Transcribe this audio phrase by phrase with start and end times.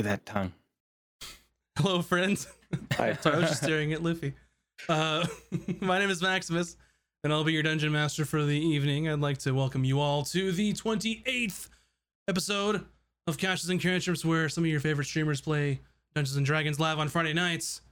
[0.00, 0.52] at that tongue.
[1.76, 2.48] Hello, friends.
[2.92, 3.12] Hi.
[3.20, 4.32] Sorry, I was just staring at Luffy.
[4.88, 5.26] Uh,
[5.80, 6.76] my name is Maximus,
[7.22, 9.08] and I'll be your dungeon master for the evening.
[9.08, 11.68] I'd like to welcome you all to the 28th
[12.28, 12.86] episode
[13.26, 15.80] of Caches and Cantrips, where some of your favorite streamers play
[16.14, 17.82] Dungeons and Dragons live on Friday nights.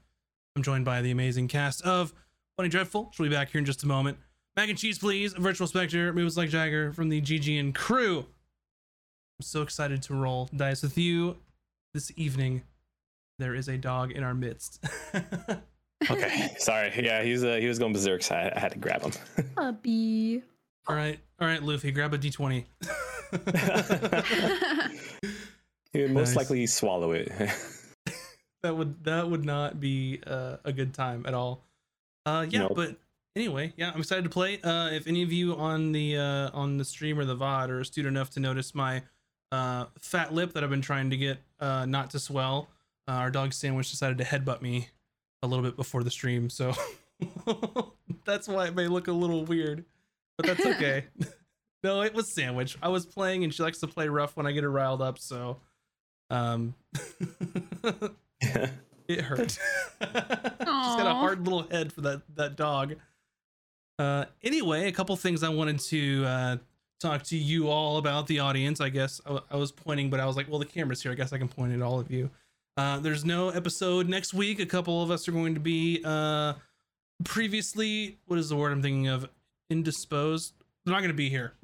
[0.56, 2.14] I'm joined by the amazing cast of
[2.56, 3.10] Funny Dreadful.
[3.12, 4.16] She'll be back here in just a moment.
[4.56, 5.34] Mac and cheese, please.
[5.34, 8.20] Virtual Spectre, moves like Jagger from the GG and crew.
[8.20, 11.36] I'm so excited to roll dice with you
[11.98, 12.62] this evening.
[13.40, 14.84] There is a dog in our midst.
[16.08, 16.92] Okay, sorry.
[16.96, 19.10] Yeah, he's uh, he was going berserk, so I, I had to grab him.
[19.56, 20.44] Puppy.
[20.86, 22.64] all right, all right, Luffy, grab a d20.
[25.92, 26.36] he would most Nice.
[26.36, 27.32] likely swallow it.
[28.62, 31.64] that would that would not be uh, a good time at all.
[32.24, 32.74] Uh, yeah, Nope.
[32.76, 32.96] but
[33.34, 34.60] anyway, yeah, I'm excited to play.
[34.62, 37.80] Uh, if any of you on the uh, on the stream or the VOD are
[37.80, 39.02] astute enough to notice my
[39.52, 42.68] uh, fat lip that I've been trying to get uh, not to swell,
[43.06, 44.88] uh, our dog sandwich decided to headbutt me
[45.42, 46.72] a little bit before the stream, so
[48.24, 49.84] that's why it may look a little weird,
[50.36, 51.04] but that's okay.
[51.82, 52.76] no, it was sandwich.
[52.82, 55.18] I was playing, and she likes to play rough when I get her riled up,
[55.18, 55.58] so
[56.30, 56.74] um.
[59.08, 59.52] It hurt.
[59.52, 62.96] She's got a hard little head for that that dog.
[63.98, 66.56] Uh, anyway, a couple things I wanted to uh,
[67.00, 68.80] talk to you all about the audience.
[68.80, 71.12] I guess I, I was pointing, but I was like, well, the camera's here.
[71.12, 72.30] I guess I can point at all of you.
[72.76, 74.60] Uh, there's no episode next week.
[74.60, 76.54] A couple of us are going to be uh,
[77.24, 78.18] previously.
[78.26, 79.28] What is the word I'm thinking of?
[79.70, 80.54] Indisposed.
[80.84, 81.54] They're not going to be here.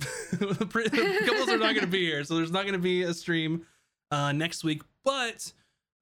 [0.69, 2.75] Pre- a couple of us are not going to be here, so there's not going
[2.75, 3.65] to be a stream
[4.11, 4.83] uh, next week.
[5.05, 5.53] But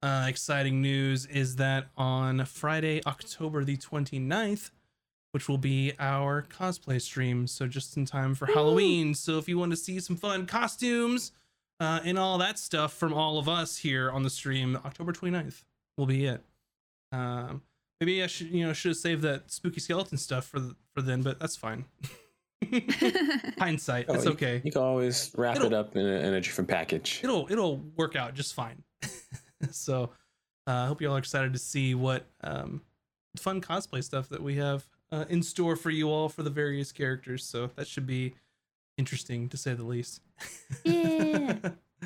[0.01, 4.71] uh, exciting news is that on Friday, October the 29th,
[5.33, 7.47] which will be our cosplay stream.
[7.47, 9.13] So just in time for Halloween.
[9.15, 11.31] So if you want to see some fun costumes
[11.79, 15.63] uh, and all that stuff from all of us here on the stream, October 29th
[15.97, 16.41] will be it.
[17.11, 17.63] Um,
[17.99, 21.01] maybe I should, you know, should have saved that spooky skeleton stuff for the, for
[21.01, 21.85] then, but that's fine.
[23.59, 24.61] Hindsight, Oh, it's okay.
[24.63, 27.19] You can always wrap it It'll- up in a, in a different package.
[27.23, 28.83] it'll it'll work out just fine.
[29.71, 30.11] so
[30.67, 32.81] uh, I hope you all are excited to see what um,
[33.37, 36.91] fun cosplay stuff that we have uh, in store for you all for the various
[36.91, 37.45] characters.
[37.45, 38.33] So that should be
[38.97, 40.21] interesting to say the least.
[40.83, 41.57] Yeah.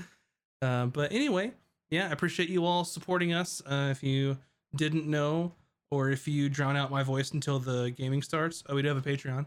[0.62, 1.54] uh, but anyway,
[1.90, 3.62] yeah, I appreciate you all supporting us.
[3.66, 4.38] Uh, if you
[4.76, 5.54] didn't know,
[5.90, 8.98] or if you drown out my voice until the gaming starts, uh, we do have
[8.98, 9.46] a Patreon.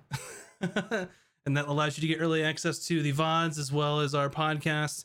[1.45, 4.31] and that allows you to get early access to the VODs as well as our
[4.31, 5.05] podcasts.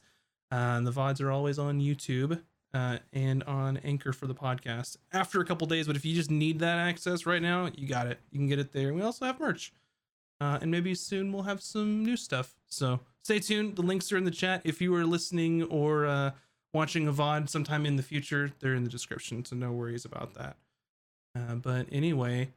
[0.49, 2.41] Uh, and the VODs are always on YouTube
[2.75, 5.87] uh, and on Anchor for the podcast after a couple days.
[5.87, 8.19] But if you just need that access right now, you got it.
[8.31, 8.93] You can get it there.
[8.93, 9.71] We also have merch.
[10.41, 12.53] Uh, and maybe soon we'll have some new stuff.
[12.67, 13.77] So stay tuned.
[13.77, 14.61] The links are in the chat.
[14.65, 16.31] If you are listening or uh,
[16.73, 19.45] watching a VOD sometime in the future, they're in the description.
[19.45, 20.57] So no worries about that.
[21.33, 22.49] Uh, but anyway,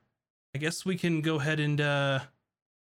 [0.52, 2.20] I guess we can go ahead and uh,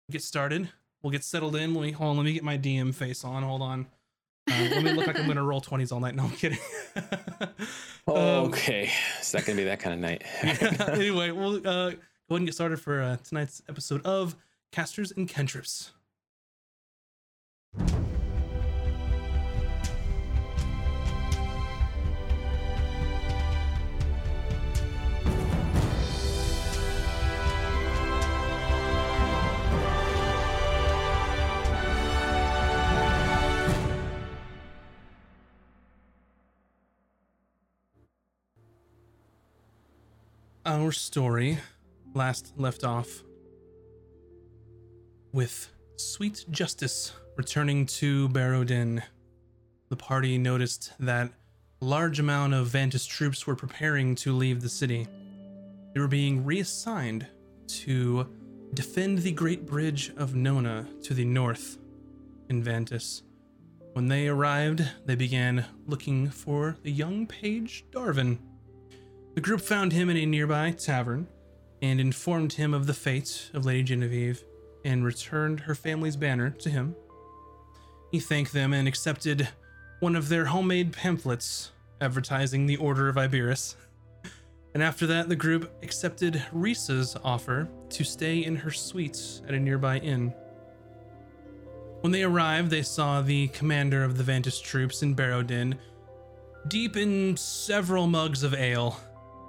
[0.10, 0.68] get started.
[1.02, 1.74] We'll get settled in.
[1.74, 2.18] Let me hold on.
[2.18, 3.44] Let me get my DM face on.
[3.44, 3.88] Hold on.
[4.50, 6.16] Uh, let me look like I'm gonna roll twenties all night.
[6.16, 6.60] No, I'm kidding.
[8.08, 8.16] Um,
[8.48, 10.24] okay, it's not gonna be that kind of night.
[10.44, 11.98] yeah, anyway, we'll uh, go ahead
[12.30, 14.36] and get started for uh, tonight's episode of
[14.72, 15.92] Casters and Cantrips.
[40.64, 41.58] Our story
[42.14, 43.24] last left off
[45.34, 49.02] with Sweet Justice returning to Barrowden.
[49.90, 51.32] The party noticed that
[51.82, 55.08] a large amount of Vantis troops were preparing to leave the city.
[55.96, 57.26] They were being reassigned
[57.68, 58.28] to
[58.76, 61.80] defend the Great Bridge of Nona to the north
[62.50, 63.24] in Vantis.
[63.94, 68.38] When they arrived, they began looking for the young page Darvin.
[69.34, 71.28] The group found him in a nearby tavern
[71.82, 74.44] and informed him of the fate of Lady Genevieve
[74.84, 76.96] and returned her family's banner to him.
[78.12, 79.48] He thanked them and accepted
[80.02, 83.76] one of their homemade pamphlets advertising the Order of Iberus.
[84.74, 89.60] And after that, the group accepted Risa's offer to stay in her suite at a
[89.60, 90.34] nearby inn.
[92.02, 95.78] When they arrived, they saw the commander of the Vantis troops in Barrowden
[96.68, 98.98] deep in several mugs of ale.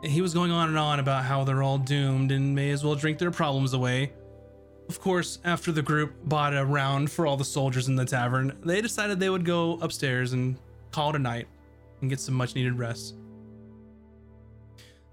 [0.02, 2.96] He was going on and on about how they're all doomed and may as well
[2.96, 4.12] drink their problems away.
[4.88, 8.58] Of course, after the group bought a round for all the soldiers in the tavern,
[8.64, 10.56] they decided they would go upstairs and
[10.90, 11.46] call it a night.
[12.00, 13.14] and get some much needed rest.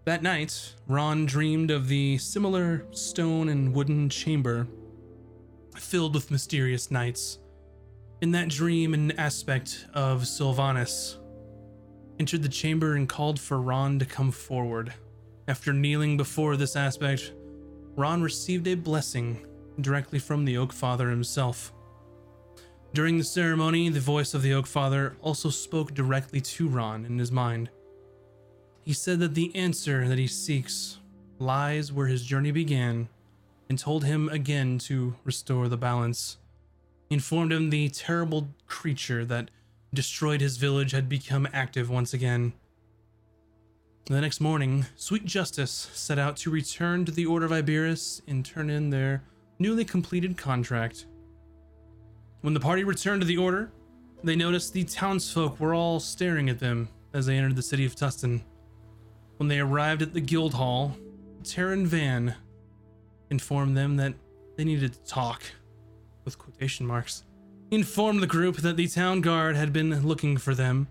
[0.05, 4.67] That night, Ron dreamed of the similar stone and wooden chamber
[5.77, 7.37] filled with mysterious knights.
[8.21, 11.18] In that dream, an aspect of Silvanus
[12.19, 14.93] entered the chamber and called for Ron to come forward.
[15.47, 17.33] After kneeling before this aspect,
[17.95, 19.45] Ron received a blessing
[19.81, 21.73] directly from the Oak Father himself.
[22.93, 27.17] During the ceremony, the voice of the Oak Father also spoke directly to Ron in
[27.19, 27.69] his mind.
[28.83, 30.97] He said that the answer that he seeks
[31.37, 33.07] lies where his journey began
[33.69, 36.37] and told him again to restore the balance.
[37.07, 39.51] He informed him the terrible creature that
[39.93, 42.53] destroyed his village had become active once again.
[44.05, 48.43] The next morning, Sweet Justice set out to return to the Order of Iberus and
[48.43, 49.23] turn in their
[49.59, 51.05] newly completed contract.
[52.41, 53.71] When the party returned to the Order,
[54.23, 57.95] they noticed the townsfolk were all staring at them as they entered the city of
[57.95, 58.41] Tustin.
[59.37, 60.95] When they arrived at the guild hall,
[61.43, 62.35] Taryn Van
[63.29, 64.13] informed them that
[64.57, 65.43] they needed to talk,
[66.25, 67.23] with quotation marks.
[67.71, 70.87] Informed the group that the town guard had been looking for them,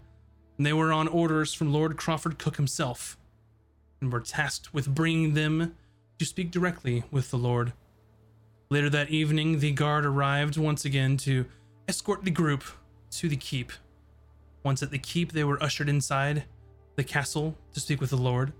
[0.56, 3.18] and they were on orders from Lord Crawford Cook himself,
[4.00, 5.74] and were tasked with bringing them
[6.20, 7.72] to speak directly with the Lord.
[8.70, 11.46] Later that evening, the guard arrived once again to
[11.88, 12.62] escort the group
[13.10, 13.72] to the keep.
[14.62, 16.44] Once at the keep, they were ushered inside
[16.94, 18.52] the castle to speak with the Lord.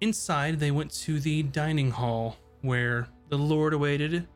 [0.00, 4.28] Inside, they went to the dining hall where the Lord awaited,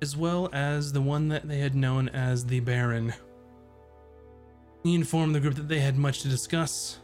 [0.00, 3.12] as well as the one that they had known as the Baron.
[4.84, 6.98] He informed the group that they had much to discuss,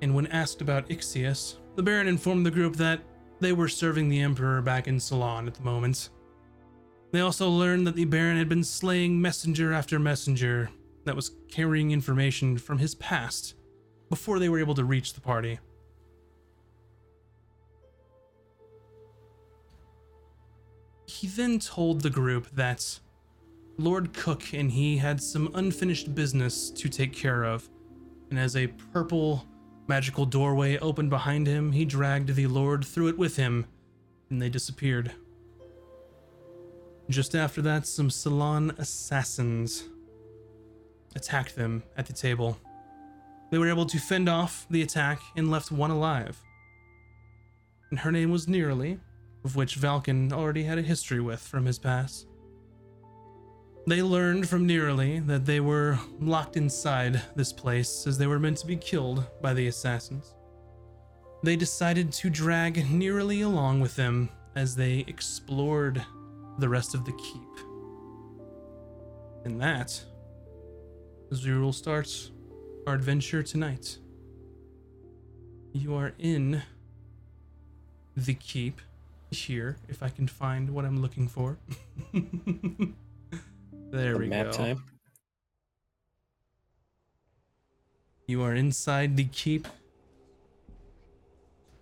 [0.00, 3.00] and when asked about Ixius, the Baron informed the group that
[3.40, 6.10] they were serving the Emperor back in Ceylon at the moment.
[7.12, 10.70] They also learned that the Baron had been slaying messenger after messenger
[11.04, 13.54] that was carrying information from his past
[14.08, 15.58] before they were able to reach the party.
[21.12, 22.98] He then told the group that
[23.76, 27.68] Lord Cook and he had some unfinished business to take care of,
[28.30, 29.46] and as a purple
[29.86, 33.66] magical doorway opened behind him, he dragged the Lord through it with him,
[34.30, 35.12] and they disappeared.
[37.10, 39.84] Just after that, some Salon assassins
[41.14, 42.56] attacked them at the table.
[43.50, 46.42] They were able to fend off the attack and left one alive.
[47.90, 48.98] And her name was Nearly,
[49.44, 52.26] of which Valken already had a history with from his past.
[53.86, 58.58] They learned from Nearly that they were locked inside this place as they were meant
[58.58, 60.34] to be killed by the assassins.
[61.42, 66.04] They decided to drag Nearly along with them as they explored
[66.58, 67.42] the rest of the keep.
[69.44, 70.00] And that
[71.32, 72.30] is where we'll start
[72.86, 73.98] our adventure tonight.
[75.72, 76.62] You are in
[78.16, 78.80] the keep
[79.40, 81.58] here, if I can find what I'm looking for.
[83.90, 84.30] there we go.
[84.30, 84.52] Map go.
[84.52, 84.84] time.
[88.26, 89.68] You are inside the keep.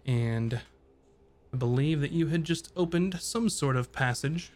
[0.07, 0.61] And
[1.53, 4.51] I believe that you had just opened some sort of passage.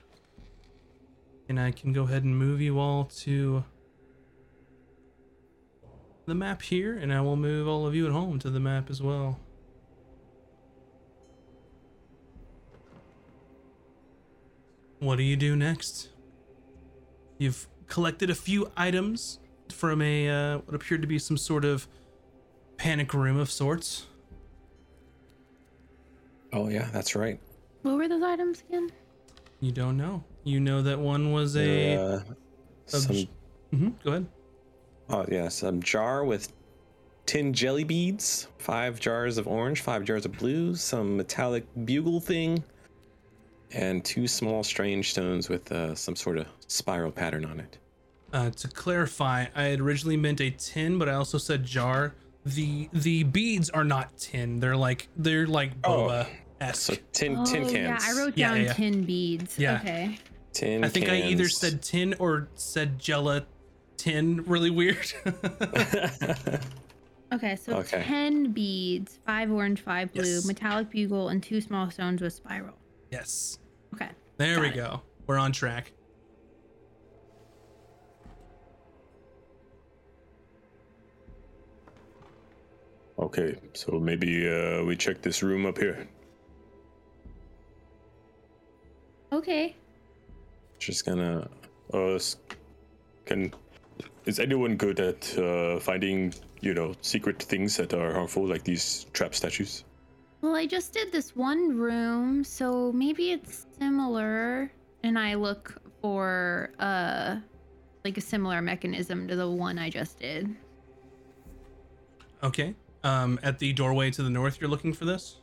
[1.49, 3.65] And I can go ahead and move you all to
[6.27, 8.89] the map here, and I will move all of you at home to the map
[8.91, 9.39] as well.
[15.01, 16.09] What do you do next?
[17.39, 19.39] You've collected a few items
[19.71, 21.87] from a uh, what appeared to be some sort of
[22.77, 24.07] panic room of sorts.
[26.53, 27.41] Oh yeah, that's right.
[27.83, 28.91] What were those items again?
[29.61, 30.23] You don't know.
[30.45, 31.97] You know that one was a.
[31.97, 32.21] Uh,
[32.87, 33.31] a some, j-
[33.75, 34.27] Mhm, Go ahead.
[35.09, 36.53] oh yeah, some jar with
[37.27, 42.63] tin jelly beads, five jars of orange, five jars of blue, some metallic bugle thing,
[43.75, 47.79] and two small strange stones with uh, some sort of spiral pattern on it.
[48.33, 52.15] Uh, to clarify, I had originally meant a tin, but I also said jar.
[52.47, 54.61] The the beads are not tin.
[54.61, 56.27] They're like they're like Oh, boba
[56.61, 56.93] esque.
[56.93, 57.75] So tin tin oh, cans.
[57.75, 58.73] yeah, I wrote Yeah, down yeah, yeah.
[58.75, 59.59] tin beads.
[59.59, 59.79] Yeah.
[59.81, 60.19] Okay.
[60.53, 63.49] tin I think I either said tin or said gelatin.
[63.97, 65.13] Tin, really weird.
[67.33, 68.03] Okay, so Okay.
[68.07, 70.45] 10 beads, 5 orange, 5 blue, Yes.
[70.45, 72.75] metallic bugle, and 2 small stones with spiral.
[73.11, 73.59] yes.
[73.95, 74.09] Okay.
[74.39, 74.75] There we it.
[74.75, 75.03] go.
[75.29, 75.93] We're on track.
[83.17, 86.09] Okay, so maybe uh, we check this room up here.
[89.33, 89.77] Okay.
[90.81, 91.49] Just gonna.
[91.93, 92.37] This
[93.25, 93.55] can.
[94.27, 99.07] is anyone good at uh, finding, you know, secret things that are harmful, like these
[99.13, 99.85] trap statues?
[100.45, 104.71] Well, I just did this one room, so maybe it's similar.
[105.03, 107.37] And I look for uh
[108.05, 110.55] like a similar mechanism to the one I just did.
[112.43, 112.75] Okay.
[113.05, 115.41] Um, at the doorway to the north, you're looking for this.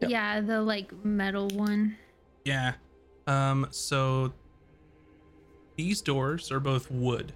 [0.00, 0.10] Yep.
[0.10, 1.94] Yeah, the like metal one.
[2.46, 2.72] Yeah.
[3.26, 4.32] Um, so
[5.76, 7.34] these doors are both wood,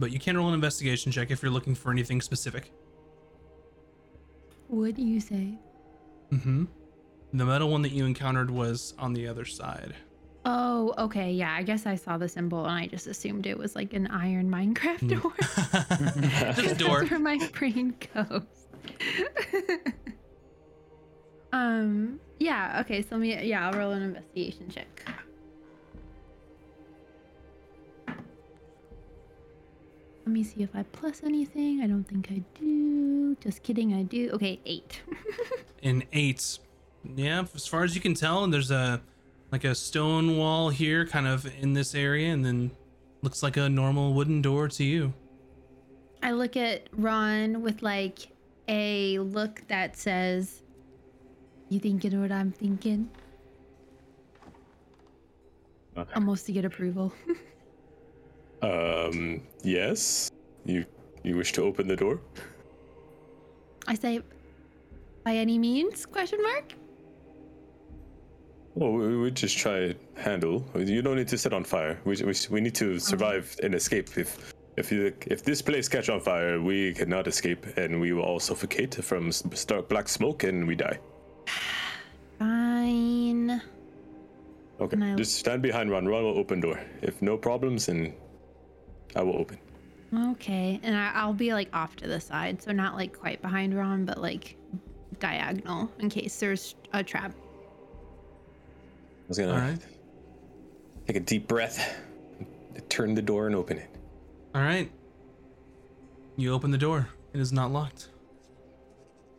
[0.00, 2.72] but you can roll an investigation check if you're looking for anything specific.
[4.66, 5.56] What do you say?
[6.32, 6.64] Mm-hmm.
[7.32, 9.94] The metal one that you encountered was on the other side.
[10.44, 11.32] Oh, okay.
[11.32, 14.06] Yeah, I guess I saw the symbol and I just assumed it was like an
[14.06, 15.32] iron Minecraft door.
[16.54, 17.00] Just a door.
[17.00, 18.42] That's where my brain goes.
[21.52, 22.18] um.
[22.38, 22.80] Yeah.
[22.80, 23.02] Okay.
[23.02, 23.42] So let me.
[23.46, 25.04] Yeah, I'll roll an investigation check.
[30.30, 31.80] Let me see if I plus anything.
[31.80, 33.36] I don't think I do.
[33.40, 33.92] Just kidding.
[33.94, 34.30] I do.
[34.34, 35.02] Okay, eight.
[35.82, 36.60] in eight.
[37.16, 39.00] Yeah, as far as you can tell, there's a
[39.50, 42.70] like a stone wall here, kind of in this area, and then
[43.22, 45.12] looks like a normal wooden door to you.
[46.22, 48.28] I look at Ron with like
[48.68, 50.62] a look that says,
[51.70, 53.10] "You thinking what I'm thinking?"
[55.96, 56.12] Okay.
[56.14, 57.12] Almost to get approval.
[58.62, 60.30] Um, yes.
[60.64, 60.84] You
[61.22, 62.20] you wish to open the door?
[63.86, 64.22] I say,
[65.24, 66.74] "By any means?" Question mark.
[68.74, 70.64] Well, we, we just try handle.
[70.76, 71.98] You don't need to set on fire.
[72.04, 74.16] We, we, we need to survive and escape.
[74.16, 78.22] If if you if this place catch on fire, we cannot escape, and we will
[78.22, 80.98] all suffocate from stark black smoke, and we die.
[82.38, 83.60] Fine.
[84.80, 86.06] Okay, just stand behind Ron.
[86.06, 86.80] Ron will open door.
[87.02, 88.14] If no problems, then
[89.16, 89.58] I will open.
[90.32, 93.76] Okay, and I, I'll be like off to the side, so not like quite behind
[93.76, 94.56] Ron, but like
[95.20, 97.32] diagonal in case there's a trap.
[97.32, 99.78] I was gonna All right.
[101.06, 101.96] take a deep breath,
[102.88, 103.88] turn the door, and open it.
[104.54, 104.90] All right.
[106.36, 107.08] You open the door.
[107.32, 108.08] It is not locked.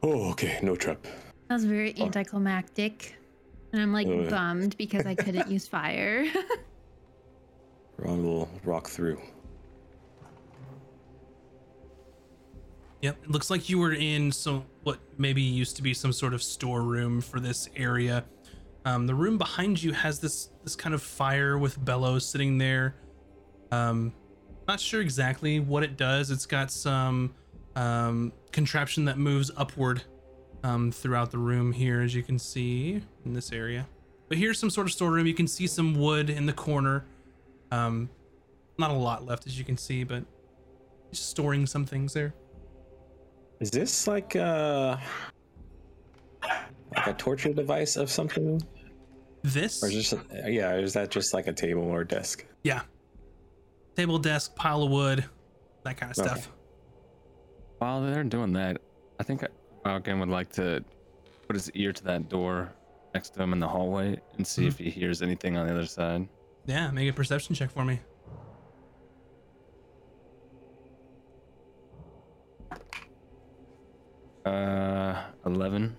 [0.03, 1.03] Oh, okay, no trap.
[1.49, 3.15] That was very anticlimactic,
[3.73, 4.29] and I'm like Oh, yeah.
[4.29, 6.25] bummed because I couldn't use fire.
[7.97, 9.19] Ron will rock through.
[13.01, 13.23] Yep.
[13.23, 16.43] It looks like you were in some what maybe used to be some sort of
[16.43, 18.25] storeroom for this area.
[18.85, 22.95] Um, the room behind you has this this kind of fire with bellows sitting there.
[23.71, 24.13] Um,
[24.67, 26.29] not sure exactly what it does.
[26.29, 27.33] It's got some
[27.75, 30.03] um, contraption that moves upward
[30.63, 33.87] um, throughout the room here, as you can see in this area.
[34.29, 35.25] But here's some sort of storeroom.
[35.25, 37.05] You can see some wood in the corner.
[37.71, 38.09] Um,
[38.77, 40.23] not a lot left, as you can see, but
[41.11, 42.33] storing some things there.
[43.61, 44.99] Is this like a
[46.95, 48.59] like a torture device of something,
[49.43, 50.13] This, or is just
[50.47, 50.75] yeah?
[50.75, 52.43] Is that just like a table or desk?
[52.63, 52.81] yeah,
[53.95, 55.25] table, desk, pile of wood,
[55.83, 56.27] that kind of Okay.
[56.27, 56.51] stuff.
[57.77, 58.81] While they're doing that,
[59.19, 59.45] I think
[59.83, 60.83] Falcon would like to
[61.47, 62.73] put his ear to that door
[63.13, 64.69] next to him in the hallway and see mm-hmm.
[64.69, 66.27] if he hears anything on the other side.
[66.65, 67.99] Yeah, make a perception check for me.
[74.45, 75.95] Uh, 11.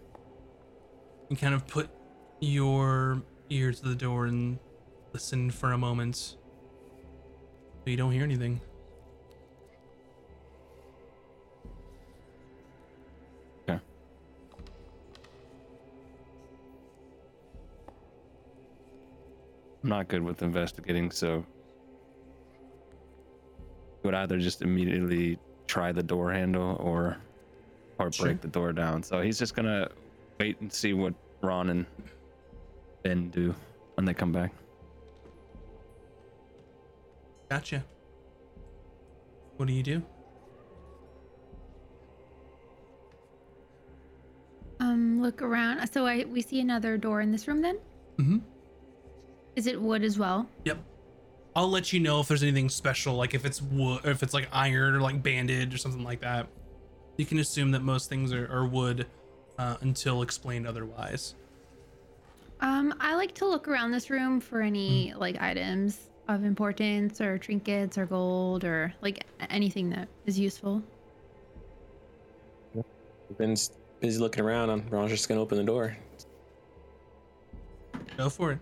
[1.29, 1.89] You kind of put
[2.41, 4.59] your ear to the door and
[5.13, 6.37] listen for a moment.
[7.85, 8.61] But you don't hear anything.
[13.69, 13.81] Okay.
[19.83, 21.45] I'm not good with investigating, so
[24.03, 27.19] would either just immediately try the door handle or
[28.07, 28.27] or Sure.
[28.27, 29.03] break the door down.
[29.03, 29.89] So he's just gonna
[30.41, 31.87] wait and see what Ron and
[33.03, 33.55] Ben do
[33.95, 34.53] when they come back.
[37.51, 37.85] Gotcha.
[39.57, 40.03] What do you do?
[44.81, 45.87] um, look around.
[45.93, 47.61] So I we see another door in this room.
[47.63, 47.79] Then
[48.19, 48.39] Mm-hmm.
[49.57, 50.47] is it wood as well?
[50.65, 50.79] Yep.
[51.57, 54.49] I'll let you know if there's anything special, like if it's wood, if it's like
[54.53, 56.47] iron or like banded or something like that.
[57.17, 59.07] You can assume that most things are, are wood
[59.59, 61.35] uh, until explained otherwise.
[62.61, 67.37] Um, I like to look around this room for any like items of importance or
[67.39, 70.83] trinkets or gold or like anything that is useful.
[73.39, 74.71] Ben's busy looking around.
[74.71, 75.97] I'm Ron's just gonna open the door.
[78.17, 78.59] Go for it.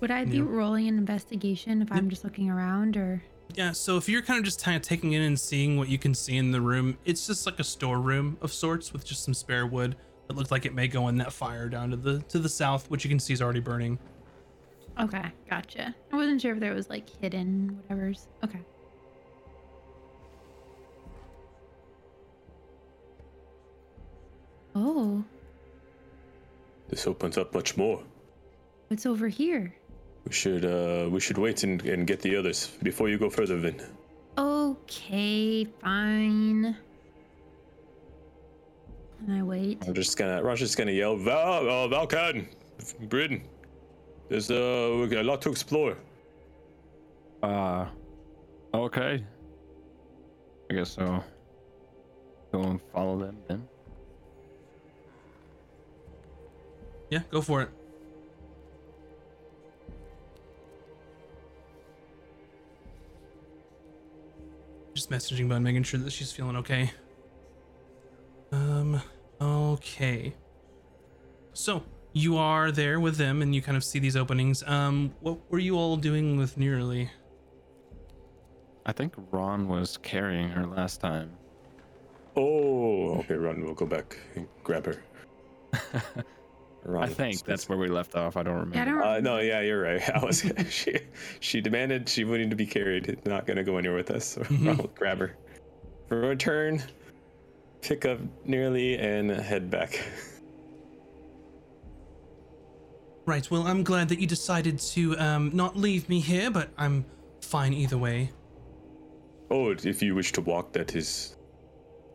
[0.00, 0.44] Would I be Yeah.
[0.46, 3.22] rolling an investigation if I'm just looking around or
[3.52, 5.98] Yeah, so if you're kind of just kind of taking in and seeing what you
[5.98, 9.34] can see in the room, it's just like a storeroom of sorts with just some
[9.34, 9.96] spare wood
[10.26, 12.90] that looks like it may go in that fire down to the to the south,
[12.90, 13.98] which you can see is already burning.
[14.98, 15.94] Okay, gotcha.
[16.12, 18.26] I wasn't sure if there was like hidden whatever's.
[18.42, 18.60] Okay.
[24.74, 25.24] Oh,
[26.88, 28.02] This opens up much more.
[28.88, 29.74] what's over here?
[30.26, 33.56] We should uh we should wait and, and get the others before you go further,
[33.56, 33.80] Vin.
[34.38, 36.76] Okay, fine.
[39.18, 39.82] Can I wait?
[39.86, 42.46] I'm just gonna Ron's just gonna yell, Val uh Valkan,
[43.08, 43.42] Britain.
[44.28, 45.96] There's uh we got a lot to explore.
[47.42, 47.86] Uh,
[48.72, 49.22] okay.
[50.70, 51.22] I guess so.
[52.52, 53.68] Go and follow them then.
[57.10, 57.68] Yeah, go for it.
[64.94, 66.90] Just messaging Bun, making sure that she's feeling okay.
[68.52, 69.02] Um,
[69.40, 70.34] okay.
[71.52, 71.82] So,
[72.12, 74.62] you are there with them and you kind of see these openings.
[74.66, 77.10] Um, what were you all doing with Nearly?
[78.86, 81.32] I think Ron was carrying her last time.
[82.36, 85.02] Oh okay, Ron, we'll go back and grab her.
[86.84, 88.36] Ron, I think that's where we left off.
[88.36, 88.76] I don't remember.
[88.76, 89.02] Yeah, I don't.
[89.02, 90.02] Uh, no, yeah, you're right.
[90.14, 90.98] I was she
[91.40, 94.24] she demanded she wanted to be carried, not gonna go anywhere with us.
[94.26, 94.68] So Mhm.
[94.78, 95.36] I'll grab her.
[96.08, 96.82] For return,
[97.80, 99.98] pick up nearly and head back.
[103.26, 107.06] Right, well, I'm glad that you decided to um, not leave me here, but I'm
[107.40, 108.30] fine either way.
[109.50, 111.36] Oh, if you wish to walk, that is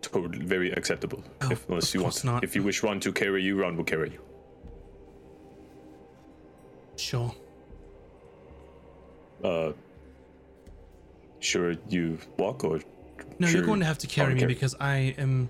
[0.02, 1.24] totally very acceptable.
[1.42, 2.44] Oh, if, unless of you want, not.
[2.44, 4.20] if you wish Ron to carry you, Ron will carry you.
[7.00, 7.34] Sure.
[9.44, 9.72] Uh,
[11.40, 12.80] sure you walk or
[13.40, 14.54] No, sure you're going to have to carry me carry.
[14.54, 15.50] because I am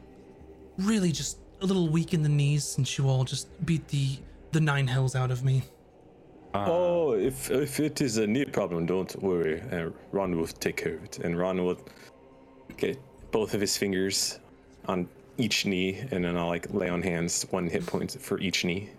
[0.78, 4.18] really just a little weak in the knees since you all just beat the
[4.52, 5.64] the nine hells out of me.
[6.54, 9.62] Uh, Oh, if if it is a knee problem, don't worry.
[9.72, 11.78] Uh, Ron will take care of it, and Ron will
[12.78, 12.98] get
[13.32, 14.40] both of his fingers
[14.88, 15.08] on
[15.38, 18.90] each knee, and then I'll like lay on hands, one hit point for each knee.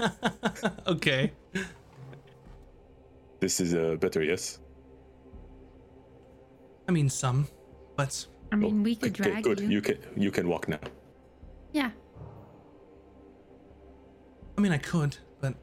[0.86, 1.32] okay.
[3.40, 4.58] This is uh, better, yes.
[6.88, 7.46] I mean some,
[7.96, 9.60] but I mean, we could Okay, drag good.
[9.60, 9.68] you.
[9.68, 10.80] You can you can walk now.
[11.72, 11.90] Yeah.
[14.58, 15.54] I mean I could, but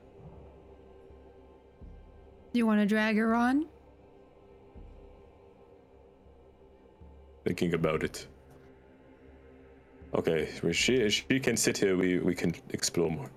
[2.54, 3.68] you want to drag her on?
[7.46, 8.28] Thinking about it.
[10.16, 11.96] Okay, well, she she can sit here.
[11.98, 13.30] We we can explore more.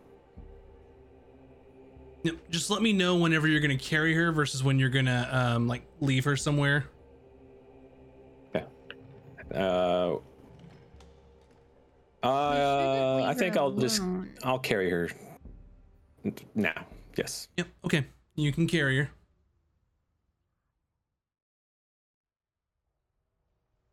[2.22, 5.68] Yep, just let me know whenever you're gonna carry her versus when you're gonna um
[5.68, 6.85] like leave her somewhere.
[8.54, 8.64] Yeah.
[9.54, 10.18] Uh,
[12.22, 14.02] uh, I think I'll just.
[14.42, 15.09] I'll carry her
[16.54, 16.87] now.
[17.16, 17.48] Yes.
[17.56, 18.06] Yep, okay.
[18.35, 19.11] You can carry her.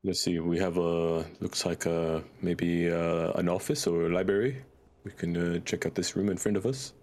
[0.04, 0.40] Let's see.
[0.40, 4.64] We have a looks like a maybe uh, an office or a library.
[5.04, 6.94] We can uh, check out this room in front of us.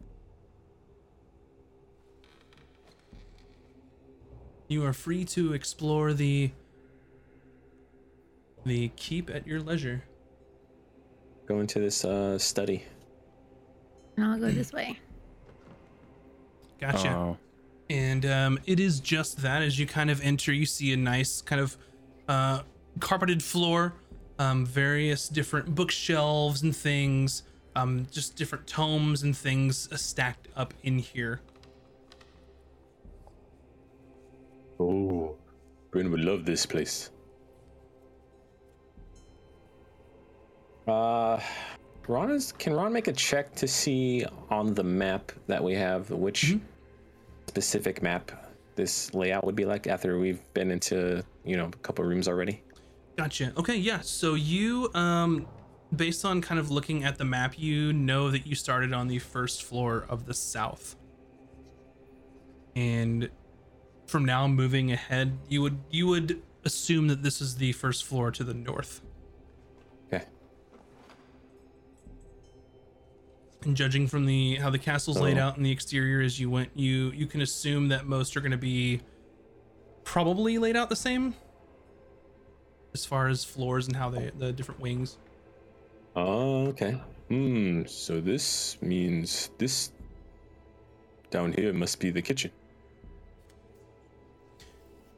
[4.69, 6.51] You are free to explore the
[8.65, 10.03] the keep at your leisure.
[11.47, 12.85] Go into this uh, study.
[14.17, 14.99] And I'll go this way.
[16.81, 17.11] Gotcha.
[17.11, 17.37] oh,
[17.91, 21.43] and um, it is just that as you kind of enter you see a nice
[21.43, 21.77] kind of
[22.29, 22.63] uh,
[23.01, 23.95] carpeted floor
[24.39, 27.43] um, various different bookshelves and things
[27.77, 31.41] um, just different tomes and things uh, stacked up in here
[34.81, 35.37] Oh,
[35.91, 37.11] Bryn would love this place.
[40.87, 41.41] Uh,
[42.07, 42.53] Ron is.
[42.53, 46.57] Can Ron make a check to see on the map that we have which
[47.47, 48.31] specific map
[48.75, 52.63] this layout would be like after we've been into you know a couple rooms already?
[53.17, 55.47] gotcha okay yeah so you um
[55.95, 59.19] based on kind of looking at the map you know that you started on the
[59.19, 60.97] first floor of the south
[62.75, 63.31] and
[64.07, 68.31] from now moving ahead you would you would assume that this is the first floor
[68.31, 69.01] to the north
[70.13, 70.25] Okay.
[73.63, 76.71] and judging from the how the castle's laid out in the exterior as you went
[76.75, 79.01] you you can assume that most are going to be
[80.05, 81.35] probably laid out the same
[82.93, 85.17] as far as floors and how they the different wings
[86.17, 86.93] Oh, okay.
[87.27, 87.83] Hmm.
[87.87, 89.91] So this means this
[91.33, 92.53] down here must be the kitchen.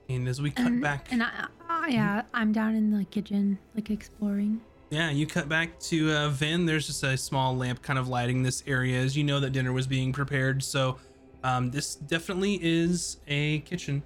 [0.09, 3.59] And as we cut and, back, and I, I, yeah, I'm down in the kitchen,
[3.75, 4.61] like exploring.
[4.91, 6.65] yeah, you cut back to uh, Vin.
[6.65, 9.73] There's just a small lamp kind of lighting this area as you know that dinner
[9.73, 10.63] was being prepared.
[10.63, 10.99] So
[11.43, 14.03] um, this definitely is a kitchen.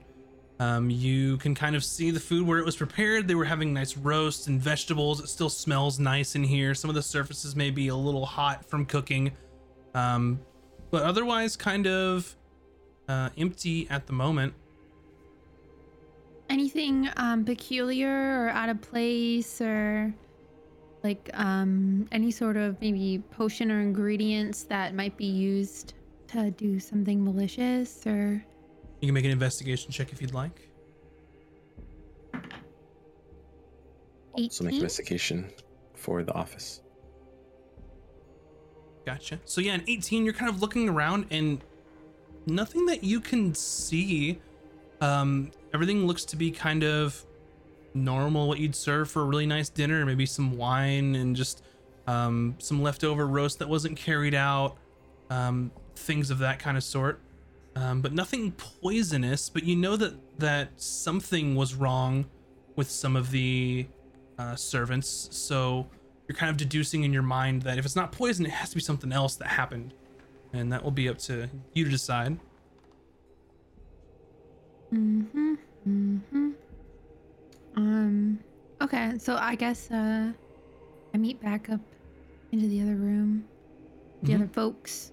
[0.58, 3.26] Um, you can kind of see the food where it was prepared.
[3.26, 5.20] They were having nice roasts and vegetables.
[5.20, 6.74] It still smells nice in here.
[6.74, 9.32] Some of the surfaces may be a little hot from cooking,
[9.94, 10.38] um,
[10.90, 12.36] but otherwise kind of
[13.08, 14.52] uh, empty at the moment.
[16.50, 18.10] Anything um, peculiar
[18.44, 20.12] or out of place or
[21.02, 25.94] like um, any sort of maybe potion or ingredients that might be used
[26.28, 28.44] to do something malicious or
[29.00, 30.68] You can make an investigation check if you'd like.
[34.50, 34.80] So make 18?
[34.80, 35.50] investigation
[35.94, 36.82] for the office.
[39.04, 39.40] Gotcha.
[39.44, 41.62] So yeah, in 18, you're kind of looking around and
[42.46, 44.40] nothing that you can see.
[45.00, 47.24] Um, everything looks to be kind of
[47.94, 51.62] normal, what you'd serve for a really nice dinner, maybe some wine and just
[52.06, 54.76] um, some leftover roast that wasn't carried out,
[55.30, 57.20] um, things of that kind of sort.
[57.76, 59.48] Um, but nothing poisonous.
[59.48, 62.26] But you know that that something was wrong
[62.76, 63.86] with some of the
[64.38, 65.28] uh, servants.
[65.30, 65.86] So
[66.26, 68.76] you're kind of deducing in your mind that if it's not poison, it has to
[68.76, 69.94] be something else that happened,
[70.52, 72.38] and that will be up to you to decide.
[74.92, 75.54] Mm-hmm.
[75.88, 76.50] Mm-hmm.
[77.76, 78.38] Um.
[78.82, 80.32] Okay, so I guess uh,
[81.14, 81.80] I meet back up
[82.52, 83.44] into the other room,
[84.22, 84.34] the Mhm.
[84.36, 85.12] other folks.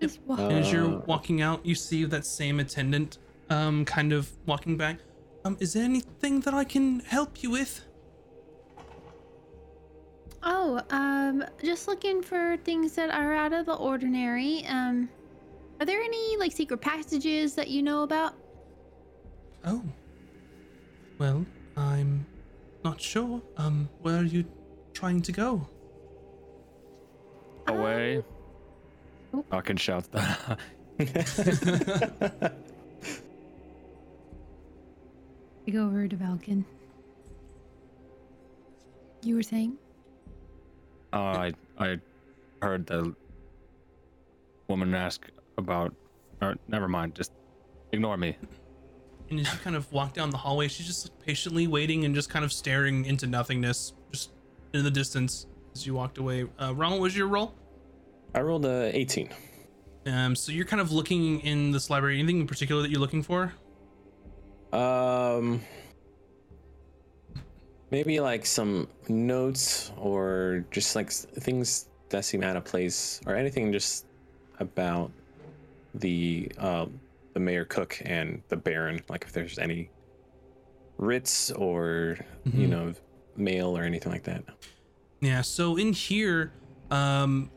[0.00, 0.38] Just walk.
[0.40, 3.18] And as you're Uh, walking out, you see that same attendant,
[3.50, 4.98] um, kind of walking back.
[5.44, 7.84] Um, is there anything that I can help you with?
[10.44, 14.64] Oh, um, just looking for things that are out of the ordinary.
[14.66, 15.08] Um,
[15.82, 18.34] are there any like secret passages that you know about?
[19.64, 19.82] Oh,
[21.18, 21.44] well,
[21.76, 22.24] I'm
[22.84, 23.42] not sure.
[23.56, 24.44] Um, where are you
[24.94, 25.66] trying to go?
[27.66, 28.22] Away.
[29.34, 29.44] Oh.
[29.50, 30.60] I can shout that.
[31.00, 31.04] I
[35.72, 36.64] go over to Valken.
[39.24, 39.78] You were saying?
[41.12, 41.98] Uh, I I
[42.60, 43.16] heard the
[44.68, 45.94] woman ask about.
[46.40, 47.14] Or never mind.
[47.14, 47.32] Just
[47.92, 48.36] ignore me.
[49.30, 52.28] And as you kind of walk down the hallway, she's just patiently waiting and just
[52.28, 54.32] kind of staring into nothingness, just
[54.74, 56.46] in the distance as you walked away.
[56.60, 57.54] Uh, Ronald, what was your role?
[58.34, 59.30] I rolled a 18.
[60.06, 62.18] Um, so you're kind of looking in this library.
[62.18, 63.52] Anything in particular that you're looking for?
[64.72, 65.60] Um,
[67.90, 73.72] maybe like some notes or just like things that seem out of place or anything
[73.72, 74.06] just
[74.58, 75.10] about
[75.94, 77.00] the um
[77.34, 79.00] the mayor cook and the baron.
[79.08, 79.90] Like if there's any
[80.98, 82.70] writs or you Mhm.
[82.70, 82.94] know
[83.36, 84.44] mail or anything like that.
[85.20, 85.40] Yeah.
[85.42, 86.52] So in here,
[86.90, 87.50] um,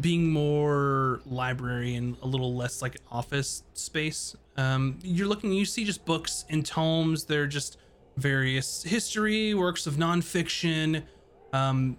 [0.00, 5.52] being more library and a little less like office space, um, you're looking.
[5.52, 7.24] You see just books and tomes.
[7.24, 7.76] They're just
[8.16, 11.02] various history, works of nonfiction.
[11.52, 11.96] Um,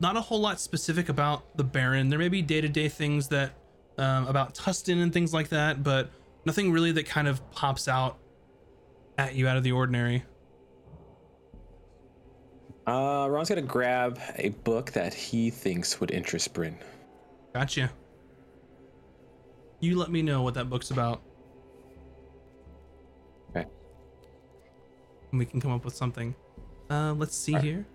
[0.00, 2.08] not a whole lot specific about the Baron.
[2.08, 3.52] There may be day-to-day things that
[4.00, 6.10] um, about Tustin and things like that, but
[6.44, 8.18] nothing really that kind of pops out
[9.18, 10.24] at you out of the ordinary.
[12.86, 16.76] Uh, Ron's gonna grab a book that he thinks would interest Bryn.
[17.54, 17.90] Gotcha.
[19.80, 21.20] You let me know what that book's about.
[23.50, 23.66] Okay.
[25.30, 26.34] And we can come up with something.
[26.88, 27.64] Uh, let's see Alright.
[27.64, 27.86] here.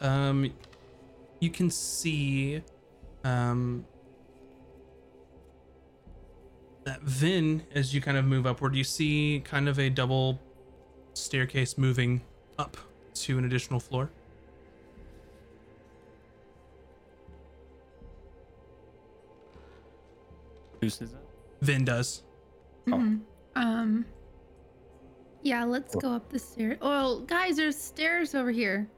[0.00, 0.52] Um,
[1.40, 2.62] you can see,
[3.24, 3.84] um,
[6.86, 10.40] that Vin, as you kind of move upward, you see kind of a double
[11.14, 12.22] staircase moving
[12.58, 12.76] up
[13.12, 14.08] to an additional floor.
[20.80, 21.22] Who says that?
[21.60, 22.22] Vin does.
[22.86, 22.92] Oh.
[22.92, 23.20] Mhm.
[23.56, 24.06] Um.
[25.42, 26.78] Yeah, let's go up the stairs.
[26.80, 28.88] Oh, guys, there's stairs over here.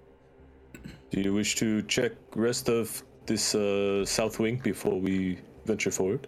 [1.11, 6.27] Do you wish to check rest of this uh, south wing before we venture forward?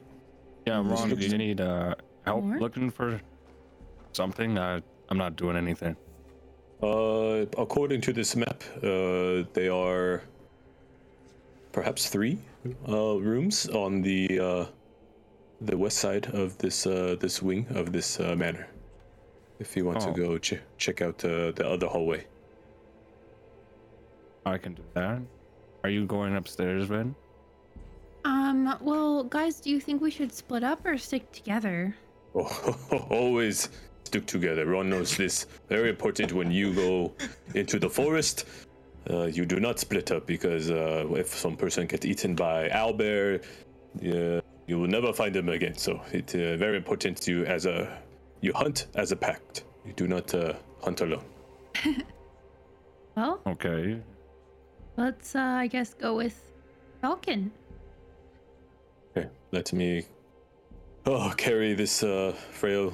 [0.67, 1.95] Yeah, Ron, do you need uh,
[2.25, 2.59] help More?
[2.59, 3.21] looking for
[4.13, 4.59] something?
[4.59, 5.97] I, I'm not doing anything.
[6.83, 10.23] Uh, according to this map, uh, they are
[11.73, 12.39] perhaps three
[12.89, 14.67] uh, rooms on the uh,
[15.61, 18.69] the west side of this uh, this wing of this uh, manor.
[19.59, 20.07] If you want Oh.
[20.07, 22.25] to go ch- check out uh, the other hallway.
[24.47, 25.21] I can do that.
[25.85, 27.15] Are you going upstairs, Ren?
[28.25, 28.77] Um.
[28.81, 31.95] Well, guys, do you think we should split up or stick together?
[32.35, 32.77] Oh,
[33.11, 33.69] always
[34.05, 34.67] stick together.
[34.67, 35.47] Ron knows this.
[35.69, 37.13] Very important when you go
[37.55, 38.45] into the forest.
[39.09, 43.43] Uh, you do not split up because uh, if some person gets eaten by owlbear,
[44.05, 45.77] uh, you will never find them again.
[45.77, 47.99] So it's uh, very important to you as a
[48.43, 49.65] you hunt as a pact.
[49.87, 50.53] You do not uh,
[50.83, 51.25] hunt alone.
[53.17, 54.01] Well, Okay.
[54.97, 56.53] let's uh, I guess go with
[57.01, 57.51] Falcon.
[59.51, 60.05] Okay, let me
[61.07, 62.93] oh carry this uh, frail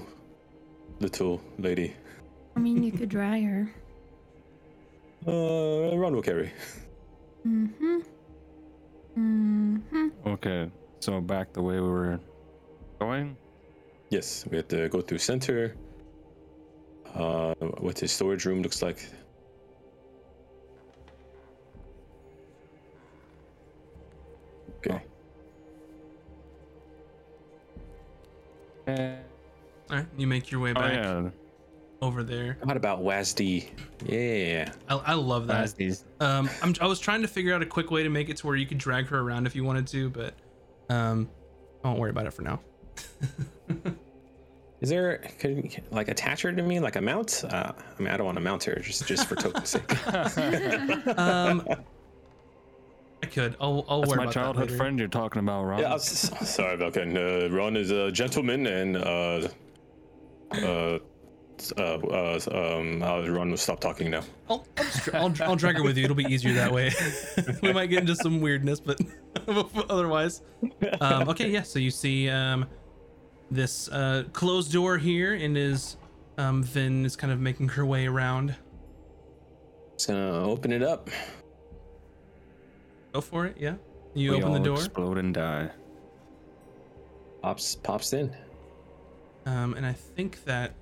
[1.01, 1.95] little lady.
[2.57, 3.71] I mean, you could dry her.
[5.27, 6.53] Uh, Ron will carry.
[7.45, 7.99] Mm-hmm.
[9.19, 10.09] Mm-hmm.
[10.25, 10.71] Okay.
[11.01, 12.21] So back the way we were
[13.01, 13.37] going.
[14.09, 15.75] Yes, we have to go through center.
[17.13, 19.11] Uh, what the storage room looks like.
[30.17, 31.31] You make your way Oh back yeah.
[32.03, 32.59] over there.
[32.63, 33.69] What about WASD?
[34.05, 34.73] Yeah.
[34.89, 35.63] I, I love that.
[35.63, 36.05] As these.
[36.21, 38.47] Um, I'm, I was trying to figure out a quick way to make it to
[38.47, 40.35] where you could drag her around if you wanted to, but
[40.89, 41.29] um,
[41.85, 42.61] I won't worry about it for now.
[44.83, 47.45] Is there could like attach her to me like a mount?
[47.49, 50.07] Uh, I mean, I don't want to mount her just just for token's sake.
[51.19, 51.67] Um,
[53.23, 53.57] I could.
[53.59, 54.77] I'll, I'll That's worry my about childhood that later.
[54.77, 55.81] friend you're talking about, Ron.
[55.81, 56.05] Yeah, I was,
[56.49, 57.17] sorry, Vulcan.
[57.17, 59.49] Uh, Ron is a gentleman, and uh,
[60.53, 60.99] uh,
[61.77, 64.23] uh, uh, um, Ron will stop talking now.
[64.49, 66.05] I'll, I'll, just, I'll, I'll drag her with you.
[66.05, 66.93] It'll be easier that way.
[67.63, 69.01] we might get into some weirdness, but
[69.91, 70.43] otherwise.
[71.01, 71.63] Um, okay, yeah.
[71.63, 72.67] So you see um,
[73.51, 75.97] this uh, closed door here, and is
[76.39, 78.55] um, Vin is kind of making her way around.
[79.97, 81.09] Just gonna open it up.
[83.13, 83.57] Go for it.
[83.59, 83.77] Yeah.
[84.15, 85.71] You We open the door, Explode and die.
[87.43, 88.35] Pops pops in.
[89.47, 90.75] Um, and I think that.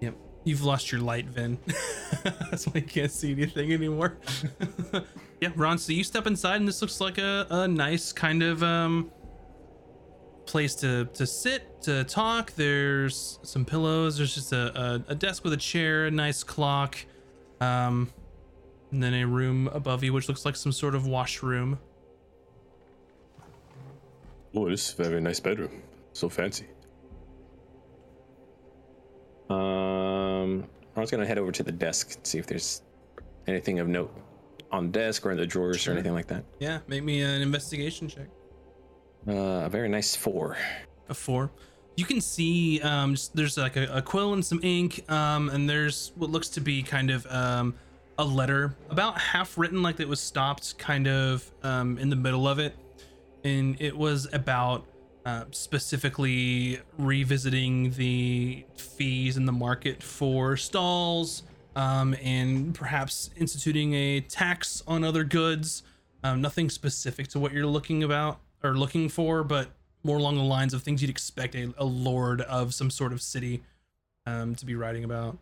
[0.00, 1.58] Yep, you've lost your light, Vin.
[2.24, 4.16] That's why you can't see anything anymore.
[5.40, 5.78] yeah, Ron.
[5.78, 9.12] So you step inside, and this looks like a, a nice kind of um
[10.46, 12.52] place to to sit to talk.
[12.52, 14.16] There's some pillows.
[14.16, 16.96] There's just a, a, a desk with a chair, a nice clock,
[17.60, 18.10] um,
[18.90, 21.78] and then a room above you, which looks like some sort of washroom.
[24.54, 25.82] Oh, this is a very nice bedroom.
[26.12, 26.66] So fancy.
[29.48, 30.64] Um,
[30.96, 32.82] I was gonna head over to the desk and see if there's
[33.46, 34.14] anything of note
[34.70, 35.92] on the desk or in the drawers Sure.
[35.92, 36.44] or anything like that.
[36.58, 38.28] Yeah, make me an investigation check.
[39.28, 39.32] Uh,
[39.64, 40.56] a very nice four.
[41.08, 41.50] A four.
[41.96, 45.68] You can see um, just, there's like a, a quill and some ink, um, and
[45.68, 47.74] there's what looks to be kind of um,
[48.18, 52.48] a letter, about half written, like it was stopped, kind of um, in the middle
[52.48, 52.74] of it,
[53.44, 54.86] and it was about
[55.24, 61.44] uh, specifically revisiting the fees in the market for stalls,
[61.76, 65.82] um, and perhaps instituting a tax on other goods.
[66.24, 69.68] Um, nothing specific to what you're looking about or looking for, but
[70.04, 73.22] more along the lines of things you'd expect a, a lord of some sort of
[73.22, 73.62] city
[74.26, 75.38] um, to be writing about.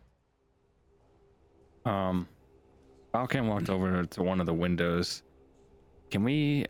[1.85, 2.27] Um,
[3.11, 5.23] Falcon walked over to one of the windows.
[6.09, 6.65] Can we?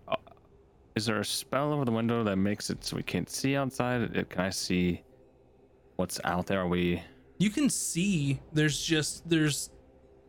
[1.02, 3.56] Uh, is there a spell over the window that makes it so we can't see
[3.56, 4.16] outside?
[4.16, 5.02] Uh, Can I see
[5.96, 6.62] what's out there?
[6.62, 7.02] Are we?
[7.40, 9.72] You can see there's just there's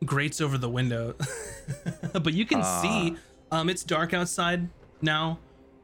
[0.07, 1.15] grates over the window,
[2.13, 3.17] but you can see
[3.51, 4.67] um, it's dark outside
[5.03, 5.39] now.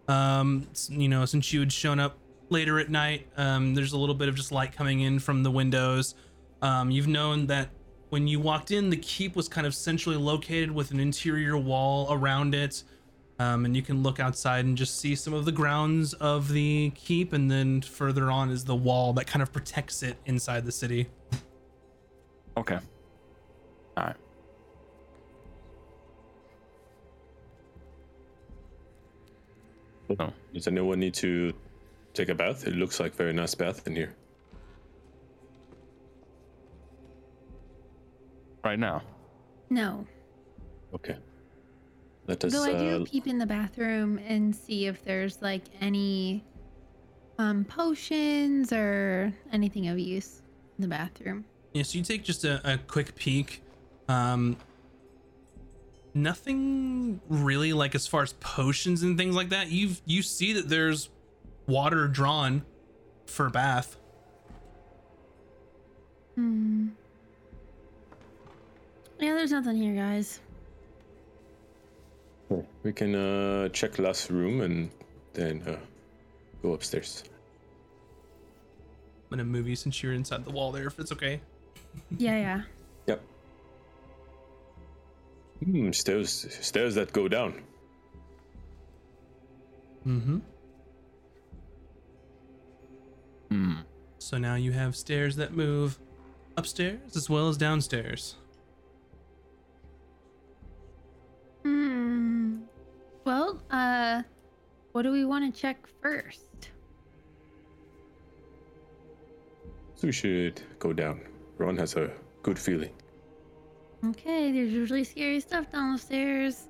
[0.09, 2.17] Um, you know, since you had shown up
[2.49, 5.51] later at night, um, there's a little bit of just light coming in from the
[5.51, 6.15] windows.
[6.63, 7.69] Um, you've known that
[8.09, 12.11] when you walked in, the keep was kind of centrally located with an interior wall
[12.11, 12.85] around it.
[13.41, 16.91] Um, and you can look outside and just see some of the grounds of the
[16.97, 20.73] keep, and then further on is the wall that kind of protects it inside the
[20.73, 21.07] city.
[22.57, 22.79] Okay.
[23.97, 24.17] All right.
[30.19, 30.33] Oh.
[30.53, 31.53] Does anyone need to
[32.15, 32.67] take a bath?
[32.67, 34.17] It looks like very nice bath in here.
[38.65, 39.03] Right now.
[39.71, 40.07] No.
[40.95, 41.17] Okay.
[42.29, 42.53] Let us.
[42.53, 46.45] Though I do Uh, peep in the bathroom and see if there's like any
[47.39, 50.43] um potions or anything of use
[50.77, 51.45] in the bathroom.
[51.73, 53.63] Yeah, so you take just a, a quick peek.
[54.09, 54.57] Um,
[56.15, 59.71] nothing really like as far as potions and things like that.
[59.71, 61.09] You've you see that there's
[61.67, 62.63] water drawn
[63.27, 63.97] for bath.
[66.35, 66.89] Hmm.
[69.19, 70.41] Yeah, there's nothing here, guys.
[72.83, 74.91] We can uh, check last room and
[75.35, 75.77] then uh,
[76.63, 77.25] go upstairs.
[79.31, 81.41] I'm gonna move you since you're inside the wall there, if it's okay.
[82.17, 82.63] Yeah, yeah.
[83.07, 83.23] Yep.
[85.65, 87.63] Hmm, stairs, stairs that go down.
[90.07, 90.39] Mm-hmm.
[93.51, 93.75] Hmm.
[94.19, 95.99] So now you have stairs that move
[96.57, 98.37] upstairs as well as downstairs.
[101.65, 102.08] Hmm.
[103.29, 104.23] Well, uh,
[104.93, 106.71] what do we want to check first?
[109.97, 111.21] So we should go down.
[111.59, 112.11] Ron has a
[112.43, 112.95] good feeling.
[114.03, 116.69] Okay, there's usually scary stuff down the stairs.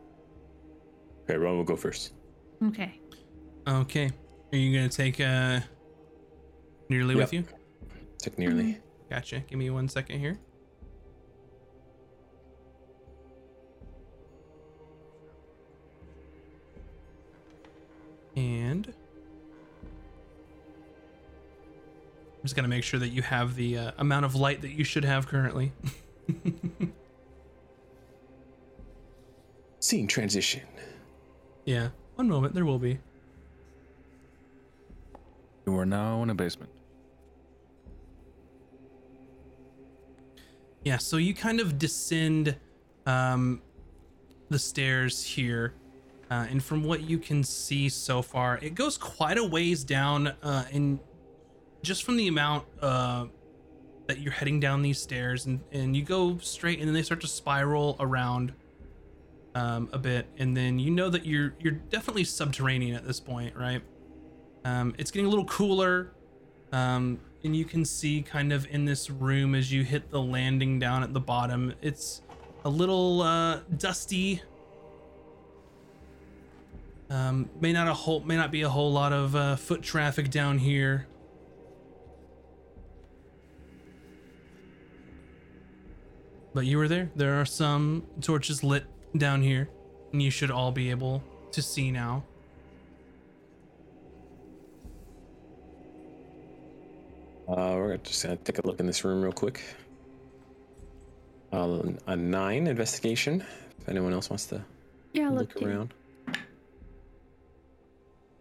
[1.22, 2.14] Okay, Ron will go first.
[2.64, 2.98] Okay.
[3.68, 4.10] Okay.
[4.52, 5.60] Are you gonna take uh
[6.88, 7.44] nearly with you?
[7.46, 7.60] Yep.
[8.18, 8.78] Take nearly.
[9.08, 9.44] Gotcha.
[9.46, 10.40] Give me one second here.
[18.38, 18.86] And
[22.36, 24.84] I'm just gonna make sure that you have the uh, amount of light that you
[24.84, 25.72] should have currently.
[29.80, 30.62] Scene transition.
[31.64, 31.88] yeah.
[32.14, 33.00] One moment, there will be.
[35.66, 36.70] You are now in a basement.
[40.84, 42.54] Yeah, so you kind of descend
[43.04, 43.62] um,
[44.48, 45.74] the stairs here,
[46.30, 50.28] uh, and from what you can see so far, it goes quite a ways down.
[50.42, 50.98] Uh, and
[51.82, 53.26] just from the amount uh,
[54.06, 57.20] that you're heading down these stairs, and, and you go straight, and then they start
[57.22, 58.52] to spiral around
[59.54, 63.56] um, a bit, and then you know that you're you're definitely subterranean at this point,
[63.56, 63.82] right?
[64.64, 66.12] Um, it's getting a little cooler.
[66.72, 70.78] Um, and you can see kind of in this room as you hit the landing
[70.78, 72.22] down at the bottom, it's
[72.64, 74.42] a little uh, dusty.
[77.10, 80.30] Um, may not a whole may not be a whole lot of uh, foot traffic
[80.30, 81.06] down here.
[86.52, 87.10] But you were there.
[87.14, 88.84] There are some torches lit
[89.16, 89.70] down here,
[90.12, 92.24] and you should all be able to see now.
[97.48, 99.62] Uh, we're just gonna take a look in this room real quick.
[101.50, 103.42] Uh, a nine investigation.
[103.80, 104.62] If anyone else wants to
[105.14, 105.94] Yeah, look, look, around.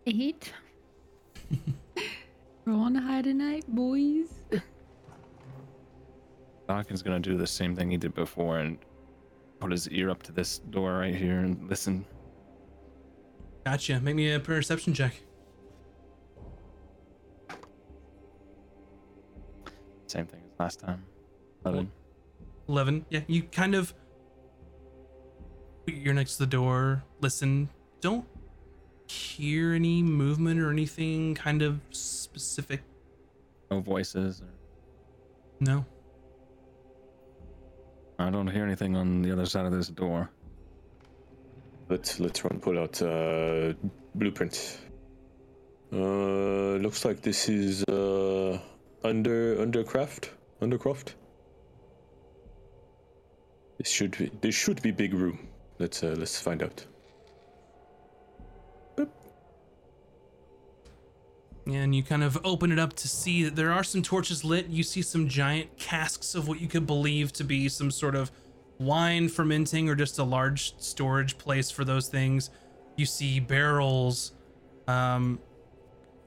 [0.07, 0.51] Eight.
[2.65, 4.27] We're on the high tonight, boys.
[6.67, 8.77] Dawkins gonna do the same thing he did before and
[9.59, 12.05] put his ear up to this door right here and listen.
[13.65, 13.99] Gotcha.
[13.99, 15.13] Make me a perception check.
[20.07, 21.03] Same thing as last time.
[21.65, 21.91] Eleven.
[22.69, 23.93] 11 yeah you kind of
[25.85, 27.69] you're next to the door listen
[28.01, 28.25] don't
[29.07, 32.81] hear any movement or anything kind of specific
[33.71, 34.41] No voices.
[34.41, 34.49] Or,
[35.59, 35.85] no
[38.19, 40.29] I don't hear anything on the other side of this door.
[41.89, 43.73] Let's let's run pull out uh,
[44.15, 44.79] blueprint.
[45.93, 48.59] Uh, looks like this is uh
[49.03, 50.29] under undercraft
[50.61, 51.13] undercroft.
[53.77, 55.47] This should be this should be big room.
[55.77, 56.85] Let's uh, let's find out.
[61.73, 64.67] And you kind of open it up to see that there are some torches lit.
[64.67, 68.31] You see some giant casks of what you could believe to be some sort of
[68.79, 72.49] wine fermenting or just a large storage place for those things.
[72.95, 74.33] You see barrels.
[74.87, 75.39] Um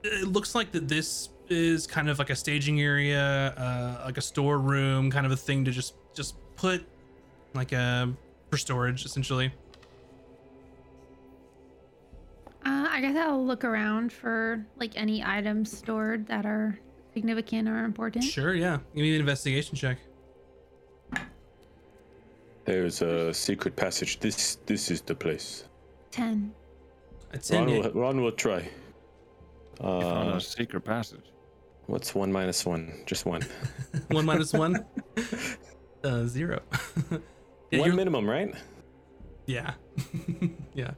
[0.03, 4.22] it looks like that this is kind of like a staging area uh like a
[4.22, 6.85] storeroom kind of a thing to just just put
[7.55, 8.11] like a
[8.50, 9.53] for storage essentially
[12.64, 16.79] Uh, I guess I'll look around for like any items stored that are
[17.14, 18.25] significant or important.
[18.25, 19.99] sure yeah give me an investigation check
[22.64, 24.20] There's a secret passage.
[24.20, 25.64] This this is the place.
[26.11, 26.53] Ten.
[27.33, 28.61] a 10 Ron will, Ron will try.
[29.81, 31.33] You found Uh, a secret passage.
[31.87, 32.92] what's one minus one?
[33.06, 33.42] Just one.
[34.11, 34.85] one minus one
[36.04, 36.61] uh zero
[37.71, 38.54] yeah, one you're- minimum, right?
[39.46, 39.75] yeah
[40.75, 40.92] yeah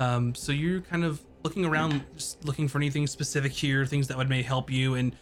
[0.00, 4.16] um so you're kind of looking around just looking for anything specific here things that
[4.16, 5.14] would may help you and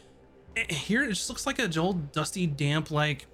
[0.57, 3.27] eh, here it just looks like a old dusty damp like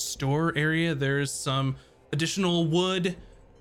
[0.00, 0.94] store area.
[0.94, 1.76] There's some
[2.12, 3.16] additional wood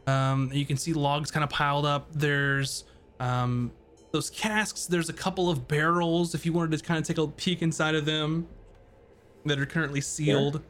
[0.07, 2.07] um you can see logs kind of piled up.
[2.11, 2.85] There's
[3.19, 3.71] um
[4.11, 4.87] those casks.
[4.87, 7.93] There's a couple of barrels if you wanted to kind of take a peek inside
[7.93, 8.47] of them
[9.45, 10.63] that are currently sealed.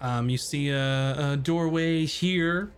[0.00, 2.72] Um you see a, a doorway here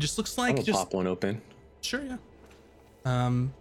[0.00, 1.40] just looks like gonna just pop one open.
[1.82, 2.16] Sure, yeah.
[3.04, 3.54] Um,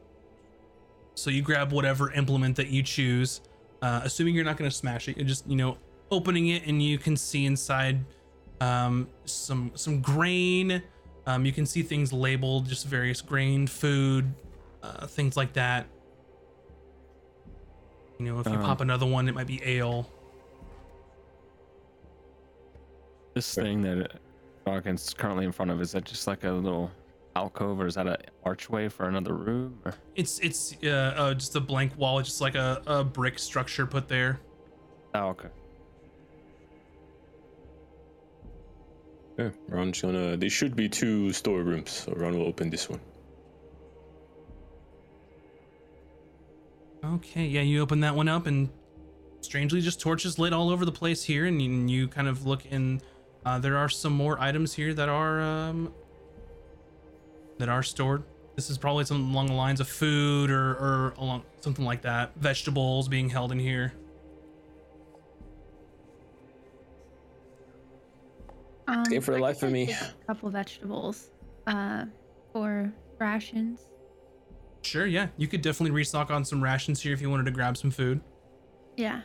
[1.15, 3.41] So you grab whatever implement that you choose,
[3.81, 5.17] uh, assuming you're not going to smash it.
[5.17, 5.77] You're just you know
[6.11, 7.99] opening it, and you can see inside
[8.61, 10.81] um, some some grain.
[11.25, 14.33] Um, you can see things labeled, just various grain, food,
[14.81, 15.87] uh, things like that.
[18.17, 20.09] You know, if you Um, pop another one, it might be ale.
[23.33, 24.19] This thing that
[24.69, 26.91] Dawkins currently in front of is that just like a little
[27.35, 29.79] alcove or is that an archway for another room?
[29.83, 29.95] Or?
[30.15, 33.87] It's it's uh, uh, just a blank wall, it's just like a, a brick structure
[33.87, 34.39] put there.
[35.15, 35.49] Oh, okay.
[39.39, 40.37] Yeah, Ron's gonna.
[40.37, 42.99] There should be two storerooms, so Ron will open this one.
[47.03, 48.69] Okay, yeah, you open that one up, and
[49.41, 52.65] strangely, just torches lit all over the place here, and you, you kind of look
[52.65, 53.01] in.
[53.49, 55.91] Uh, there are some more items here that are um,
[57.57, 58.21] that are stored.
[58.55, 62.31] This is probably something along the lines of food or or along something like that.
[62.35, 63.91] Vegetables being held in here.
[68.87, 69.91] Um, Escape for the life guess of me.
[69.93, 71.31] A couple vegetables,
[71.65, 72.05] uh,
[72.53, 73.79] for rations.
[74.83, 77.77] Sure, yeah, you could definitely restock on some rations here if you wanted to grab
[77.77, 78.21] some food.
[78.95, 79.21] Yeah.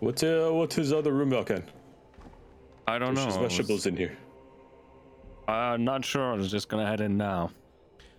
[0.00, 1.64] What uh, what's his other room, Malkan?
[2.88, 3.30] I don't There's know.
[3.30, 4.16] just I was- vegetables in here.
[5.46, 6.32] Uh, not sure.
[6.32, 7.50] I was just gonna head in now.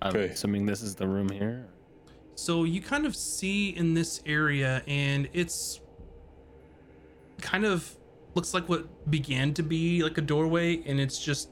[0.01, 0.25] I'm Okay.
[0.29, 1.67] assuming this is the room here.
[2.35, 5.81] So you kind of see in this area, and it's
[7.41, 7.95] kind of
[8.35, 11.49] looks like what began to be like a doorway, and it's just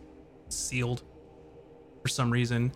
[0.49, 1.03] sealed
[2.01, 2.71] for some reason.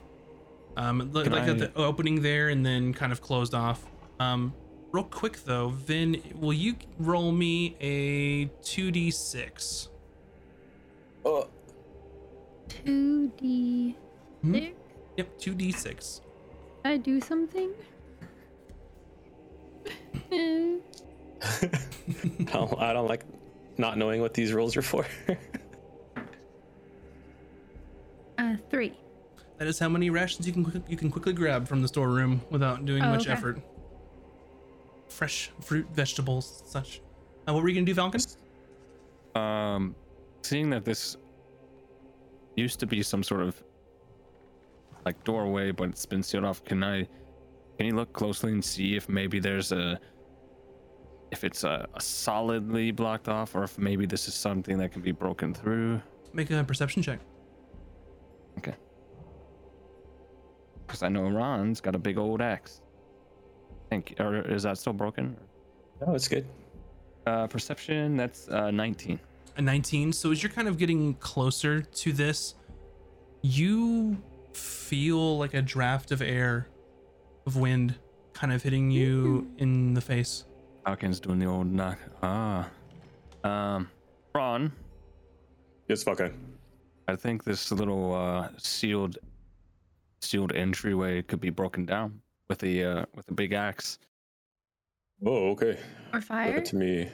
[0.77, 3.85] Um, li- like I- the opening there, and then kind of closed off.
[4.19, 4.53] Um,
[4.91, 9.87] real quick though, Vin, will you roll me a two d six?
[11.25, 11.47] Oh,
[12.69, 13.95] Two D
[14.41, 14.53] Hmm?
[14.53, 14.75] six.
[15.17, 16.21] Yep, two d six.
[16.85, 17.71] I do something.
[20.33, 20.77] Eh,
[21.43, 23.25] I don't, like
[23.77, 25.05] not knowing what these rules are for.
[28.37, 28.93] uh, three.
[29.57, 32.85] That is how many rations you can you can quickly grab from the storeroom without
[32.85, 33.31] doing Oh, much okay.
[33.33, 33.61] effort.
[35.09, 37.01] Fresh fruit, vegetables, such.
[37.47, 38.21] Uh, what were you gonna do, Falcon?
[39.35, 39.95] Um,
[40.41, 41.17] seeing that this
[42.55, 43.61] used to be some sort of
[45.05, 46.63] like doorway, but it's been sealed off.
[46.63, 47.07] Can I?
[47.77, 49.99] Can you look closely and see if maybe there's a
[51.31, 55.01] if it's a, a solidly blocked off, or if maybe this is something that can
[55.01, 56.01] be broken through?
[56.33, 57.19] Make a perception check.
[58.57, 58.75] Okay.
[60.85, 62.81] Because I know Ron's got a big old axe.
[63.89, 65.37] Think, or is that still broken?
[66.05, 66.45] no, it's good.
[67.25, 68.17] Uh, perception.
[68.17, 69.19] That's uh, 19.
[69.57, 70.13] A 19.
[70.13, 72.55] So as you're kind of getting closer to this,
[73.41, 74.21] you
[74.53, 76.67] feel like a draft of air,
[77.45, 77.95] of wind,
[78.33, 80.45] kind of hitting you in the face.
[80.85, 81.99] Falcon's doing the old knock.
[82.23, 82.69] Ah.
[83.43, 83.89] Um,
[84.33, 84.71] Ron,
[85.91, 86.33] Yes, Falcon.
[87.09, 89.17] I think this little uh, sealed
[90.21, 93.99] sealed entryway could be broken down with a uh, with a big axe.
[95.25, 95.77] Oh, okay.
[96.13, 96.47] Or fire.
[96.47, 97.09] Give it to me.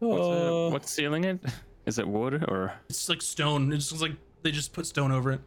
[0.00, 1.40] What's, uh, Uh, what's sealing it?
[1.86, 2.72] Is it wood or?
[2.88, 3.72] It's like stone.
[3.72, 5.40] It's just like they just put stone over it.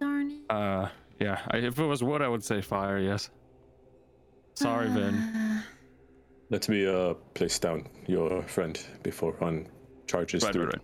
[0.00, 0.38] Darn it.
[0.50, 0.88] Uh,
[1.20, 1.40] yeah.
[1.48, 2.98] I, if it was wood, I would say fire.
[2.98, 3.30] Yes.
[4.54, 5.14] Sorry, Vin.
[5.14, 5.62] Uh,
[6.50, 9.66] Let me uh place down your friend before Ron
[10.06, 10.64] charges Right, through.
[10.66, 10.82] right, right.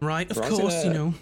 [0.00, 1.14] Right, of Ron's course, you gonna- know.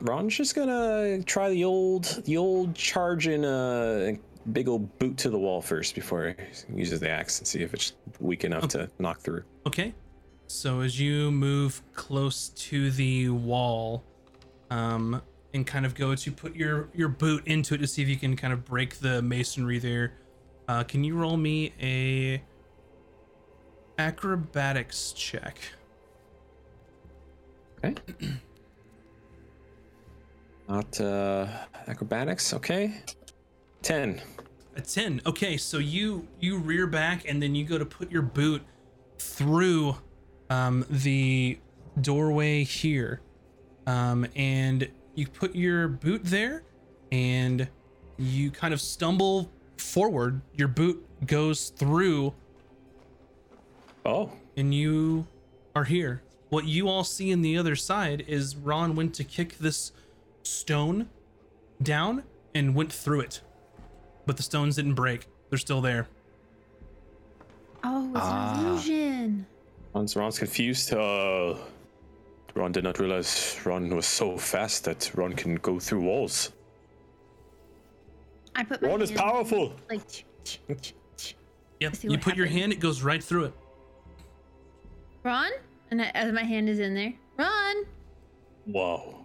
[0.00, 4.16] Ron's just gonna try the old the old charge in a
[4.52, 7.74] big old boot to the wall first before he uses the axe and see if
[7.74, 9.44] it's weak enough to knock through.
[9.66, 9.94] Okay.
[10.46, 14.04] So as you move close to the wall,
[14.70, 15.22] um,
[15.54, 18.16] and kind of go to put your your boot into it to see if you
[18.16, 20.14] can kind of break the masonry there,
[20.68, 22.42] uh, can you roll me a
[23.98, 25.58] acrobatics check?
[27.84, 27.94] Okay.
[30.68, 31.46] Not uh
[31.86, 33.02] acrobatics, okay.
[33.82, 34.20] Ten.
[34.74, 35.22] A 10.
[35.26, 38.62] Okay, so you you rear back and then you go to put your boot
[39.18, 39.96] through
[40.48, 41.58] um, the
[42.00, 43.20] doorway here.
[43.86, 46.62] Um, and you put your boot there
[47.10, 47.68] and
[48.16, 50.40] you kind of stumble forward.
[50.54, 52.32] Your boot goes through
[54.04, 55.26] Oh, and you
[55.76, 56.22] are here.
[56.48, 59.92] What you all see in the other side is Ron went to kick this
[60.42, 61.08] stone
[61.80, 62.24] down
[62.54, 63.40] and went through it.
[64.26, 65.26] But the stones didn't break.
[65.50, 66.08] They're still there.
[67.84, 68.58] oh, it's Ah.
[68.60, 69.46] an illusion.
[69.94, 70.92] Ron's, Ron's confused.
[70.94, 71.56] Uh,
[72.54, 76.52] Ron did not realize Ron was so fast that Ron can go through walls.
[78.54, 79.72] I put my Ron is powerful.
[79.90, 81.36] Like, ch- ch- ch- ch-
[81.80, 81.96] Yep.
[82.04, 83.54] You what put your hand, it goes right through it.
[85.24, 85.50] Ron,
[85.90, 87.84] and I, as my hand is in there, Ron.
[88.66, 89.24] Whoa.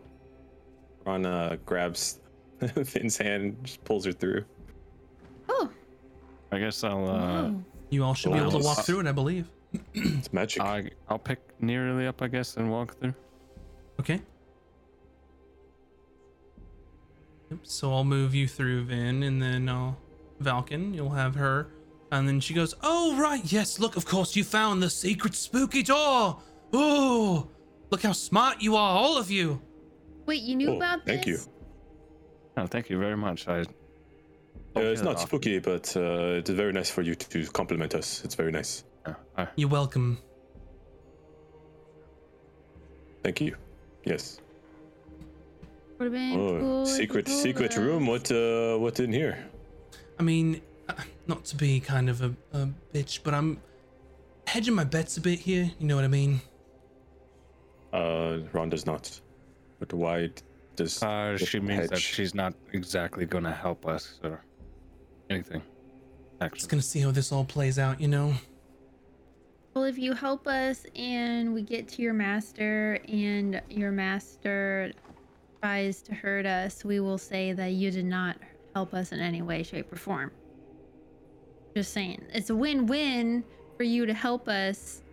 [1.06, 2.20] Ron uh, grabs
[2.86, 4.44] Finn's hand, just pulls her through.
[6.52, 7.64] Oh, I guess I'll uh, whoa.
[7.90, 9.50] You all should be able to walk through it, I believe.
[9.94, 10.62] It's magic.
[10.62, 13.14] I, I'll pick nearly up, I guess, and walk through.
[14.00, 14.22] Okay.
[17.52, 17.60] Yep.
[17.64, 19.94] So I'll move you through Vin, and then uh,
[20.42, 21.68] Valken, you'll have her,
[22.12, 23.80] and then she goes, "Oh right, yes.
[23.80, 26.40] Look, of course you found the secret spooky door.
[26.74, 27.48] Oh,
[27.90, 29.62] look how smart you are, all of you.
[30.26, 31.16] Wait, you knew Oh, about this?
[31.16, 31.40] thank you.
[32.58, 33.48] Oh, thank you very much.
[33.48, 33.64] I.
[34.78, 35.22] Uh, it's not off.
[35.28, 38.24] spooky, but uh, it's very nice for you to compliment us.
[38.24, 38.84] It's very nice.
[39.08, 40.18] Yeah, You're welcome.
[43.24, 43.56] Thank you.
[44.06, 44.40] Yes.
[46.00, 48.06] Would have been Oh, cool if you secret secret room.
[48.06, 49.38] What uh what in here?
[50.20, 50.94] I mean, uh,
[51.28, 53.60] not to be kind of a, a bitch, but I'm
[54.46, 55.72] hedging my bets a bit here.
[55.80, 56.42] You know what I mean?
[57.94, 59.20] Uh Ron does not.
[59.80, 60.30] But why
[60.76, 64.44] does Uh, the she means that hedge- she's not exactly gonna help us or
[65.30, 65.62] anything.
[66.54, 68.34] Just gonna see how this all plays out, you know?
[69.74, 74.92] Well, if you help us and we get to your master and your master
[75.62, 78.38] tries to hurt us, we will say that you did not
[78.74, 80.32] help us in any way, shape, or form.
[81.76, 82.24] Just saying.
[82.34, 83.44] It's a win win
[83.76, 85.04] for you to help us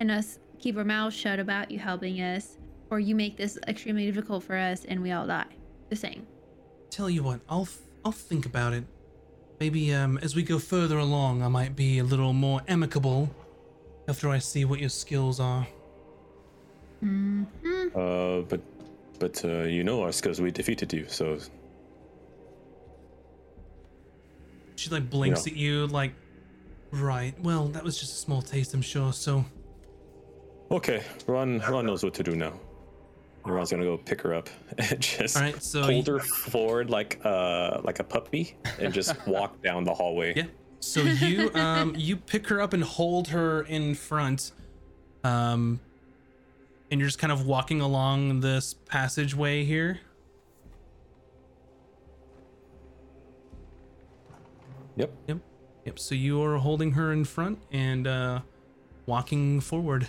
[0.00, 2.56] and us keep our mouths shut about you helping us,
[2.90, 5.44] or you make this extremely difficult for us and we all die.
[5.90, 6.26] Just saying.
[6.90, 7.68] Tell you what, I'll
[8.04, 8.84] I'll think about it.
[9.60, 13.30] Maybe um as we go further along, I might be a little more amicable
[14.08, 15.66] after I see what your skills are.
[17.00, 17.44] hmm
[17.94, 18.60] Uh but
[19.18, 21.38] but uh you know us because we defeated you, so
[24.76, 25.52] She like blinks Yeah.
[25.52, 26.12] at you like
[26.90, 27.34] right.
[27.40, 29.12] Well, that was just a small taste, I'm sure.
[29.12, 29.44] So
[30.70, 32.52] Okay, Ron Ron knows what to do now.
[33.44, 36.88] And Ron's gonna go pick her up and just right, so hold you- her forward
[36.90, 40.32] like uh like a puppy and just walk down the hallway.
[40.34, 40.44] Yeah.
[40.80, 44.52] So you um you pick her up and hold her in front.
[45.24, 45.80] Um
[46.90, 50.00] and you're just kind of walking along this passageway here.
[54.96, 55.12] Yep.
[55.28, 55.38] Yep.
[55.86, 55.98] Yep.
[55.98, 58.40] So you are holding her in front and uh
[59.06, 60.08] walking forward.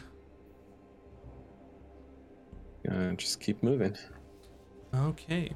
[2.89, 3.95] Uh, just keep moving.
[4.93, 5.51] Okay.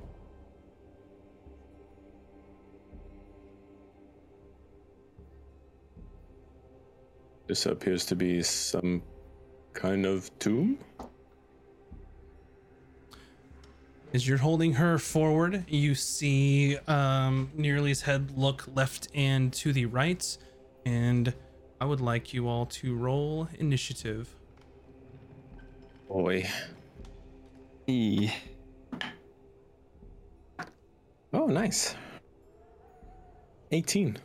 [7.48, 9.02] This appears to be some
[9.74, 10.78] kind of tomb.
[14.14, 19.86] As you're holding her forward, you see um, Nearly's head look left and to the
[19.86, 20.38] right.
[20.86, 21.34] And
[21.80, 24.36] I would like you all to roll initiative.
[26.08, 26.50] Boy.
[31.34, 31.96] Oh, nice.
[33.72, 34.18] 18.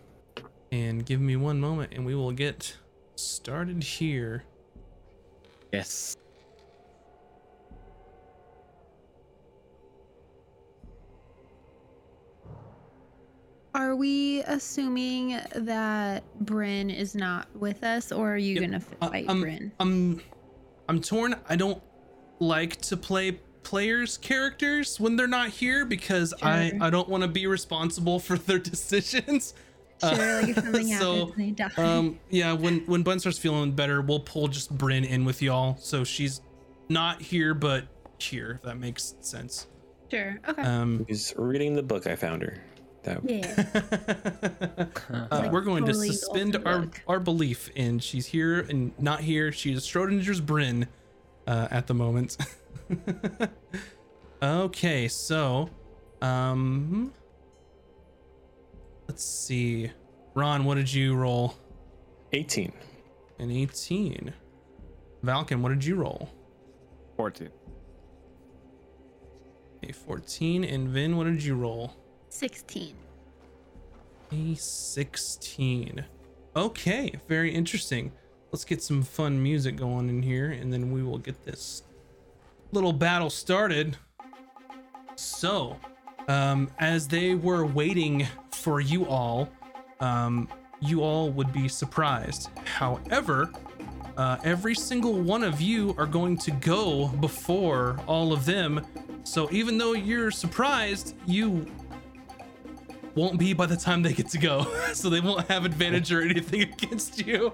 [0.73, 2.77] And give me one moment and we will get
[3.17, 4.45] started here.
[5.73, 6.17] Yes.
[13.75, 18.63] Are we assuming that Bryn is not with us, or are you Yep.
[18.63, 19.73] gonna f- Uh, fight I'm, Bryn?
[19.81, 20.21] I'm,
[20.89, 21.35] I'm torn.
[21.49, 21.83] I don't
[22.39, 26.83] like to play players' characters when they're not here because I, Sure.
[26.83, 29.55] I don't want to be responsible for their decisions.
[30.03, 31.79] Uh, Sure, like if something so, happens and.
[31.79, 35.77] Um, yeah, when when Bun starts feeling better, we'll pull just Bryn in with y'all.
[35.79, 36.41] So she's
[36.89, 37.85] not here, but
[38.19, 39.67] here, if that makes sense.
[40.11, 40.39] sure.
[40.49, 40.63] Okay.
[40.63, 42.63] Um, He's reading the book I found her.
[43.05, 44.87] That yeah.
[45.11, 47.01] uh, Like we're going to suspend our book.
[47.07, 49.53] our belief in she's here and not here.
[49.53, 50.89] She is Schrodinger's Bryn
[51.47, 52.37] uh, at the moment.
[54.43, 55.69] okay, so
[56.23, 57.13] um,
[59.09, 59.91] let's see.
[60.35, 61.55] Ron, what did you roll?
[62.33, 62.73] 18.
[63.39, 64.33] An 18.
[65.25, 66.29] Valken, what did you roll?
[67.17, 67.49] 14.
[69.83, 70.65] A 14.
[70.65, 71.95] And Vin, what did you roll?
[72.29, 72.97] Sixteen.
[74.33, 76.05] A 16.
[76.57, 78.13] Okay, very interesting.
[78.51, 81.83] Let's get some fun music going in here, and then we will get this
[82.75, 83.97] little battle started.
[85.15, 85.79] So,
[86.27, 89.49] um, as they were waiting for you all,
[90.01, 90.49] um,
[90.81, 92.51] you all would be surprised.
[92.65, 93.51] However,
[94.17, 98.85] uh, every single one of you are going to go before all of them.
[99.23, 101.67] So even though you're surprised, you
[103.15, 106.23] won't be by the time they get to go, so they won't have advantage or
[106.23, 107.53] anything against you.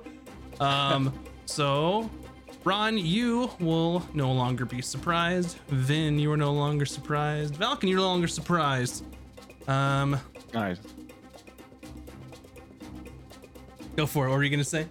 [0.59, 1.13] Um,
[1.45, 2.11] so
[2.65, 5.57] Ron, you will no longer be surprised.
[5.69, 7.55] Vin, you are no longer surprised.
[7.55, 9.05] Valken, you're no longer surprised.
[9.67, 10.19] Um,
[10.53, 10.79] Nice.
[13.97, 14.31] go for it.
[14.31, 14.87] What were you gonna say?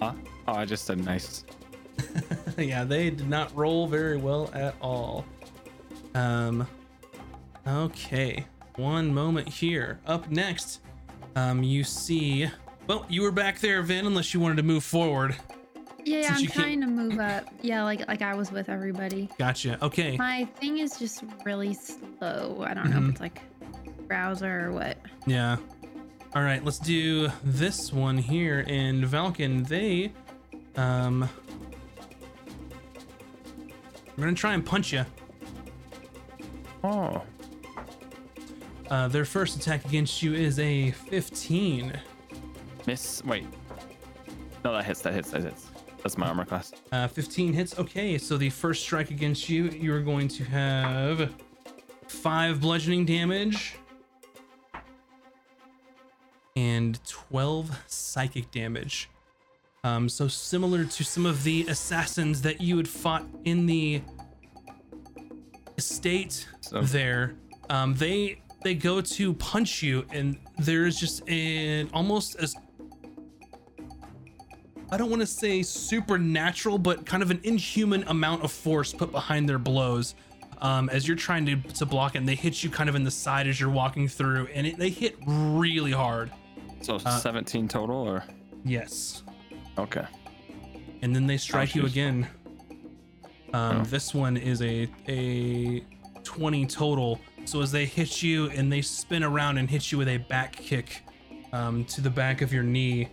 [0.00, 0.12] Huh?
[0.48, 1.44] Oh, I just said nice.
[2.58, 5.24] yeah, they did not roll very well at all.
[6.14, 6.66] Um,
[7.66, 8.44] okay,
[8.76, 10.00] one moment here.
[10.06, 10.80] Up next,
[11.36, 12.48] um, you see.
[12.86, 14.06] Well, you were back there, Vin.
[14.06, 15.36] Unless you wanted to move forward.
[16.06, 17.46] Yeah, yeah I'm you can't- trying to move up.
[17.62, 19.28] Yeah, like like I was with everybody.
[19.38, 19.76] Gotcha.
[19.84, 20.16] Okay.
[20.16, 22.64] My thing is just really slow.
[22.66, 23.04] I don't know Mhm.
[23.06, 23.40] if it's like
[24.06, 24.98] browser or what.
[25.26, 25.56] Yeah.
[26.34, 28.64] All right, let's do this one here.
[28.68, 30.12] And Valken, they,
[30.80, 31.28] um,
[34.08, 35.04] I'm gonna try and punch you.
[36.84, 37.22] Oh,
[38.88, 41.92] Uh, their first attack against you is a 15.
[42.86, 43.24] miss.
[43.24, 43.44] Wait.
[44.64, 45.00] No, that hits.
[45.00, 45.30] That hits.
[45.32, 45.65] That hits.
[46.06, 46.72] That's my armor class.
[46.92, 47.76] Uh, 15 hits.
[47.80, 51.32] Okay, so the first strike against you, you're going to have
[52.06, 53.74] five bludgeoning damage
[56.54, 59.10] and 12 psychic damage.
[59.82, 64.00] Um, so similar to some of the assassins that you had fought in the
[65.76, 67.34] estate So- there,
[67.68, 72.54] um, they they go to punch you, and there's just an almost as
[74.90, 79.10] I don't want to say supernatural, but kind of an inhuman amount of force put
[79.10, 80.14] behind their blows.
[80.58, 83.04] Um, as you're trying to, to block it, and they hit you kind of in
[83.04, 86.30] the side as you're walking through, and it, they hit really hard.
[86.80, 88.24] So Uh, 17 total, or
[88.64, 89.22] Yes.
[89.76, 90.06] okay.
[91.02, 92.26] And then they strike you again.
[93.52, 93.84] Um, Oh.
[93.84, 95.84] This one is a a
[96.24, 97.20] 20 total.
[97.44, 100.52] So as they hit you and they spin around and hit you with a back
[100.56, 101.02] kick
[101.52, 103.08] um, to the back of your knee,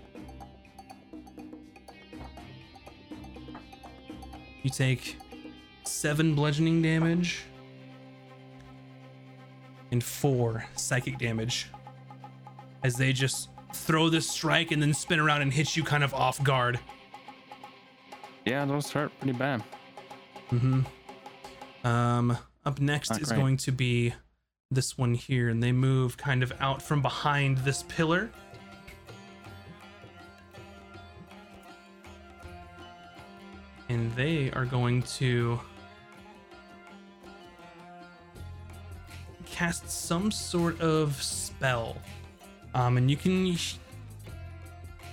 [4.64, 5.18] you take
[5.84, 7.44] seven bludgeoning damage
[9.92, 11.68] and four psychic damage
[12.84, 16.14] as they just throw this strike and then spin around and hit you kind of
[16.14, 16.80] off guard.
[18.46, 19.64] Yeah, those hurt pretty bad.
[20.52, 21.88] Mm-hmm.
[21.88, 23.40] Um, up next Not is great.
[23.40, 24.14] going to be
[24.72, 28.32] this one here, and they move kind of out from behind this pillar.
[33.94, 35.60] And they are going to
[39.46, 41.98] cast some sort of spell.
[42.74, 43.56] Um, and you can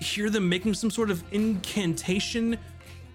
[0.00, 2.56] hear them making some sort of incantation.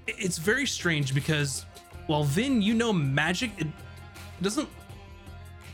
[0.06, 1.66] It's very strange because
[2.06, 3.68] while Vin, you know magic, it
[4.44, 4.70] doesn't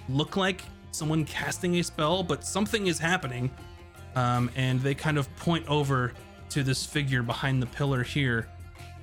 [0.07, 0.61] look like
[0.91, 3.51] someone casting a spell, but something is happening.
[4.15, 6.13] Um, and they kind of point over
[6.51, 8.47] to this figure behind the pillar here.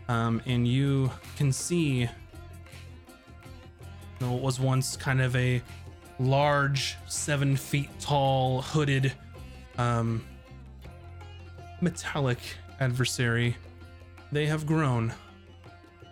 [0.08, 2.08] Um, and you can see you
[4.20, 5.62] know, what was once kind of a
[6.18, 9.12] large, seven feet tall, hooded,
[9.76, 10.24] um,
[11.80, 12.38] metallic
[12.80, 13.56] adversary.
[14.32, 15.12] They have grown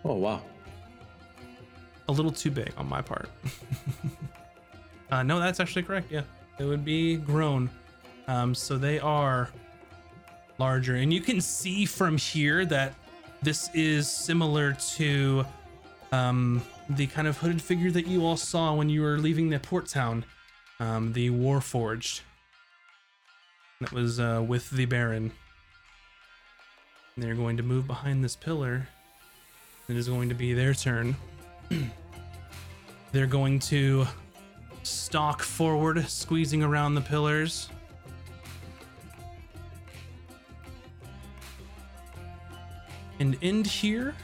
[0.04, 0.40] Oh wow.
[2.08, 3.28] a little too big on my part.
[5.10, 6.12] uh, no, that's actually correct.
[6.12, 6.22] Yeah,
[6.58, 7.68] it would be grown.
[8.28, 9.48] Um, so they are
[10.58, 12.94] larger, and you can see from here that
[13.42, 15.44] this is similar to
[16.12, 19.58] um, the kind of hooded figure that you all saw when you were leaving the
[19.58, 20.24] port town,
[20.80, 22.20] um, the Warforged.
[23.80, 25.30] That was uh, with the Baron.
[27.14, 28.88] And they're going to move behind this pillar.
[29.88, 31.16] It is going to be their turn.
[33.12, 34.06] They're going to
[34.82, 37.70] stalk forward, squeezing around the pillars.
[43.18, 44.14] And end here.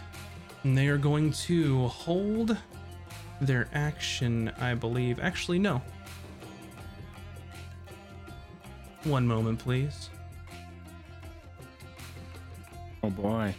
[0.65, 2.57] And they are going to hold
[3.41, 5.19] their action, I believe.
[5.21, 5.83] Actually, no.
[9.05, 10.11] One moment, please.
[13.03, 13.55] Oh boy.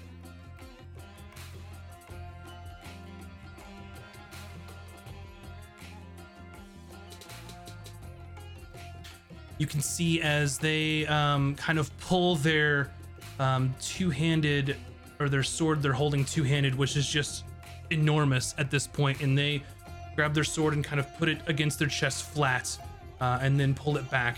[9.63, 12.91] you can see as they um, kind of pull their
[13.39, 14.75] um, two-handed
[15.23, 17.45] or their sword they're holding two handed, which is just
[17.89, 19.63] enormous at this point, and they
[20.15, 22.77] grab their sword and kind of put it against their chest flat
[23.21, 24.37] uh, and then pull it back.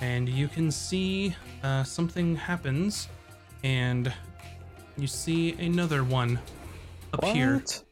[0.00, 3.08] And you can see uh, something happens,
[3.62, 4.12] and
[4.96, 6.38] you see another one
[7.12, 7.56] appear.
[7.56, 7.82] What?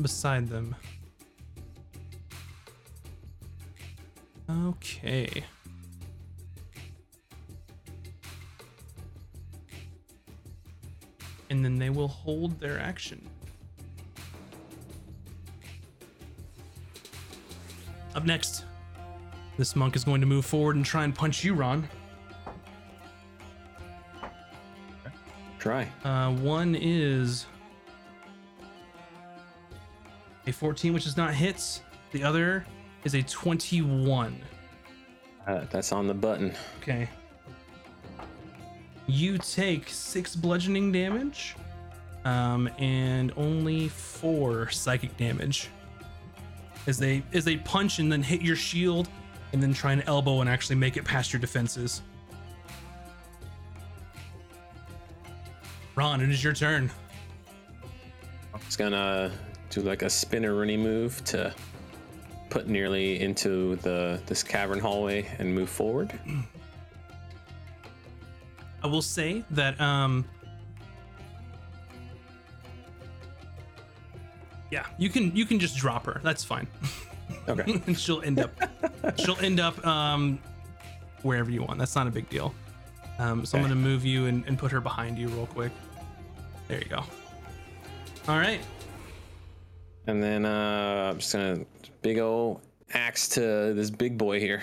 [0.00, 0.76] Beside them.
[4.50, 5.44] Okay.
[11.50, 13.28] And then they will hold their action.
[18.14, 18.64] Up next,
[19.58, 21.88] this monk is going to move forward and try and punch you, Ron.
[25.58, 25.88] Try.
[26.04, 27.46] Uh, one is
[30.46, 31.82] a 14, which is not hits.
[32.12, 32.64] The other
[33.04, 34.40] is a 21.
[35.46, 36.54] Uh, that's on the button.
[36.80, 37.08] Okay.
[39.06, 41.54] You take six bludgeoning damage,
[42.24, 45.68] um, and only four psychic damage.
[46.86, 49.08] As they as they punch and then hit your shield,
[49.52, 52.02] and then try and elbow and actually make it past your defenses.
[55.94, 56.90] Ron, it is your turn.
[58.66, 59.32] It's gonna
[59.70, 61.54] do like a spinneroonie move to
[62.50, 66.18] put nearly into the this cavern hallway and move forward.
[68.86, 70.24] I will say that um
[74.70, 76.20] Yeah, you can you can just drop her.
[76.22, 76.68] That's fine.
[77.48, 77.80] Okay.
[77.86, 78.50] and she'll end up
[79.18, 80.38] she'll end up um
[81.22, 81.80] wherever you want.
[81.80, 82.54] That's not a big deal.
[83.18, 85.72] Um so I'm gonna move you and, and put her behind you real quick.
[86.68, 87.02] There you go.
[88.28, 88.60] All right.
[90.06, 91.64] And then uh, I'm just gonna
[92.02, 92.60] big old
[92.94, 93.40] axe to
[93.74, 94.62] this big boy here.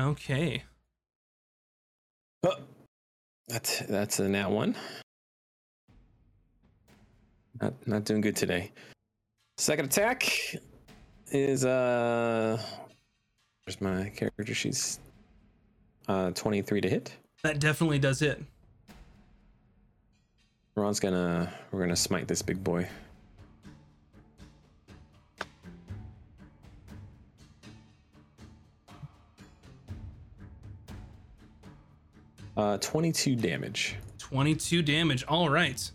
[0.00, 0.64] Okay.
[2.44, 2.54] Oh,
[3.48, 4.76] that's that's a nat one.
[7.60, 8.72] Not not doing good today.
[9.56, 10.56] Second attack
[11.32, 12.60] is uh,
[13.64, 14.54] where's my character?
[14.54, 15.00] She's
[16.08, 17.16] uh 23 to hit.
[17.42, 18.42] That definitely does hit.
[20.74, 22.88] Ron's gonna we're gonna smite this big boy.
[32.58, 33.94] Uh, 22 damage.
[34.18, 35.24] 22 damage.
[35.28, 35.88] All right.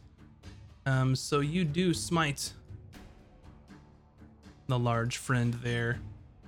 [0.85, 2.53] Um, so you do smite
[4.67, 5.99] the large friend there.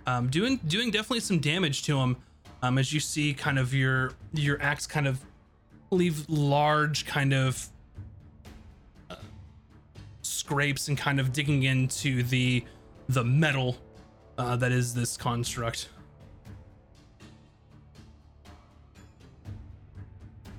[0.07, 2.16] Um, doing doing definitely some damage to him.
[2.61, 5.20] Um, as you see kind of your your axe kind of
[5.91, 7.68] leave large kind of
[9.09, 9.16] uh,
[10.22, 12.63] scrapes and kind of digging into the
[13.09, 13.76] the metal
[14.38, 15.89] uh, that is this construct.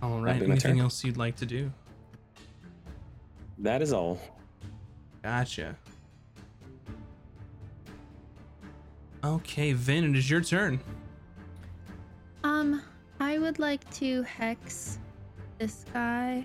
[0.02, 0.42] All right.
[0.42, 1.72] Anything else you'd like to do?
[3.58, 4.20] That is all.
[5.22, 5.76] Gotcha.
[9.24, 10.78] Okay, Vin, it is your turn.
[12.44, 12.82] Um,
[13.18, 14.98] I would like to hex
[15.58, 16.44] this guy.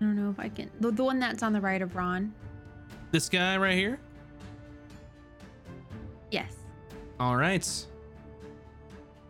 [0.00, 0.70] I don't know if I can.
[0.80, 2.32] The, the one that's on the right of Ron.
[3.10, 3.98] This guy right here.
[6.30, 6.54] Yes.
[7.18, 7.86] All right.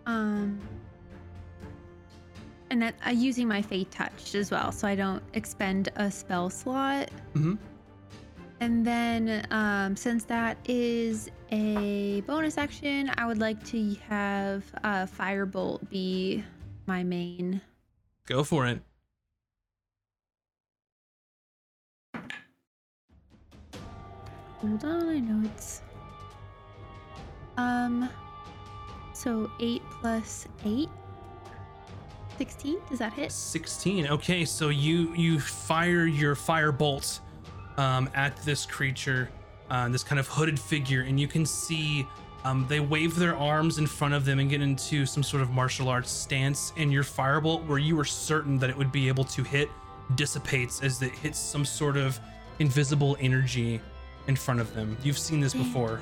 [0.05, 0.61] Um,
[2.71, 6.49] and that uh, using my fey touch as well, so I don't expend a spell
[6.49, 7.11] slot.
[7.35, 7.55] Mm-hmm.
[8.61, 15.07] And then, um, since that is a bonus action, I would like to have uh,
[15.07, 16.45] Firebolt be
[16.87, 17.61] my main.
[18.27, 18.83] Go for it.
[24.61, 25.81] Hold on, I know it's.
[27.57, 28.11] Um,
[29.15, 30.89] so 8 plus 8.
[32.41, 32.79] 16?
[32.89, 33.31] Does that hit?
[33.31, 34.07] 16.
[34.07, 37.21] Okay, so you you fire your fire bolt
[37.77, 39.29] um, at this creature,
[39.69, 42.07] uh, this kind of hooded figure, and you can see
[42.45, 45.51] um, they wave their arms in front of them and get into some sort of
[45.51, 46.73] martial arts stance.
[46.79, 49.69] And your firebolt, where you were certain that it would be able to hit,
[50.15, 52.19] dissipates as it hits some sort of
[52.59, 53.83] invisible energy
[54.29, 54.97] in front of them.
[55.03, 56.01] You've seen this before.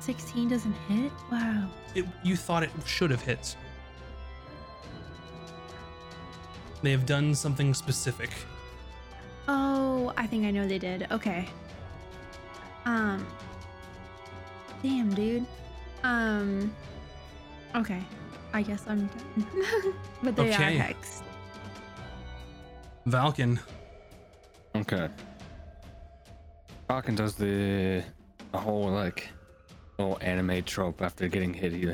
[0.00, 1.12] 16 doesn't hit?
[1.30, 1.68] Wow.
[1.94, 3.54] It, you thought it should have hit.
[6.82, 8.30] They have done something specific.
[9.48, 11.06] Oh, I think I know they did.
[11.10, 11.48] Okay.
[12.84, 13.26] Um.
[14.82, 15.46] Damn, dude.
[16.04, 16.74] Um.
[17.74, 18.02] Okay.
[18.52, 19.94] I guess I'm done.
[20.22, 20.78] but they Okay.
[20.78, 21.22] are hexed.
[23.06, 23.58] Valken.
[24.76, 25.08] Okay.
[26.86, 28.02] Falcon does the,
[28.52, 29.28] the whole like
[29.98, 31.72] little anime trope after getting hit.
[31.72, 31.90] He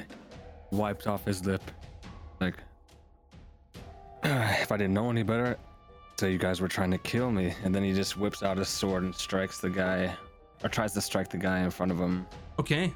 [0.71, 1.63] wiped off his lip.
[2.41, 2.61] Like, if
[4.75, 5.57] I didn't know any better,
[6.19, 7.55] say you guys were trying to kill me.
[7.63, 10.13] And then he just whips out his sword and strikes the guy,
[10.65, 12.27] or tries to strike the guy in front of him.
[12.59, 12.93] Okay.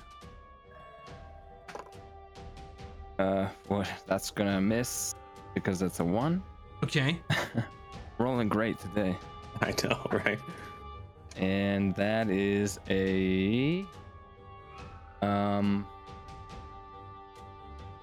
[3.16, 3.88] Uh, what?
[4.08, 5.14] That's gonna miss
[5.54, 6.42] because it's a one.
[6.82, 7.20] Okay.
[8.18, 9.16] Rolling great today.
[9.60, 10.40] I know, right?
[11.36, 13.86] and that is a
[15.22, 15.86] um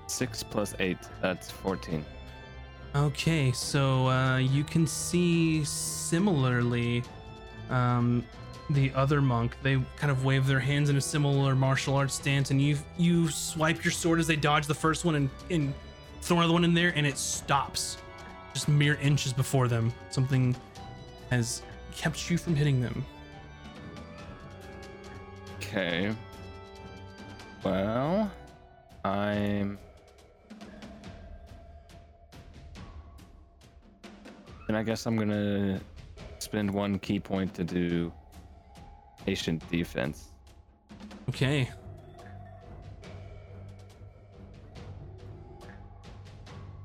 [0.08, 1.00] six plus eight.
[1.22, 2.06] That's fourteen.
[2.96, 7.04] Okay, so uh, you can see similarly
[7.70, 8.24] um,
[8.70, 9.58] the other monk.
[9.62, 13.28] They kind of wave their hands in a similar martial arts stance, and you you
[13.30, 15.74] swipe your sword as they dodge the first one and, and
[16.22, 17.98] throw another one in there, and it stops
[18.54, 19.92] just mere inches before them.
[20.10, 20.56] Something
[21.32, 23.06] has kept you from hitting them.
[25.58, 26.16] Okay.
[27.62, 28.32] Well,
[29.04, 29.78] I'm.
[34.68, 35.80] And I guess I'm gonna
[36.40, 38.12] spend one ki point to do
[39.26, 40.30] patient defense.
[41.30, 41.70] Okay.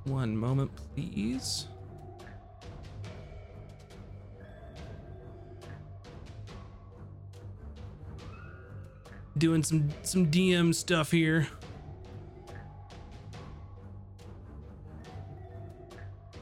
[0.04, 1.68] One moment, please.
[9.38, 11.46] Doing some some DM stuff here.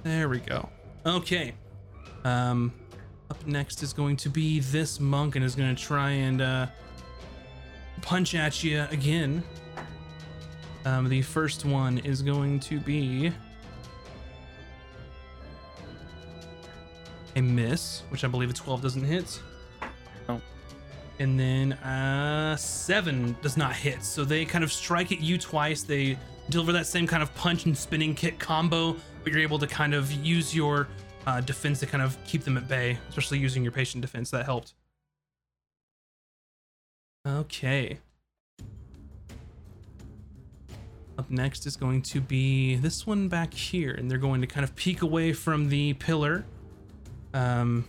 [0.05, 0.68] There we go.
[1.07, 1.55] Okay.
[2.24, 2.72] Um
[3.30, 6.66] up next is going to be this monk and is going to try and uh
[8.01, 9.42] punch at you again.
[10.84, 13.32] Um, the first one is going to be
[17.36, 19.40] a miss, which I believe a 12 doesn't hit.
[20.28, 20.40] Oh.
[21.18, 24.03] And then uh, seven does not hit.
[24.03, 25.82] So they kind of strike at you twice.
[25.82, 26.16] They
[26.51, 29.94] deliver that same kind of punch and spinning kick combo, but you're able to kind
[29.94, 30.88] of use your
[31.26, 34.30] uh, defense to kind of keep them at bay, especially using your patient defense.
[34.30, 34.74] That helped.
[37.26, 37.99] Okay.
[41.18, 44.64] Up next is going to be this one back here, and they're going to kind
[44.64, 46.44] of peek away from the pillar.
[47.34, 47.84] Um,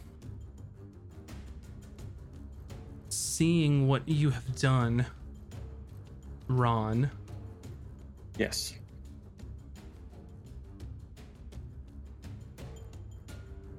[3.10, 5.06] seeing what you have done,
[6.48, 7.12] Ron.
[8.40, 8.74] Yes.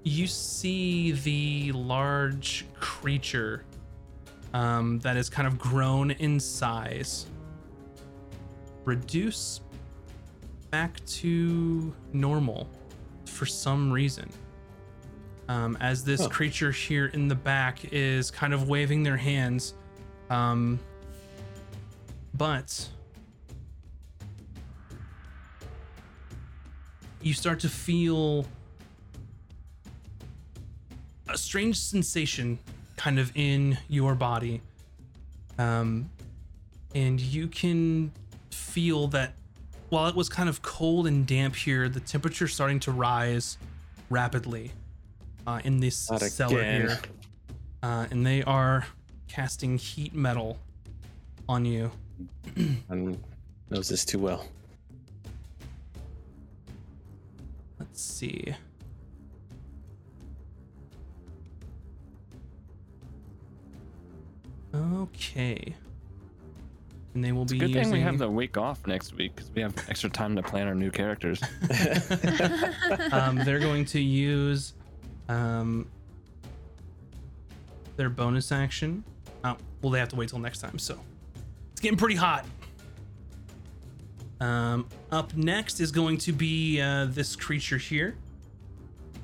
[0.02, 3.64] You see the large creature
[4.52, 7.26] um, that has kind of grown in size
[8.84, 9.60] reduce
[10.70, 12.68] back to normal
[13.26, 14.28] for some reason.
[15.48, 16.28] Um, as this Huh.
[16.28, 19.74] creature here in the back is kind of waving their hands.
[20.28, 20.78] Um,
[22.34, 22.88] but
[27.22, 28.46] you start to feel
[31.28, 32.58] a strange sensation
[32.96, 34.60] kind of in your body.
[35.58, 36.10] Um,
[36.94, 38.12] and you can
[38.50, 39.34] feel that
[39.90, 43.58] while it was kind of cold and damp here, the temperature starting to rise
[44.08, 44.72] rapidly
[45.46, 46.80] uh, in this Not cellar again.
[46.82, 46.98] here.
[47.82, 48.86] Uh, and they are
[49.28, 50.58] casting heat metal
[51.48, 51.90] on you.
[52.90, 53.14] I
[53.70, 54.46] knows this too well.
[58.00, 58.54] Let's see.
[64.74, 65.74] Okay.
[67.12, 69.60] And they will be Good thing we have the week off next week because we
[69.60, 71.42] have extra time to plan our new characters.
[73.12, 74.72] um, they're going to use
[75.28, 75.86] um,
[77.96, 79.04] their bonus action.
[79.44, 80.78] Oh, well, they have to wait till next time.
[80.78, 80.98] So
[81.72, 82.46] it's getting pretty hot.
[84.40, 88.16] Um, up next is going to be uh, this creature here.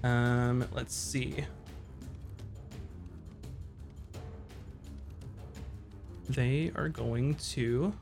[0.04, 1.44] Um, let's see.
[6.28, 7.92] They are going to.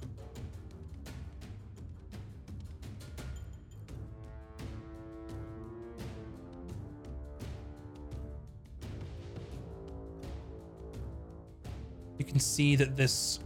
[12.18, 13.40] you can see that this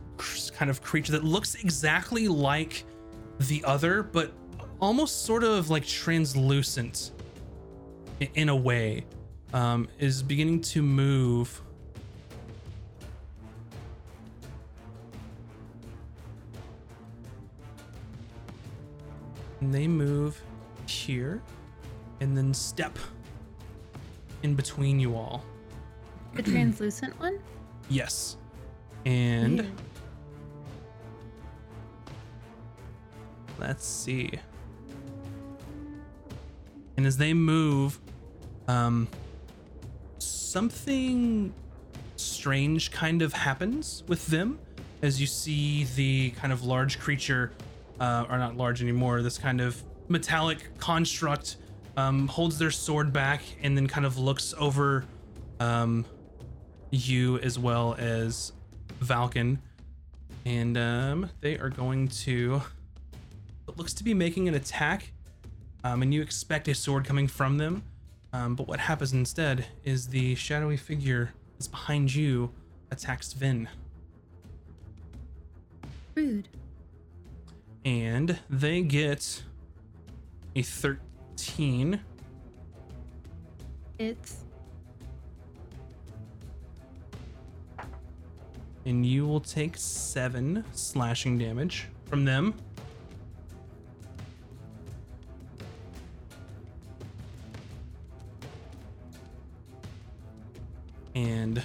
[0.55, 2.85] kind of creature that looks exactly like
[3.39, 4.33] the other, but
[4.81, 7.13] almost sort of like translucent
[8.35, 9.05] in a way,
[9.53, 11.61] um, is beginning to move.
[19.61, 20.41] And they move
[20.87, 21.43] here
[22.21, 22.97] and then step
[24.43, 25.45] in between you all.
[26.35, 27.39] The translucent one?
[27.89, 28.37] Yes.
[29.05, 29.71] And.
[33.59, 34.31] Let's see.
[36.97, 37.99] And as they move,
[38.67, 39.09] um,
[40.19, 41.53] something
[42.17, 44.59] strange kind of happens with them
[45.03, 47.53] as you see the kind of large creature,
[48.01, 51.57] uh, or not large anymore, this kind of metallic construct
[51.97, 55.05] um, holds their sword back and then kind of looks over
[55.61, 56.05] um,
[56.91, 58.53] you as well as
[59.03, 59.59] Valken.
[60.45, 62.63] And um, they are going to
[63.69, 65.13] what looks to be making an attack,
[65.85, 67.83] um, and you expect a sword coming from them.
[68.33, 72.51] Um, but what happens instead is the shadowy figure that's behind you
[72.91, 73.69] attacks Vin,
[76.15, 76.49] Rude.
[77.85, 79.43] and they get
[80.57, 82.01] a 13.
[83.99, 84.45] It's
[88.87, 92.55] and you will take seven slashing damage from them.
[101.19, 101.65] And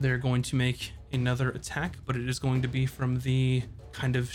[0.00, 3.62] they're going to make another attack, but it is going to be from the
[3.92, 4.30] kind of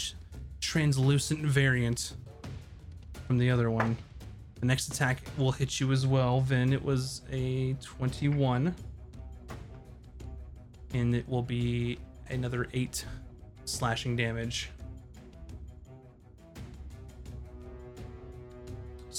[0.60, 2.16] translucent variant
[3.28, 3.96] from the other one.
[4.60, 6.42] The next attack will hit you as well.
[6.42, 8.74] Then it was a 21
[10.96, 13.06] and it will be another eight
[13.66, 14.72] slashing damage.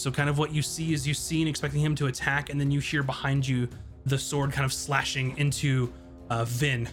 [0.00, 2.58] So, kind of what you see is you see and expecting him to attack, and
[2.58, 3.68] then you hear behind you
[4.06, 5.92] the sword kind of slashing into
[6.30, 6.88] uh, Vin.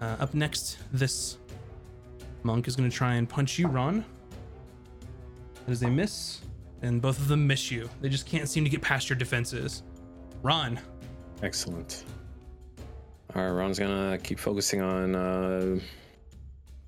[0.00, 1.38] Uh, up next, this
[2.44, 4.04] monk is going to try and punch you, Ron.
[5.66, 6.42] As they miss,
[6.80, 7.90] and both of them miss you.
[8.00, 9.82] They just can't seem to get past your defenses.
[10.44, 10.78] Ron,
[11.42, 12.04] Excellent.
[13.34, 15.16] All right, Ron's gonna keep focusing on.
[15.16, 15.80] Uh,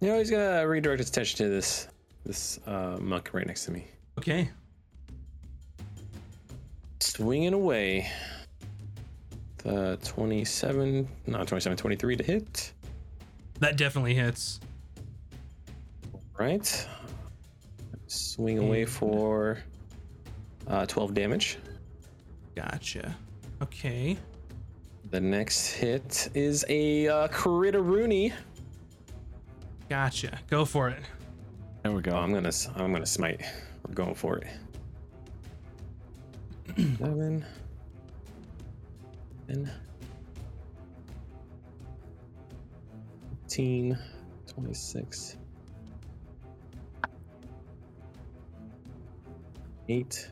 [0.01, 1.89] you know, he's gonna redirect his attention to this
[2.25, 3.89] this uh, monk right next to me.
[4.19, 4.51] Okay.
[7.01, 8.11] Swinging away.
[9.59, 12.73] The 27, not 27, 23 to hit.
[13.61, 14.61] That definitely hits.
[16.39, 16.87] Right.
[18.09, 19.59] Swing away And- for
[20.67, 21.59] uh, 12 damage.
[22.55, 23.17] Gotcha.
[23.63, 24.17] Okay.
[25.11, 28.33] The next hit is a uh, Rooney.
[29.89, 30.39] Gotcha.
[30.51, 31.03] Go for it.
[31.83, 32.13] There we go.
[32.13, 33.43] Oh, I'm gonna s- I'm gonna smite.
[33.87, 34.47] We're going for it.
[37.01, 37.45] Eleven.
[39.49, 39.71] Ten.
[43.55, 43.97] 15,
[44.49, 45.37] 26,
[49.89, 50.31] 8,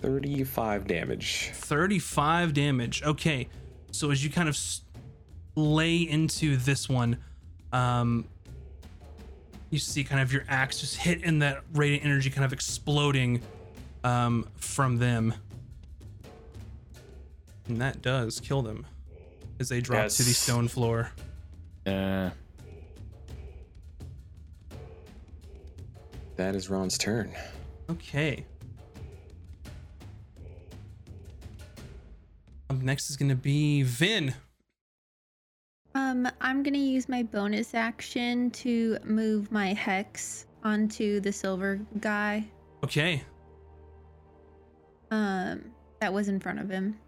[0.00, 1.50] 35 damage.
[1.52, 3.02] 35 damage.
[3.02, 3.48] Okay.
[3.90, 4.56] So as you kind of
[5.56, 7.18] lay into this one,
[7.72, 8.26] um,
[9.70, 13.42] you see kind of your axe just hit in that radiant energy kind of exploding
[14.04, 15.34] um, from them.
[17.68, 18.86] And that does kill them
[19.58, 21.10] as they drop to the stone floor.
[21.84, 22.30] Yeah.
[26.36, 27.32] That is Ron's turn.
[27.90, 28.44] Okay.
[32.68, 34.34] Up next is going to be Vin.
[35.96, 42.46] Um, I'm gonna use my bonus action to move my hex onto the silver guy.
[42.84, 43.22] Okay.
[45.10, 45.64] Um,
[46.00, 46.98] that was in front of him.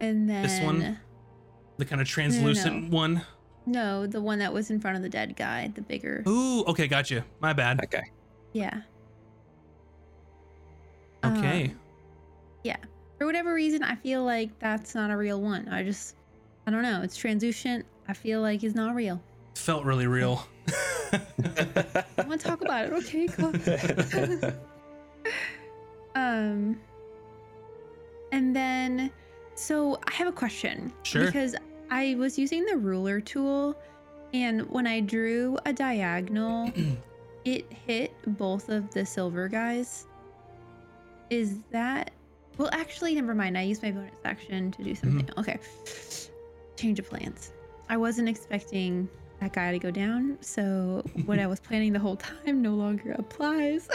[0.00, 0.98] And then This one?
[1.76, 3.22] The kind of translucent one.
[3.66, 6.24] No, the one that was in front of the dead guy, the bigger.
[6.26, 7.24] Ooh, okay, gotcha.
[7.38, 7.78] My bad.
[7.78, 8.10] That guy.
[8.54, 8.80] Yeah.
[11.24, 11.66] Okay.
[11.66, 11.80] Um,
[12.64, 12.78] yeah.
[13.18, 15.68] For whatever reason, I feel like that's not a real one.
[15.68, 16.16] I just,
[16.66, 17.00] I don't know.
[17.02, 17.86] It's translucent.
[18.08, 19.22] I feel like it's not real.
[19.52, 20.46] It felt really real.
[21.12, 22.92] I want to talk about it.
[22.92, 23.52] Okay, cool.
[26.16, 26.78] um,
[28.32, 29.10] and then,
[29.54, 30.92] so I have a question.
[31.04, 31.26] Sure.
[31.26, 31.54] Because
[31.90, 33.76] I was using the ruler tool,
[34.34, 36.72] and when I drew a diagonal,
[37.44, 40.06] it hit both of the silver guys.
[41.30, 42.10] Is that?
[42.58, 43.56] Well, actually, never mind.
[43.56, 45.28] I used my bonus action to do something.
[45.38, 45.58] Okay.
[46.76, 47.52] Change of plans.
[47.88, 49.08] I wasn't expecting
[49.40, 53.12] that guy to go down, so what I was planning the whole time no longer
[53.18, 53.88] applies.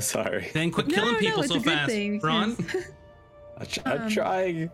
[0.00, 0.48] Sorry.
[0.52, 1.90] Then quit No, killing no, people it's so fast.
[1.90, 2.54] thing, Ron?
[2.54, 2.84] because-
[3.58, 4.70] I tr- I'm Um, trying.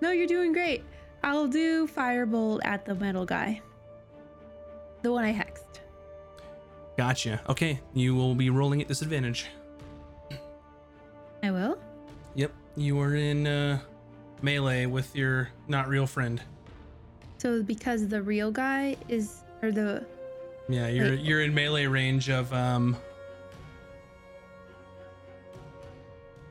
[0.00, 0.84] No, you're doing great.
[1.24, 3.60] I'll do firebolt at the metal guy.
[5.02, 5.80] The one I hexed.
[6.96, 7.40] Gotcha.
[7.48, 9.46] Okay, you will be rolling at disadvantage.
[11.42, 11.78] I will.
[12.34, 13.78] Yep, you are in uh,
[14.42, 16.40] melee with your not real friend.
[17.38, 20.04] So because the real guy is or the
[20.68, 21.20] Yeah, you're Wait.
[21.20, 22.96] you're in melee range of um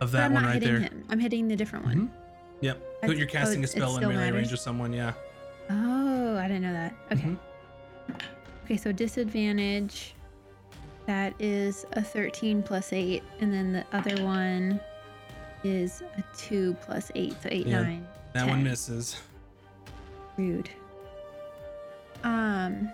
[0.02, 0.90] of that I'm one not right hitting there.
[0.90, 1.04] him.
[1.10, 2.08] I'm hitting the different one.
[2.08, 2.10] Mhm.
[2.62, 3.00] Yep.
[3.04, 5.14] I- But you're oh, casting a it- it spell in melee range of someone, yeah.
[5.70, 6.94] Oh, I didn't know that.
[7.12, 7.22] Okay.
[7.24, 7.38] Mhm.
[8.66, 10.14] Okay, so disadvantage.
[11.06, 13.24] That is a 13 plus 8.
[13.40, 14.80] And then the other one
[15.68, 17.34] is a 2 plus 8.
[17.44, 18.08] So 8, Yeah, 9.
[18.34, 19.18] That one misses.
[20.38, 20.70] Rude.
[22.24, 22.90] Um.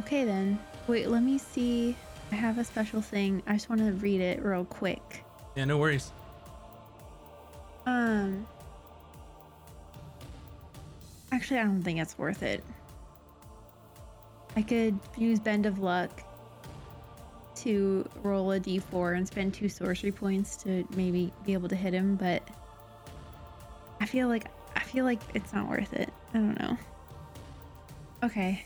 [0.00, 0.58] Okay then.
[0.86, 1.96] Wait, let me see.
[2.32, 3.42] I have a special thing.
[3.46, 5.24] I just want to read it real quick.
[5.56, 6.10] Yeah, no worries.
[7.86, 8.46] Um.
[11.32, 12.62] Actually, I don't think it's worth it.
[14.56, 16.22] I could use Bend of Luck
[17.56, 21.92] to roll a d4 and spend two sorcery points to maybe be able to hit
[21.94, 22.42] him, but
[24.00, 24.46] I feel like
[24.76, 26.12] I feel like it's not worth it.
[26.32, 26.78] I don't know.
[28.22, 28.64] Okay.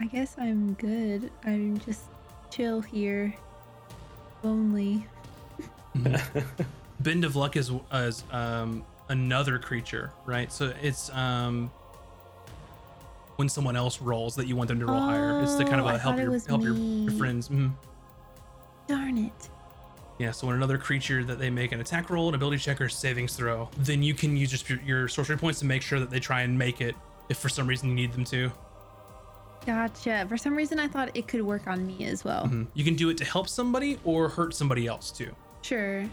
[0.00, 1.30] I guess I'm good.
[1.44, 2.02] I'm just
[2.50, 3.34] chill here.
[4.42, 5.06] Lonely.
[7.00, 10.52] Bend of Luck is as um another creature, right?
[10.52, 11.70] So it's um
[13.36, 15.40] when someone else rolls that you want them to roll higher.
[15.42, 17.48] It's to kind of Oh, a I help your help your, your friends.
[17.48, 17.72] Mhm.
[18.88, 19.48] Darn it.
[20.18, 22.88] Yeah, so when another creature that they make an attack roll, an ability check, or
[22.88, 26.08] savings throw, then you can use just your, your sorcery points to make sure that
[26.10, 26.94] they try and make it
[27.28, 28.50] if for some reason you need them to.
[29.66, 30.24] Gotcha.
[30.28, 32.44] For some reason, I thought it could work on me as well.
[32.44, 32.68] Mhm.
[32.72, 35.34] You can do it to help somebody or hurt somebody else too.
[35.60, 36.06] Sure.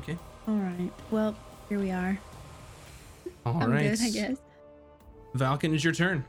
[0.00, 0.16] Okay.
[0.48, 0.90] All right.
[1.12, 1.36] Well,
[1.68, 2.18] here we are.
[3.46, 3.82] All I'm right.
[3.90, 4.36] good, I guess.
[5.36, 6.24] Valken, is your turn.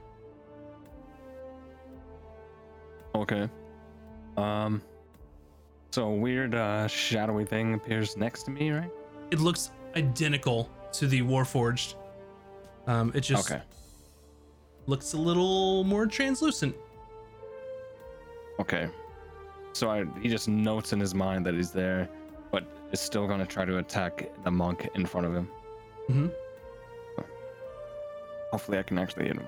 [3.16, 3.50] Okay.
[4.38, 4.82] Um.
[5.92, 8.90] So a weird uh, shadowy thing appears next to me, right?
[9.30, 11.96] It looks identical to the Warforged.
[12.88, 13.62] Um, it just Okay.
[14.88, 16.76] looks a little more translucent.
[18.60, 18.90] Okay.
[19.74, 22.10] So I, he just notes in his mind that he's there,
[22.52, 25.50] but is still gonna try to attack the monk in front of him.
[26.10, 26.34] Mhm.
[28.54, 29.48] Hopefully, I can actually hit him.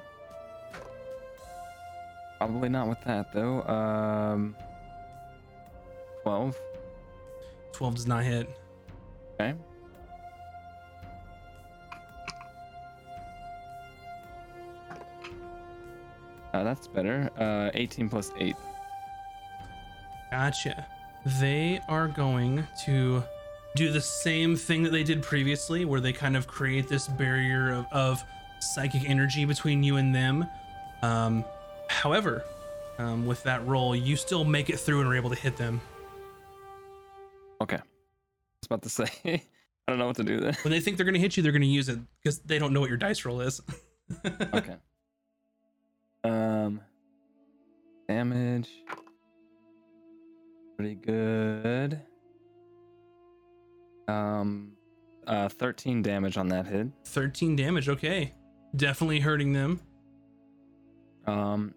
[2.39, 3.61] Probably not with that though.
[3.61, 4.55] Um.
[6.23, 6.57] Twelve.
[7.73, 8.49] 12 does not hit.
[9.33, 9.53] Okay.
[16.51, 17.29] Uh, that's better.
[17.37, 18.55] Uh, 18 plus 8.
[20.31, 20.87] Gotcha.
[21.39, 23.23] They are going to
[23.75, 27.71] do the same thing that they did previously, where they kind of create this barrier
[27.73, 28.23] of, of
[28.73, 30.47] psychic energy between you and them.
[31.01, 31.45] Um,
[31.89, 32.43] however,
[32.97, 35.81] um, with that roll, you still make it through and are able to hit them.
[37.61, 37.77] Okay.
[37.77, 37.81] I
[38.61, 39.05] was about to say,
[39.87, 40.57] I don't know what to do there.
[40.63, 42.59] When they think they're going to hit you, they're going to use it because they
[42.59, 43.61] don't know what your dice roll is.
[44.53, 44.75] okay.
[46.23, 46.81] Um,
[48.07, 48.69] damage.
[50.77, 52.01] Pretty good.
[54.07, 54.73] Um,
[55.27, 56.87] uh, 13 damage on that hit.
[57.05, 57.89] 13 damage.
[57.89, 58.33] Okay.
[58.75, 59.79] Definitely hurting them.
[61.27, 61.73] Um,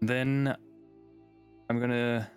[0.00, 0.54] then
[1.68, 2.30] I'm gonna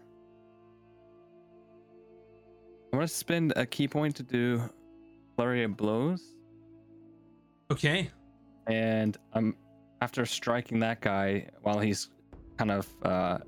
[2.91, 4.61] I'm gonna spend a ki point to do
[5.35, 6.35] flurry of blows,
[7.71, 8.09] Okay.
[8.67, 9.55] and I'm
[10.01, 12.09] after striking that guy while he's
[12.57, 13.39] kind of uh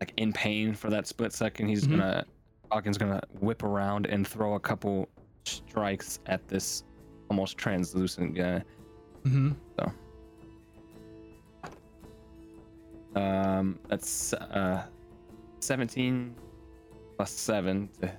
[0.00, 1.68] like in pain for that split second.
[1.68, 1.90] He's Mhm.
[1.90, 2.24] gonna
[2.70, 5.08] Hawkins gonna whip around and throw a couple
[5.44, 6.82] strikes at this
[7.28, 8.62] almost translucent guy.
[9.24, 9.52] Mm-hmm.
[13.14, 14.84] Um, that's uh,
[15.60, 16.34] 17
[17.16, 17.88] plus 7.
[18.02, 18.12] To,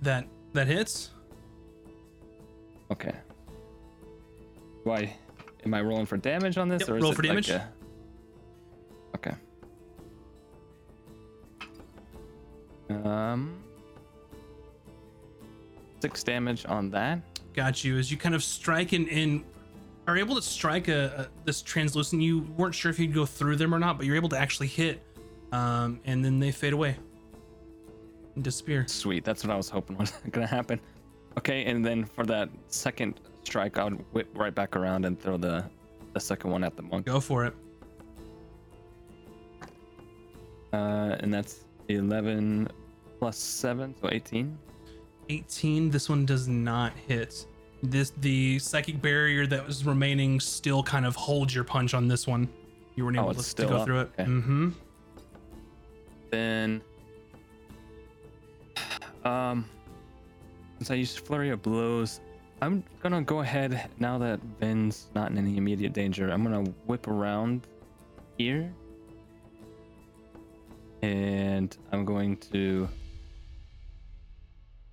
[0.00, 1.10] That that hits.
[2.90, 3.12] okay.
[4.84, 5.14] Do I,
[5.64, 6.80] am I rolling for damage on this?
[6.82, 7.50] Yep, or is roll it for like damage.
[7.50, 7.72] a-
[9.16, 9.34] okay.
[12.88, 13.62] Um,
[16.00, 17.20] six damage on that.
[17.56, 19.42] Got you as you kind of strike and, and
[20.06, 23.56] are able to strike a, a this translucent you weren't sure if you'd go through
[23.56, 25.02] them or not but you're able to actually hit
[25.52, 26.96] um, and then they fade away
[28.34, 29.24] and disappear Sweet.
[29.24, 30.78] That's what I was hoping was gonna happen.
[31.38, 35.36] Okay, and then for that second strike, I would whip right back around and throw
[35.36, 35.64] the
[36.12, 37.06] the second one at the monk.
[37.06, 37.54] go for it
[40.72, 42.68] Uh, and that's 11
[43.18, 44.58] plus 7, so 18.
[45.28, 47.46] 18 this one does not hit
[47.82, 52.26] this the psychic barrier that was remaining still kind of holds your punch on this
[52.26, 52.48] one
[52.94, 53.84] you weren't Oh, able it's to, to go up?
[53.84, 54.24] through it Okay.
[54.30, 54.70] mm-hmm
[56.30, 56.80] Then,
[59.24, 59.64] um,
[60.78, 62.20] since I used Flurry of Blows,
[62.62, 66.30] I'm gonna go ahead now that Ben's not in any immediate danger.
[66.30, 67.66] I'm gonna whip around
[68.38, 68.72] here,
[71.02, 72.88] and I'm going to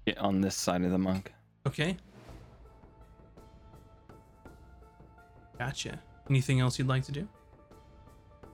[0.06, 1.32] get on this side of the monk.
[1.68, 1.96] okay
[5.60, 6.00] gotcha
[6.30, 7.28] anything else you'd like to do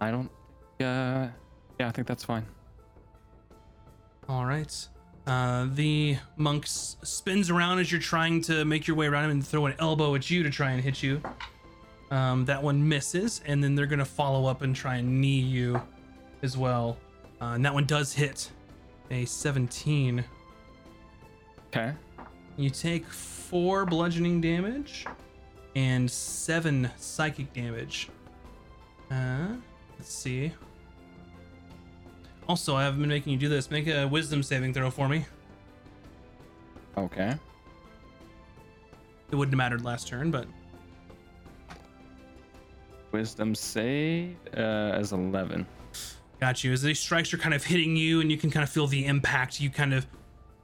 [0.01, 0.31] I don't.
[0.79, 1.27] Uh,
[1.77, 2.45] yeah, I think that's fine.
[4.29, 4.87] All right.
[5.27, 9.31] Uh, the monk s- spins around as you're trying to make your way around him
[9.31, 11.21] and throw an elbow at you to try and hit you.
[12.11, 15.81] Um, that one misses, and then they're gonna follow up and try and knee you
[16.43, 16.97] as well.
[17.41, 18.49] Uh, and that one does hit
[19.11, 20.23] a 17.
[21.69, 21.93] Okay.
[22.57, 25.05] You take four bludgeoning damage
[25.75, 28.09] and seven psychic damage.
[29.11, 29.47] Uh,
[29.97, 30.51] let's see.
[32.47, 33.69] Also, I haven't been making you do this.
[33.69, 35.25] Make a wisdom saving throw for me.
[36.97, 37.35] Okay.
[39.31, 40.47] It wouldn't have mattered last turn, but
[43.11, 45.65] Wisdom save uh, as 11.
[46.39, 46.71] got you.
[46.71, 49.05] As these strikes are kind of hitting you, and you can kind of feel the
[49.05, 49.59] impact.
[49.59, 50.05] You kind of,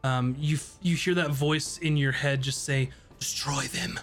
[0.06, 3.99] um, you f- you hear that voice in your head just say, "Destroy them."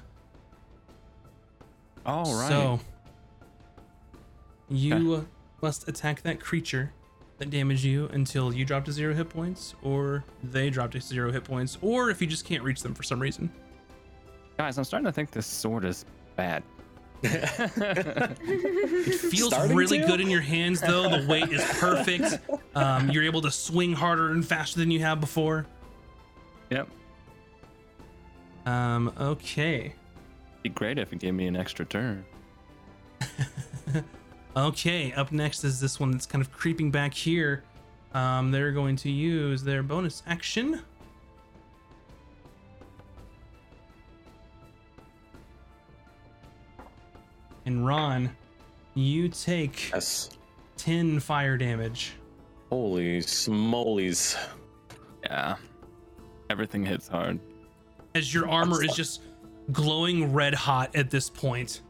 [2.05, 2.49] All right.
[2.49, 2.81] So
[4.69, 5.29] you
[5.61, 6.93] must attack that creature
[7.39, 11.31] that damaged you until you drop to zero hit points, or they drop to zero
[11.33, 13.51] hit points, or if you just can't reach them for some reason.
[14.59, 16.05] Guys, I'm starting to think this sword is
[16.37, 16.63] bad.
[17.23, 18.37] It
[19.19, 20.07] feels Starting really to?
[20.07, 21.09] good in your hands, though.
[21.09, 22.39] The weight is perfect.
[22.75, 25.67] Um, you're able to swing harder and faster than you have before.
[26.73, 26.89] Yep.
[28.65, 29.93] Um, okay.
[30.63, 32.25] Be great if it gave me an extra turn.
[34.55, 37.65] Okay, up next is this one that's kind of creeping back here.
[38.13, 40.83] Um, they're going to use their bonus action.
[47.65, 48.31] And Ron,
[48.95, 50.31] you take Yes.
[50.77, 52.13] 10 fire damage.
[52.69, 54.37] Holy smolies.
[55.25, 55.57] Yeah.
[56.53, 57.41] Everything hits hard.
[58.15, 59.23] as your armor is just
[59.73, 61.81] glowing red hot at this point.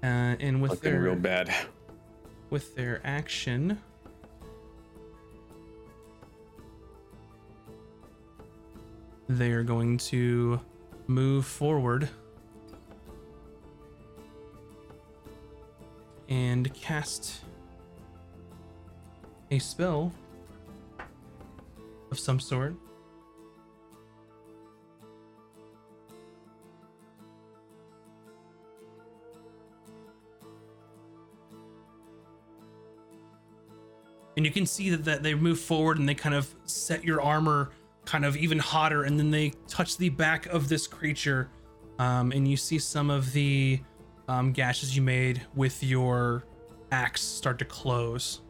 [0.00, 1.52] Uh, and with Looking their real bad.
[2.50, 3.76] with their action,
[9.28, 10.60] they are going to
[11.08, 12.08] move forward
[16.28, 17.40] and cast
[19.50, 20.12] a spell
[22.14, 22.76] of some sort.
[34.36, 37.22] and you can see that, that they move forward and they kind of set your
[37.22, 37.70] armor
[38.04, 41.48] kind of even hotter and then they touch the back of this creature
[42.00, 43.80] um, and you see some of the
[44.26, 46.44] um, gashes you made with your
[46.90, 48.40] axe start to close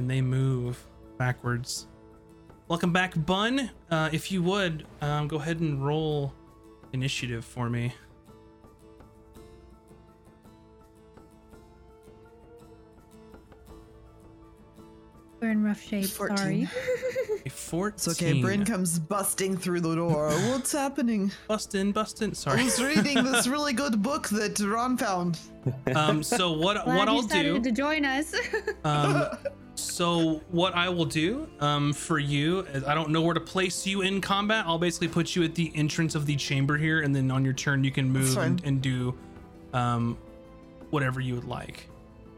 [0.00, 0.82] and they move
[1.18, 1.86] backwards
[2.68, 6.32] welcome back bun uh, if you would um, go ahead and roll
[6.94, 7.92] initiative for me
[15.40, 16.04] We're in rough shape.
[16.04, 16.36] 14.
[16.36, 16.68] Sorry.
[17.46, 18.40] a 14 It's okay.
[18.42, 20.30] Bryn comes busting through the door.
[20.50, 21.32] What's happening?
[21.48, 25.38] bustin bustin I sorry I was reading this really good book that Ron found.
[25.94, 28.34] um so what Glad what you i'll do, decided do to join us.
[28.84, 29.28] um
[29.80, 33.86] so what i will do um for you is i don't know where to place
[33.86, 34.64] you in combat.
[34.66, 37.54] I'll basically put you at the entrance of the chamber here and then on your
[37.54, 39.16] turn you can move and, and do
[39.72, 40.16] um
[40.90, 41.88] whatever you would like.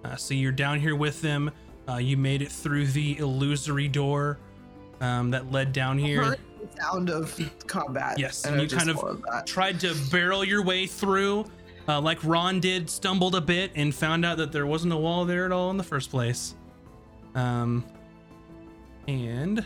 [0.05, 1.51] Uh, so you're down here with them.
[1.89, 4.39] Uh, you made it through the illusory door
[5.01, 6.37] um, that led down here.
[6.81, 8.19] sound of combat.
[8.19, 11.45] Yes, and and you kind of tried to barrel your way through,
[11.89, 15.25] uh, like Ron did, stumbled a bit, and found out that there wasn't a wall
[15.25, 16.55] there at all in the first place.
[17.35, 17.85] Um,
[19.09, 19.65] and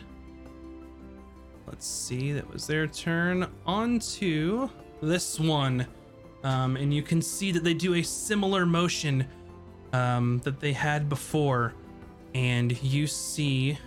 [1.66, 3.48] let's see, that was their turn.
[3.66, 4.70] On to
[5.02, 5.86] this one,
[6.44, 9.26] um, and you can see that they do a similar motion
[9.92, 11.74] um, that they had before,
[12.34, 13.78] and you see.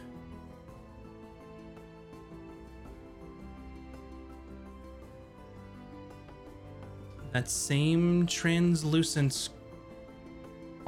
[7.32, 9.50] that same translucent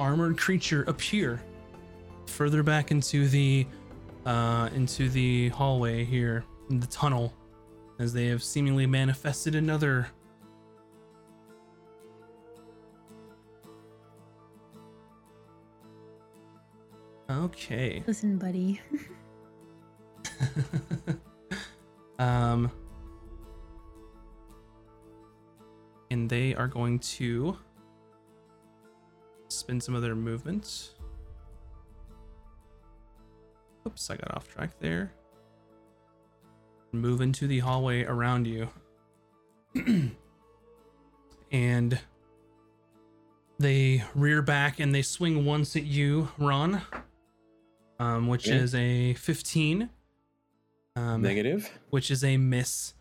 [0.00, 1.40] armored creature appear
[2.32, 3.66] further back into the
[4.24, 7.32] uh into the hallway here in the tunnel
[7.98, 10.08] as they have seemingly manifested another
[17.30, 18.80] okay Listen, buddy.
[22.18, 22.70] um
[26.10, 27.56] and they are going to
[29.48, 30.92] spend some of their movements
[33.86, 35.12] oops i got off track there
[36.92, 38.68] move into the hallway around you
[41.52, 41.98] and
[43.58, 46.82] they rear back and they swing once at you ron
[48.02, 49.88] um, which is a 15.
[50.96, 51.70] Um, Negative.
[51.90, 52.94] which is a miss.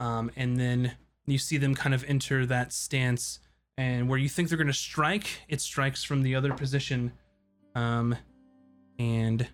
[0.00, 0.92] Um, and then
[1.26, 3.40] you see them kind of enter that stance,
[3.76, 7.12] and where you think they're going to strike, it strikes from the other position.
[7.74, 8.16] Um,
[8.98, 9.46] and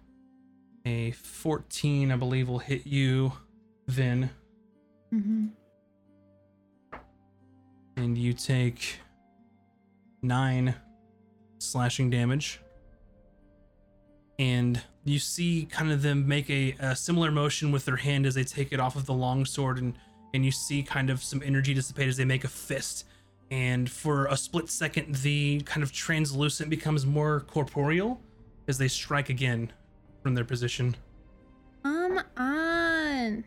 [0.85, 3.33] a 14, I believe, will hit you,
[3.89, 4.31] Vin,
[5.13, 5.47] Mm-hmm.
[7.99, 8.97] and you take
[10.23, 10.75] nine
[11.59, 12.61] slashing damage.
[14.39, 18.35] And you see kind of them make a, a similar motion with their hand as
[18.35, 19.95] they take it off of the longsword, and
[20.35, 23.05] and you see kind of some energy dissipate as they make a fist.
[23.51, 28.19] And for a split second, the kind of translucent becomes more corporeal
[28.67, 29.71] as they strike again
[30.23, 30.97] from their position.
[31.83, 33.45] Come on.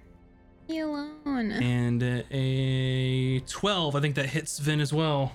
[0.68, 1.52] Me alone.
[1.52, 5.34] And uh, a 12, I think that hits Vin as well.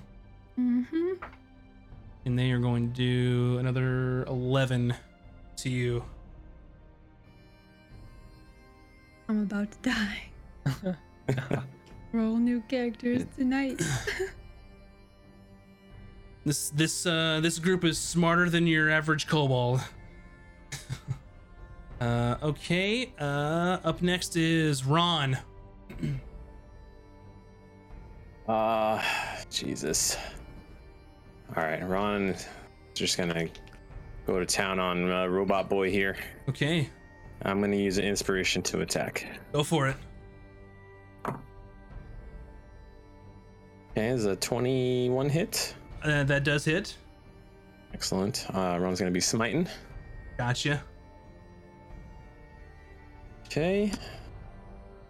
[0.58, 1.24] Mm-hmm.
[2.26, 4.94] And they are going to do another 11
[5.56, 6.04] to you.
[9.28, 10.96] I'm about to die.
[12.12, 13.80] Roll new characters tonight.
[16.44, 19.80] This this uh this group is smarter than your average kobold.
[22.00, 23.12] uh okay.
[23.18, 25.38] Uh up next is Ron.
[28.48, 29.00] Uh,
[29.48, 30.16] Jesus.
[31.56, 32.34] All right, Ron,
[32.94, 33.46] just gonna
[34.26, 36.16] go to town on uh, Robot Boy here.
[36.48, 36.88] Okay.
[37.42, 39.24] I'm gonna use an inspiration to attack.
[39.52, 39.96] Go for it.
[43.92, 45.74] Okay, is a 21 hit.
[46.02, 46.96] Uh, that does hit.
[47.94, 48.46] Excellent.
[48.52, 49.68] Uh, Ron's gonna be smiting.
[50.38, 50.82] Gotcha.
[53.50, 53.90] Okay.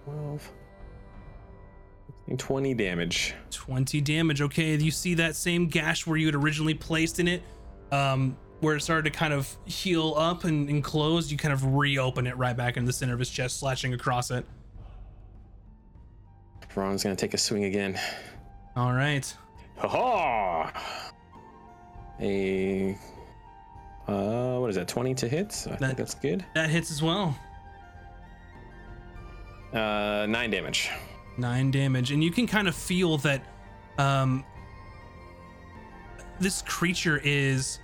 [0.04, 0.52] 12.
[2.38, 3.34] 20 damage.
[3.50, 4.40] 20 damage.
[4.40, 7.42] Okay, you see that same gash where you had originally placed in it,
[7.92, 11.30] um, where it started to kind of heal up and, and close.
[11.30, 14.30] You kind of reopen it right back in the center of his chest, slashing across
[14.30, 14.46] it.
[16.74, 17.98] Ron's gonna take a swing again.
[18.76, 19.36] All right.
[19.78, 21.12] Ha ha!
[22.20, 22.96] A.
[24.06, 24.86] Uh, what is that?
[24.88, 25.64] 20 to hit?
[25.66, 26.44] I That- think that's good.
[26.54, 27.36] That hits as well.
[29.72, 30.90] Uh, 9 damage.
[31.36, 33.42] Nine damage, and you can kind of feel that
[33.98, 34.44] um,
[36.40, 37.78] this creature is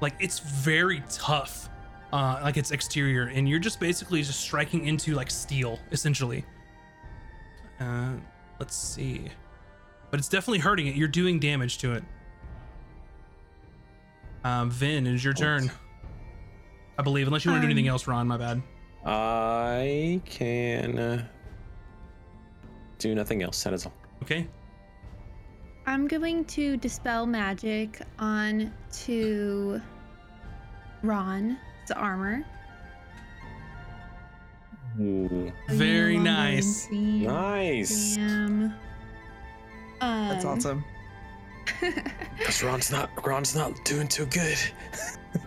[0.00, 1.70] like it's very tough,
[2.12, 6.44] uh, like its exterior, and you're just basically just striking into like steel, essentially.
[7.80, 8.14] Uh,
[8.58, 9.28] let's see,
[10.10, 10.94] but it's definitely hurting it.
[10.96, 12.04] You're doing damage to it.
[14.44, 15.70] Um, Vin, it is your turn.
[16.98, 18.26] I believe, unless you want to do Um, anything else, Ron.
[18.26, 18.60] My bad.
[19.10, 21.24] I can uh,
[22.98, 23.62] do nothing else.
[23.62, 23.94] That is all.
[24.22, 24.46] Okay.
[25.86, 28.70] I'm going to dispel magic on
[29.04, 29.80] to
[31.02, 31.56] Ron's
[31.96, 32.44] armor.
[35.00, 35.50] Ooh.
[35.70, 36.86] Very nice.
[36.90, 38.16] Nice.
[38.16, 38.74] Damn.
[40.00, 40.84] That's Um, awesome.
[42.38, 44.58] Because Ron's not Ron's not doing too good.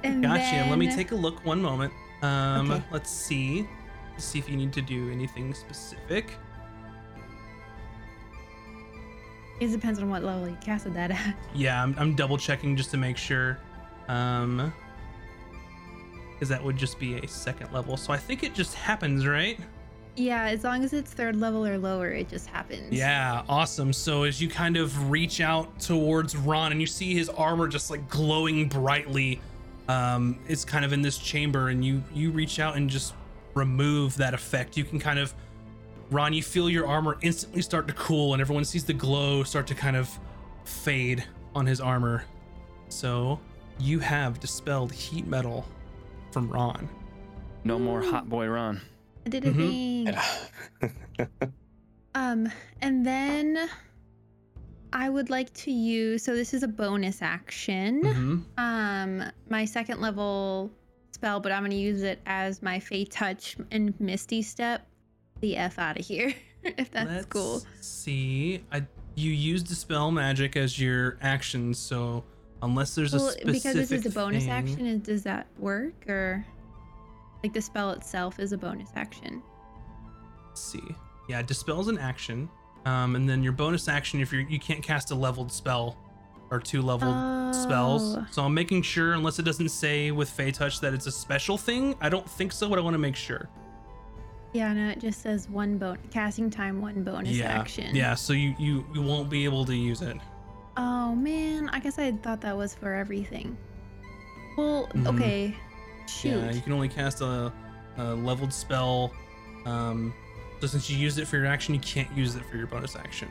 [0.03, 0.67] And Gotcha.
[0.69, 1.43] Let me take a look.
[1.45, 1.93] One moment.
[2.21, 2.83] Um, Okay.
[2.91, 3.67] let's see.
[4.13, 6.31] Let's see if you need to do anything specific.
[9.59, 11.35] It depends on what level you casted that at.
[11.53, 13.59] Yeah, I'm, I'm double checking just to make sure.
[14.07, 14.73] Um,
[16.33, 17.95] because that would just be a second level.
[17.97, 19.59] So I think it just happens, right?
[20.15, 22.91] Yeah, as long as it's third level or lower, it just happens.
[22.91, 23.93] Yeah, awesome.
[23.93, 27.91] So as you kind of reach out towards Ron and you see his armor just
[27.91, 29.39] like glowing brightly,
[29.87, 33.13] um, it's kind of in this chamber, and you you reach out and just
[33.53, 34.77] remove that effect.
[34.77, 35.33] You can kind of,
[36.09, 39.67] Ron, you feel your armor instantly start to cool, and everyone sees the glow start
[39.67, 40.09] to kind of
[40.63, 41.23] fade
[41.55, 42.23] on his armor.
[42.89, 43.39] So
[43.79, 45.65] you have dispelled heat metal
[46.31, 46.87] from Ron.
[47.63, 48.79] No more hot boy Ron.
[49.25, 50.15] I did a Mhm.
[50.79, 51.29] thing.
[52.15, 52.51] Um,
[52.81, 53.69] and then
[54.93, 56.23] I would like to use.
[56.23, 58.01] So this is a bonus action.
[58.03, 58.43] Mhm.
[58.57, 60.71] Um, my second level
[61.11, 64.85] spell, but I'm gonna use it as my Fey Touch and Misty Step.
[65.39, 67.61] The f out of here, if that's Let's cool.
[67.79, 68.85] See, I
[69.15, 72.23] you use dispel magic as your action, so
[72.61, 75.47] unless there's a Well, specific because this is a bonus thing- action, is, does that
[75.57, 76.45] work or
[77.43, 79.41] like the spell itself is a bonus action?
[80.47, 80.83] Let's see,
[81.27, 82.47] yeah, dispel's an action,
[82.85, 85.97] um, and then your bonus action if you're you can't cast a leveled spell
[86.49, 88.17] or two leveled spells.
[88.17, 88.25] Oh.
[88.31, 91.57] So I'm making sure, unless it doesn't say with Fey Touch that it's a special
[91.57, 91.95] thing.
[92.01, 93.47] I don't think so, but I want to make sure.
[94.53, 97.95] Yeah, no, it just says one bon casting time, one bonus yeah, action.
[97.95, 98.15] yeah.
[98.15, 100.17] So you you you won't be able to use it.
[100.75, 103.57] Oh man, I guess I thought that was for everything.
[104.57, 105.07] Well, Mhm.
[105.15, 105.55] okay.
[106.07, 106.31] shoot.
[106.31, 107.53] Yeah, you can only cast a,
[107.97, 109.13] a leveled spell.
[109.65, 110.13] Um,
[110.61, 112.95] so since you used it for your action, you can't use it for your bonus
[112.95, 113.27] action.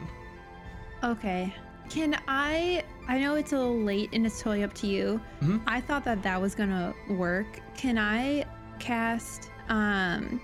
[1.05, 1.55] Okay.
[1.89, 2.85] Can I?
[3.09, 5.21] I know it's a little late and it's totally up to you.
[5.41, 5.61] Mhm.
[5.67, 7.47] I thought that that was gonna work.
[7.77, 8.45] Can I
[8.79, 10.41] cast um,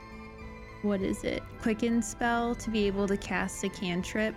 [0.82, 1.42] what is it?
[1.60, 4.34] Quicken spell to be able to cast a cantrip,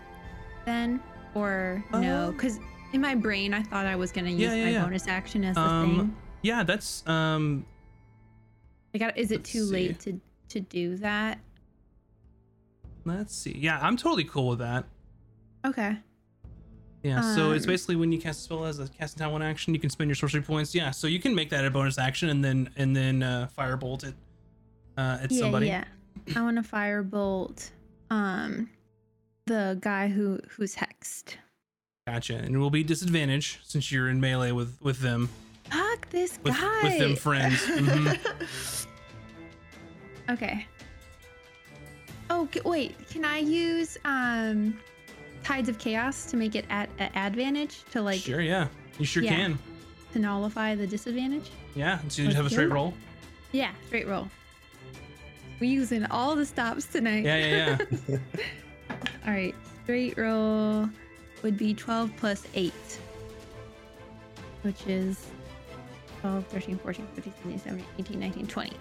[0.66, 1.00] then,
[1.36, 2.28] or no?
[2.30, 2.60] Um, Because
[2.94, 4.84] in my brain, I thought I was gonna use yeah, yeah, my yeah.
[4.86, 6.16] bonus action as the Um, thing.
[6.42, 7.66] Yeah, that's um.
[9.00, 9.72] I- is it too see.
[9.72, 10.20] late to
[10.50, 11.40] to do that?
[13.06, 13.58] Let's see.
[13.58, 14.86] Yeah, I'm totally cool with that.
[15.66, 15.98] Okay.
[17.04, 19.42] Yeah, so it's Um, basically when you cast a spell as a casting time one
[19.42, 20.76] action, you can spend your sorcery points.
[20.76, 24.04] Yeah, so you can make that a bonus action and then and then uh, firebolt
[24.04, 24.14] it
[24.98, 25.68] uh, at yeah, somebody.
[25.68, 25.86] yeah.
[26.36, 27.70] I want to firebolt
[28.10, 28.70] um
[29.46, 31.36] the guy who who's hexed.
[32.06, 32.36] Gotcha.
[32.36, 35.30] And it will be disadvantage since you're in melee with with them
[35.72, 36.84] Fuck this with guy.
[36.84, 37.62] with them friends.
[37.62, 38.86] Mhm.
[40.30, 40.68] Okay.
[42.30, 44.80] Oh wait, can I use um
[45.44, 48.68] Tides of Chaos to make it at, at advantage to like sure, yeah,
[49.00, 49.36] you sure Yeah.
[49.36, 49.60] can.
[50.14, 51.50] to nullify the disadvantage?
[51.76, 52.94] Yeah, so you have a straight roll.
[53.52, 54.28] Yeah, straight roll.
[55.60, 57.26] We're using all the stops tonight.
[57.26, 57.78] Yeah, yeah,
[58.08, 58.18] yeah.
[59.28, 59.54] All right,
[59.84, 60.90] straight roll
[61.44, 62.74] would be 12 plus 8,
[64.62, 65.28] which is
[66.22, 68.72] 12, 13, 14, 15, 16, 17, 18, 19, 20.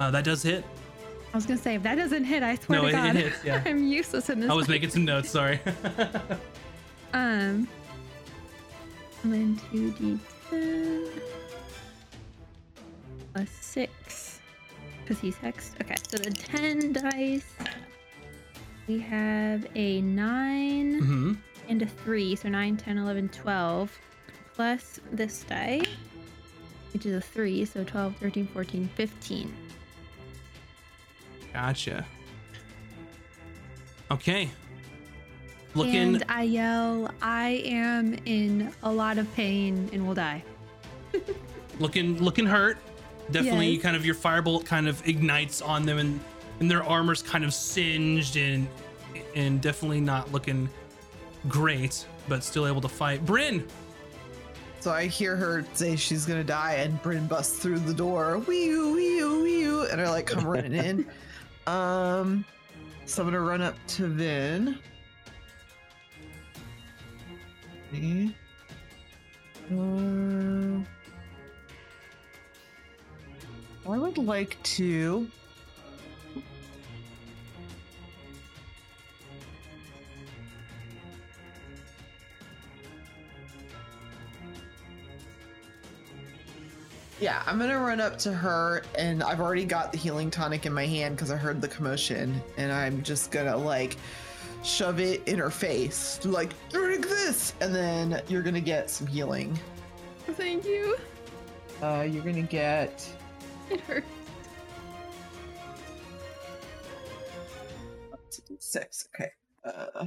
[0.00, 0.64] Uh, that does hit.
[1.32, 3.16] I was gonna say if that doesn't hit, I swear No, to it- it God,
[3.16, 3.62] hits, yeah.
[3.66, 4.50] I'm useless in this.
[4.50, 5.30] I was making some notes.
[5.30, 5.60] Sorry.
[7.14, 7.66] Um,
[9.24, 11.08] then two d10
[13.32, 14.40] plus six,
[15.00, 15.80] because he's hexed.
[15.80, 17.44] Okay, so the 10 dice.
[18.86, 21.32] We have a 9 hmm
[21.68, 23.98] and a 3, so 9, 10, 11, 12,
[24.54, 25.82] plus this die,
[26.92, 29.54] which is a 3, so 12, 13, 14, 15.
[31.56, 32.04] Gotcha.
[34.10, 34.50] Okay.
[35.74, 36.16] Looking.
[36.16, 40.44] And I yell, I am in a lot of pain and will die.
[41.78, 42.76] looking looking hurt
[43.30, 43.82] definitely Yes.
[43.82, 46.20] kind of your firebolt kind of ignites on them and
[46.60, 48.66] and their armor's kind of singed and
[49.34, 50.68] and definitely not looking
[51.48, 53.66] great but still able to fight bryn
[54.80, 58.38] So I hear her say she's gonna die, and Bryn busts through the door.
[58.38, 61.06] Wee wee wee and I like come running in.
[61.66, 62.44] Um,
[63.06, 64.78] so I'm gonna run up to Vin.
[67.92, 68.30] Okay.
[69.72, 70.80] Uh,
[73.90, 75.28] I would like to.
[87.18, 90.72] Yeah, I'm gonna run up to her, and I've already got the healing tonic in
[90.72, 93.96] my hand because I heard the commotion, and I'm just gonna like
[94.62, 99.58] shove it in her face, like drink this, and then you're gonna get some healing.
[100.32, 100.98] Thank you.
[101.82, 103.08] Uh, you're gonna get
[103.70, 104.06] It hurts.
[108.58, 109.08] six.
[109.14, 109.30] Okay.
[109.64, 110.06] Uh,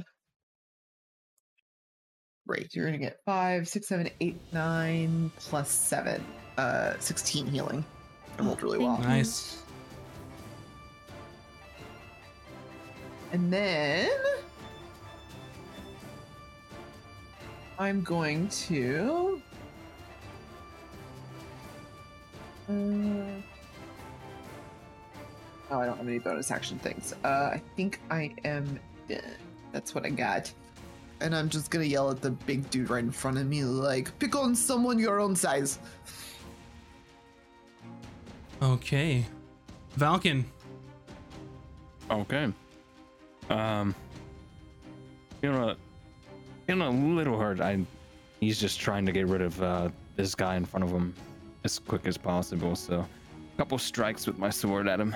[2.46, 2.74] great.
[2.74, 6.24] You're gonna get five, six, seven, eight, nine, plus seven.
[6.58, 7.84] Uh, sixteen healing.
[8.38, 8.98] I rolled really well.
[8.98, 9.62] Nice.
[13.32, 14.10] And then
[17.78, 19.40] I'm going to.
[22.68, 22.72] Uh,
[25.70, 27.14] oh, I don't have any bonus action things.
[27.24, 28.78] Uh, I think I am.
[29.72, 30.52] That's what I got.
[31.20, 34.16] And I'm just gonna yell at the big dude right in front of me, like,
[34.18, 35.78] pick on someone your own size.
[38.62, 39.26] Okay
[39.98, 40.44] valken
[42.10, 42.52] Okay.
[43.48, 43.94] Um.
[45.42, 45.74] You know,
[46.68, 47.60] you know, a little hurt.
[47.60, 47.84] I.
[48.40, 51.14] He's just trying to get rid of uh, this guy in front of him
[51.62, 52.74] as quick as possible.
[52.74, 55.14] So, a couple strikes with my sword at him.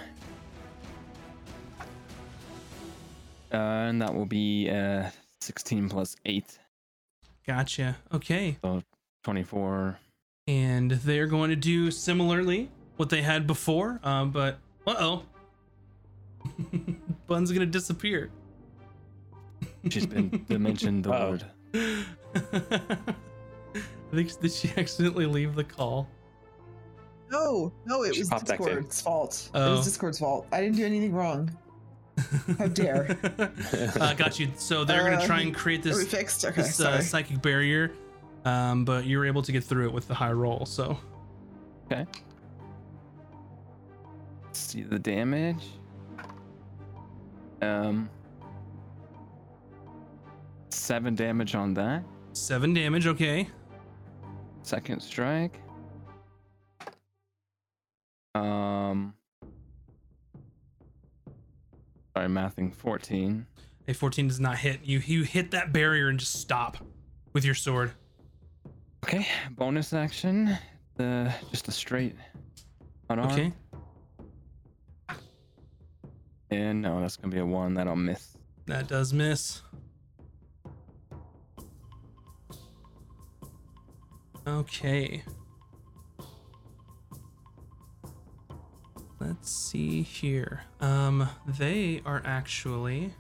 [3.53, 5.09] Uh, and that will be uh,
[5.41, 6.59] 16 plus 8,
[7.47, 8.83] gotcha okay so
[9.23, 9.97] 24.
[10.49, 15.23] and they're going to do similarly what they had before um but uh-oh
[17.27, 18.31] bun's gonna disappear
[19.91, 21.31] She's been mentioned the Uh-oh.
[21.31, 21.45] word.
[22.55, 26.09] I think did she accidentally leave the call?
[27.31, 28.67] No, no, it She was popped back in.
[28.67, 29.51] Discord's fault.
[29.55, 29.77] It Oh.
[29.77, 30.47] was Discord's fault.
[30.53, 31.51] I didn't do anything wrong.
[32.59, 33.19] How dare.
[34.01, 34.49] uh, got you.
[34.57, 36.45] So they're gonna Uh, try and create this fixed?
[36.47, 37.93] Okay, this uh, psychic barrier,
[38.47, 40.65] um, but you were able to get through it with the high roll.
[40.65, 40.99] So
[41.93, 42.07] Okay.
[44.55, 45.65] Let's see the damage.
[47.61, 48.09] Um,
[50.69, 52.05] seven damage on that.
[52.35, 53.09] Seven damage.
[53.09, 53.49] Okay.
[54.63, 55.61] Second strike.
[58.37, 59.15] Um.
[62.17, 63.45] Sorry, mathing 14.
[63.89, 64.85] A 14 does not hit.
[64.85, 66.77] You you hit that barrier and just stop
[67.33, 67.91] with your sword.
[69.05, 70.57] Okay, bonus action.
[70.95, 72.15] The just a straight
[73.11, 73.33] unarmed.
[73.33, 73.53] Okay.
[76.55, 78.37] And no, that's gonna be a one that'll miss.
[78.67, 79.63] That does miss.
[84.47, 85.25] Okay.
[89.19, 90.63] Let's see here.
[90.81, 93.15] Um, they are actually.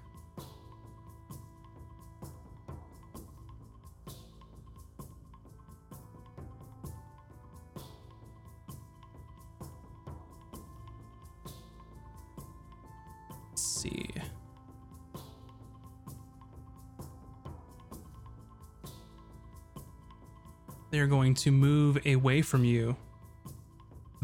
[20.94, 22.96] They're going to move away from you,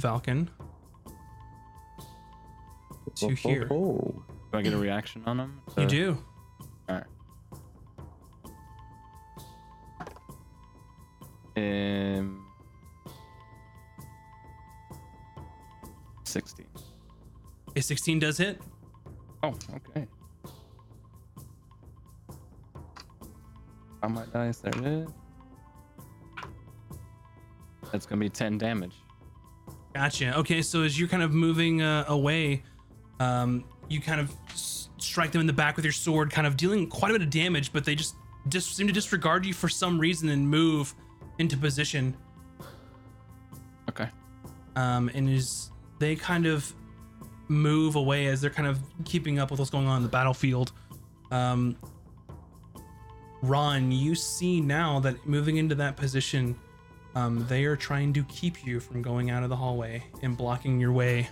[0.00, 0.46] Valken.
[3.16, 3.66] to here.
[3.68, 4.22] Oh,
[4.52, 5.62] Do I get a reaction on them?
[5.76, 6.24] You do.
[6.88, 7.06] Alright.
[11.56, 12.46] Um.
[16.22, 16.66] 16.
[17.74, 18.62] A 16 does hit.
[19.42, 20.06] Oh, okay.
[24.04, 25.08] On my dice, there it is.
[27.92, 28.92] That's gonna be 10 damage.
[29.94, 30.36] Gotcha.
[30.38, 32.62] Okay, so as you're kind of moving uh, away,
[33.18, 36.56] um, you kind of s- strike them in the back with your sword, kind of
[36.56, 38.14] dealing quite a bit of damage, but they just
[38.48, 40.94] dis- seem to disregard you for some reason and move
[41.38, 42.16] into position.
[43.88, 44.08] Okay.
[44.76, 46.72] Um, and as they kind of
[47.48, 50.70] move away as they're kind of keeping up with what's going on in the battlefield,
[51.32, 51.76] um,
[53.42, 56.56] Ron, you see now that moving into that position,
[57.14, 60.78] um, they are trying to keep you from going out of the hallway and blocking
[60.80, 61.28] your way.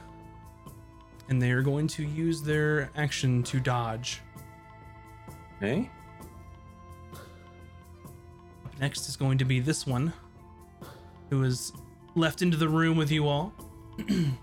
[1.28, 4.20] And they are going to use their action to dodge.
[5.56, 5.88] okay.
[8.64, 10.12] Up next is going to be this one,
[11.30, 11.72] who is
[12.14, 13.52] left into the room with you all.
[14.08, 14.36] and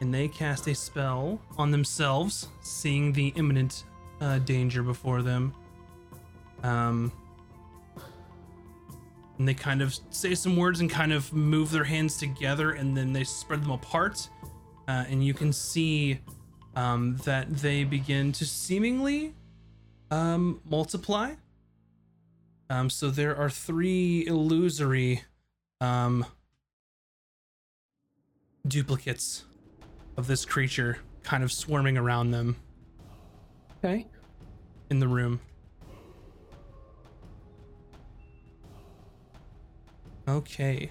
[0.00, 3.84] they cast a spell on themselves, seeing the imminent
[4.20, 5.54] uh, danger before them.
[6.62, 7.12] Um,
[9.38, 12.96] and they kind of say some words and kind of move their hands together, and
[12.96, 14.28] then they spread them apart.
[14.88, 16.20] Uh, and you can see
[16.74, 19.34] um, that they begin to seemingly
[20.10, 21.32] um, multiply.
[22.70, 25.22] Um, so there are three illusory
[25.80, 26.24] um,
[28.66, 29.44] duplicates
[30.16, 32.56] of this creature kind of swarming around them
[33.84, 34.06] Okay.
[34.90, 35.40] in the room.
[40.28, 40.90] Okay.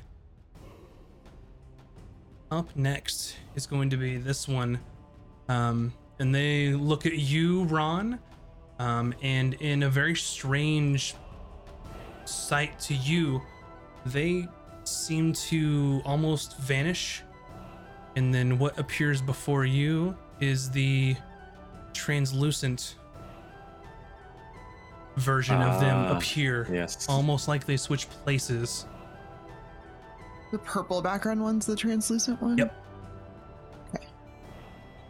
[2.51, 4.79] Up next is going to be this one.
[5.49, 8.19] Um, and they look at you, Ron,
[8.79, 11.15] um, and in a very strange
[12.25, 13.41] sight to you,
[14.05, 14.47] they
[14.85, 17.21] seem to almost vanish.
[18.15, 21.15] And then what appears before you is the
[21.93, 22.95] translucent
[25.17, 27.05] version of them Ah, appear, Yes.
[27.09, 28.85] almost like they switch places.
[30.55, 32.57] The purple background one's the translucent one?
[32.57, 32.73] Yep.
[33.93, 34.05] Okay.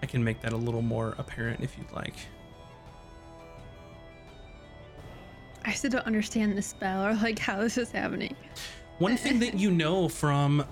[0.01, 2.15] I can make that a little more apparent if you'd like.
[5.63, 8.35] I still don't understand the spell or like how this is happening.
[8.97, 10.65] One thing that you know from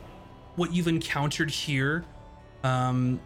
[0.55, 2.03] what you've encountered here
[2.63, 3.21] um,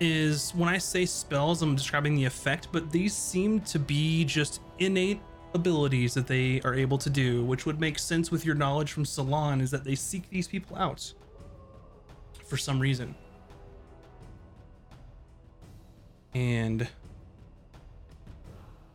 [0.00, 4.60] is when I say spells, I'm describing the effect, but these seem to be just
[4.78, 5.22] innate
[5.54, 9.04] abilities that they are able to do, which would make sense with your knowledge from
[9.04, 11.12] Salon, is that they seek these people out
[12.46, 13.14] for some reason.
[16.34, 16.88] And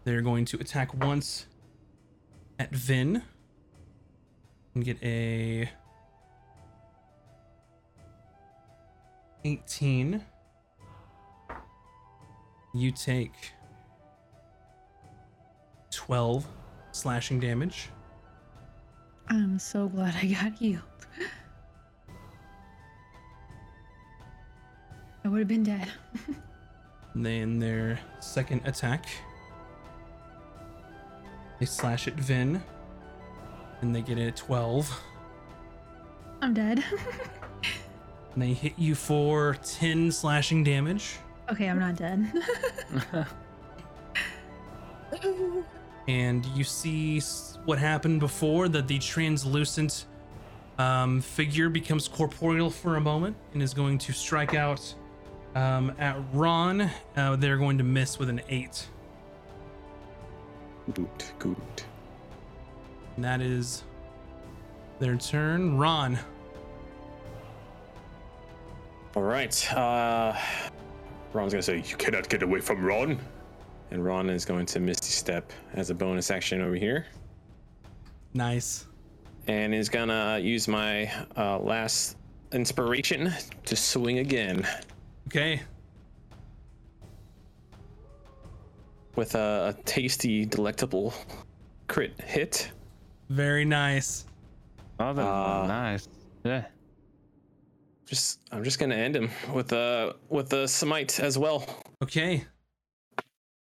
[0.03, 1.47] they're going to attack once
[2.59, 3.23] at Vin
[4.75, 5.69] and get a
[9.43, 10.23] 18.
[12.75, 13.51] You take
[15.93, 16.45] 12
[16.91, 17.89] slashing damage.
[19.29, 20.81] I'm so glad I got healed.
[25.23, 25.87] I would have been dead.
[27.13, 29.05] And then their second attack,
[31.59, 32.61] they slash at Vin,
[33.81, 35.01] and they get a 12.
[36.41, 36.83] I'm dead.
[38.33, 41.17] And they hit you for 10 slashing damage.
[41.49, 42.31] okay, I'm not dead.
[46.07, 47.19] and you see
[47.65, 50.05] what happened before that the translucent
[50.77, 54.93] um, figure becomes corporeal for a moment and is going to strike out
[55.55, 56.89] um, at Ron.
[57.15, 58.87] Uh, they're going to miss with an eight,
[60.93, 61.07] Good,
[61.39, 61.55] good.
[63.15, 63.83] and that is
[64.99, 65.77] their turn.
[65.77, 66.17] Ron,
[69.15, 69.73] All right.
[69.73, 70.35] Uh,
[71.33, 73.19] Ron's gonna say, "You cannot get away from Ron,"
[73.91, 77.05] and Ron is going to Misty Step as a bonus action over here,
[78.33, 78.85] nice.
[79.47, 82.17] and is gonna use my uh, last
[82.51, 83.31] inspiration
[83.65, 84.65] to swing again
[85.27, 85.61] Okay,
[89.15, 91.13] with a, a tasty, delectable
[91.87, 92.71] crit hit.
[93.29, 94.25] very nice.
[94.99, 96.07] Oh, that's Uh, nice.
[96.43, 96.65] Yeah.
[98.05, 101.65] Just, I'm just gonna end him with a with a smite as well.
[102.03, 102.43] Okay,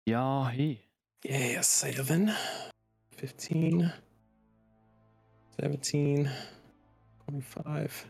[0.07, 0.81] Yeah, he.
[1.25, 2.31] Yeah, seven,
[3.17, 3.91] 15,
[5.59, 6.31] 17,
[7.27, 8.07] 25,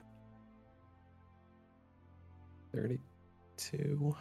[2.72, 4.16] 32.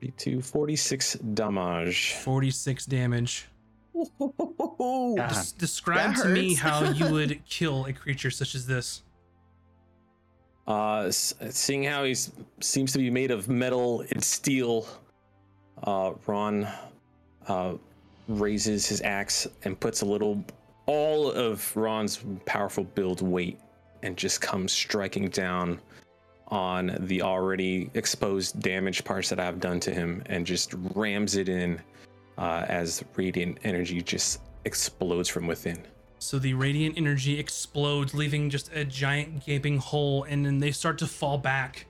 [0.00, 2.14] Fifty-two, 46 damage.
[2.22, 3.46] 46 damage.
[5.16, 9.02] Des- describe to me how you would kill a creature such as this.
[10.68, 12.14] Uh, seeing how he
[12.60, 14.86] seems to be made of metal and steel,
[15.84, 16.68] uh, Ron
[17.46, 17.72] uh,
[18.28, 20.44] raises his axe and puts a little,
[20.84, 23.58] all of Ron's powerful build weight,
[24.02, 25.80] and just comes striking down
[26.48, 31.48] on the already exposed damage parts that I've done to him, and just rams it
[31.48, 31.80] in
[32.36, 35.78] uh, as radiant energy just explodes from within.
[36.18, 40.98] So the radiant energy explodes, leaving just a giant gaping hole, and then they start
[40.98, 41.86] to fall back,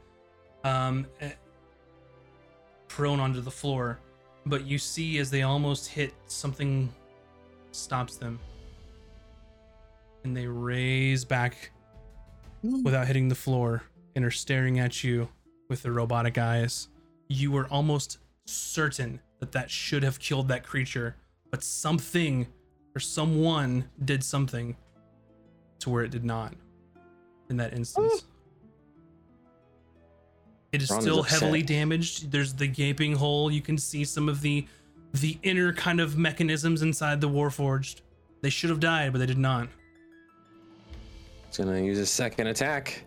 [0.65, 1.33] um, eh,
[2.89, 4.01] prone onto the floor.
[4.45, 6.93] But you see as they almost hit, something
[7.73, 8.39] stops them,
[10.25, 11.71] and they raise back
[12.63, 13.83] without hitting the floor
[14.15, 15.29] and are staring at you
[15.69, 16.89] with their robotic eyes.
[17.29, 21.17] You were almost certain that that should have killed that creature,
[21.51, 22.47] but something
[22.99, 24.77] or someone did something
[25.79, 26.53] to where it did not
[27.49, 28.25] in that instance.
[30.73, 31.41] It is Ron still upset.
[31.41, 32.33] heavily damaged.
[32.33, 33.53] There's the gaping hole.
[33.53, 34.67] You can see some of the
[35.15, 38.01] the inner kind of mechanisms inside the Warforged.
[38.41, 39.69] They should have died, but they did not.
[41.47, 43.05] It's gonna use a second attack.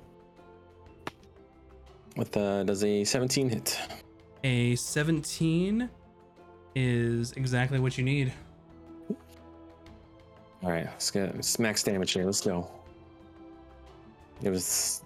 [2.15, 3.77] With uh, does a 17 hit?
[4.45, 5.89] A 17
[6.75, 8.31] is exactly what you need.
[10.63, 12.25] All right, let's get it's max damage here.
[12.25, 12.69] Let's go.
[14.43, 15.03] It was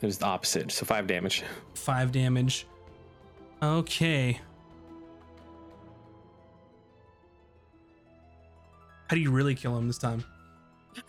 [0.00, 1.44] it was the opposite, so five damage.
[1.74, 2.66] Five damage.
[3.62, 4.40] Okay.
[9.08, 10.24] How do you really kill him this time?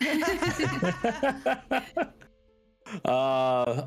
[3.04, 3.86] uh,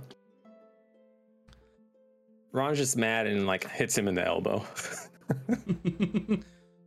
[2.52, 4.66] Ron's just mad and like hits him in the elbow.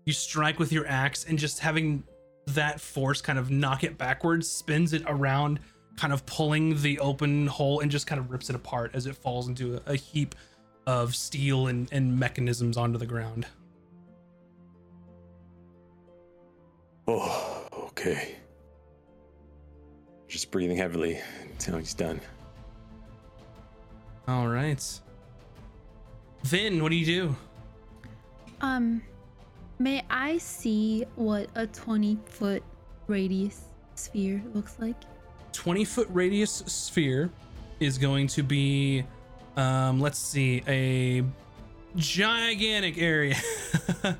[0.05, 2.03] you strike with your axe and just having
[2.55, 5.61] that force kind of knock it backwards spins it around
[5.97, 9.15] kind of pulling the open hole and just kind of rips it apart as it
[9.17, 10.35] falls into a, a heap
[10.87, 13.47] of steel and, and mechanisms onto the ground
[17.09, 18.37] oh, okay.
[20.29, 21.21] Just breathing heavily
[21.51, 22.21] until he's done.
[24.29, 25.01] all right
[26.45, 27.37] then what do you do
[28.61, 29.03] Um,
[29.81, 32.63] may I see what a 20 foot
[33.07, 33.63] radius
[33.95, 34.95] sphere looks like?
[35.53, 37.31] 20 foot radius sphere
[37.81, 39.05] is going to be
[39.57, 41.25] um let's see a
[41.97, 43.35] gigantic area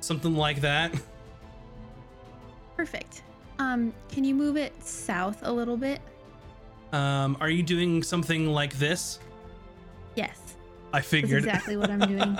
[0.00, 0.92] something like that
[2.76, 3.22] Perfect.
[3.58, 6.00] Um, can you move it south a little bit?
[6.96, 9.18] Um are you doing something like this
[10.14, 10.38] Yes,
[10.94, 12.32] i figured that's figured exactly what I'm doing.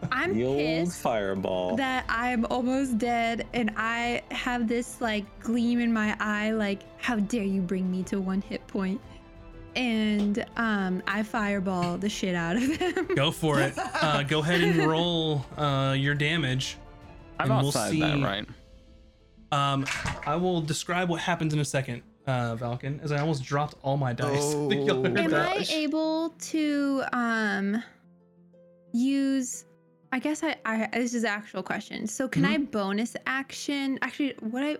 [0.12, 1.76] I'm the old pissed fireball.
[1.76, 7.16] that I'm almost dead and I have this like gleam in my eye like how
[7.16, 9.00] dare you bring me to one hit point?
[9.00, 9.00] point
[9.76, 13.06] and um I fireball the shit out of him.
[13.14, 16.78] go for it uh go ahead and roll uh your damage
[17.38, 18.46] I'm And we'll outside see- that, right?
[19.52, 19.84] Um,
[20.26, 22.02] I will describe what happens in a second.
[22.26, 24.54] Uh, Valken, as I almost dropped all my dice.
[24.88, 25.04] Oh.
[25.04, 25.48] Am that?
[25.48, 27.82] I able to um
[28.92, 29.64] use
[30.12, 32.06] I guess I, I this is an actual question.
[32.06, 34.76] So can I bonus action actually what I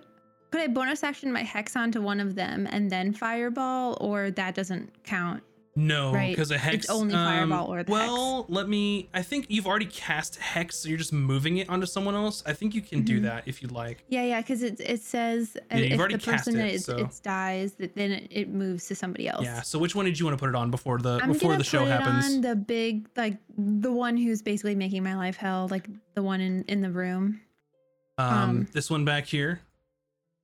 [0.50, 4.54] could I bonus action my hex onto one of them and then fireball or that
[4.54, 5.42] doesn't count?
[5.78, 6.30] No, Right.
[6.30, 6.76] because a hex.
[6.86, 9.10] It's only fireball or the Well, let me.
[9.12, 12.42] I think you've already cast hex, so you're just moving it onto someone else.
[12.46, 13.24] I think you can do Mhm.
[13.24, 14.02] that if you'd like.
[14.08, 16.96] Yeah, yeah, because it it says uh, you've if the person it, that it, so-
[16.96, 19.44] it dies, that then it, it moves to somebody else.
[19.44, 19.60] Yeah.
[19.60, 21.62] So which one did you want to put it on before the I'm before the
[21.64, 22.34] show put it happens?
[22.36, 26.40] on the big, like the one who's basically making my life hell, like the one
[26.40, 27.42] in in the room.
[28.16, 29.60] um, um, this one back here.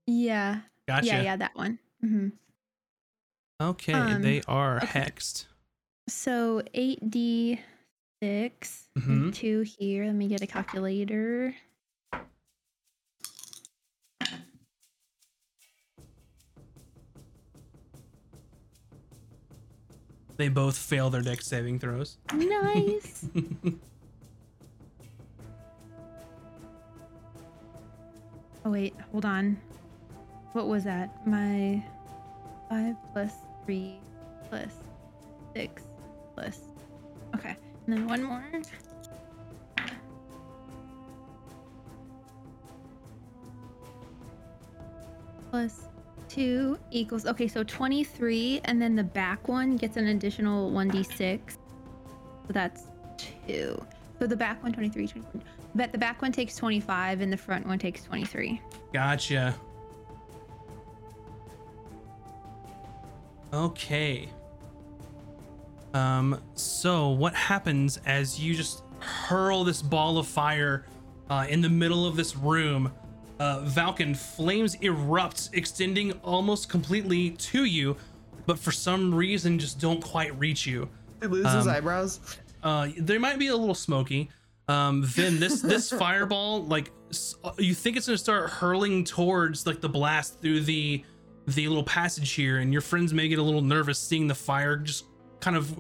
[0.07, 1.07] Yeah, Gotcha.
[1.07, 1.79] yeah, yeah, that one.
[2.03, 2.29] hmm
[3.63, 4.87] Okay, Um, they are okay.
[5.03, 5.47] hexed.
[6.09, 7.61] So eight d
[8.21, 9.33] six, Mhm.
[9.33, 10.07] two here.
[10.07, 11.55] Let me get a calculator.
[20.37, 22.17] They both fail their dex saving throws.
[22.33, 23.27] Nice.
[28.65, 29.57] oh wait, hold on.
[30.53, 31.27] What was that?
[31.27, 31.83] My
[32.69, 33.33] five plus
[33.65, 33.99] three
[34.49, 34.73] plus
[35.55, 35.83] six
[36.35, 36.61] plus.
[37.35, 37.57] Okay,
[37.87, 38.45] and then one more.
[45.51, 45.89] Plus
[46.29, 51.03] two equals okay, so twenty-three, and then the back one gets an additional one d
[51.03, 51.59] six.
[52.47, 52.85] So that's
[53.17, 53.81] two.
[54.19, 55.41] So the back one, 23, 24.
[55.75, 58.61] But the back one takes 25 and the front one takes 23.
[58.93, 59.53] Gotcha.
[63.53, 64.29] Okay.
[65.95, 70.87] Um, so what happens as you just hurl this ball of fire
[71.29, 72.93] uh, in the middle of this room?
[73.39, 77.97] Uh, Valken, flames erupt, extending almost completely to you,
[78.47, 80.89] but for some reason just don't quite reach you.
[81.21, 82.21] He loses his Um, eyebrows.
[82.63, 84.31] Uh, they might be a little smoky.
[84.69, 86.93] Um, Vin, this this fireball, like
[87.59, 91.03] you think it's gonna start hurling towards like the blast through the
[91.47, 94.77] the little passage here, and your friends may get a little nervous seeing the fire
[94.77, 95.07] just
[95.41, 95.79] kind of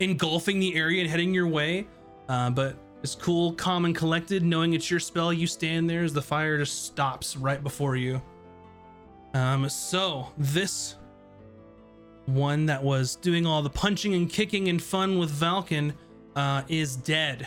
[0.00, 1.86] engulfing the area and heading your way.
[2.28, 5.32] Uh, but it's cool, calm, and collected, knowing it's your spell.
[5.32, 8.20] You stand there as the fire just stops right before you.
[9.34, 10.96] Um, so this
[12.24, 15.94] one that was doing all the punching and kicking and fun with Valken
[16.34, 17.46] uh, is dead.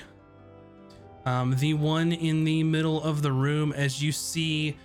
[1.25, 4.77] Um, the one in the middle of the room, as you see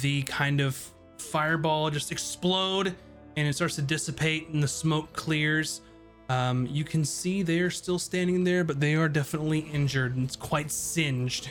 [0.00, 0.91] the kind of
[1.22, 2.94] fireball just explode
[3.36, 5.80] and it starts to dissipate and the smoke clears.
[6.28, 10.36] Um, you can see they're still standing there, but they are definitely injured and it's
[10.36, 11.50] quite singed.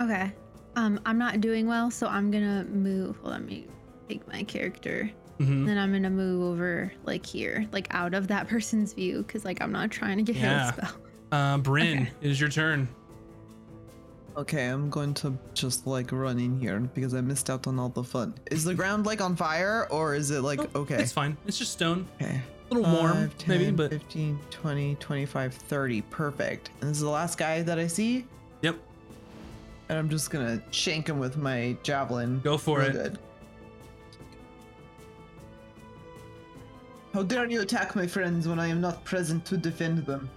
[0.00, 0.32] Okay.
[0.76, 3.22] Um, I'm not doing well, so I'm gonna move.
[3.22, 3.66] Well, let me
[4.08, 5.10] take my character.
[5.38, 5.66] Mhm.
[5.66, 9.60] Then I'm gonna move over like here, like out of that person's view, because like
[9.60, 10.66] I'm not trying to get Yeah.
[10.66, 10.96] hit a spell.
[11.30, 12.10] Uh, Bryn, Okay.
[12.22, 12.88] it is your turn.
[14.34, 17.90] Okay, I'm going to just like run in here because I missed out on all
[17.90, 18.34] the fun.
[18.50, 20.96] Is the ground like on fire or is it like okay?
[21.02, 21.36] It's fine.
[21.46, 22.08] It's just stone.
[22.20, 22.40] Okay.
[22.70, 26.00] A little warm, 5, maybe, but 15, 20, 25, 30.
[26.02, 26.70] Perfect.
[26.80, 28.24] And this is the last guy that I see.
[28.62, 28.76] yep,
[29.90, 32.40] And I'm just gonna shank him with my javelin.
[32.40, 32.92] go for it.
[32.92, 33.18] Good.
[37.12, 40.30] How dare you attack my friends when I am not present to defend them?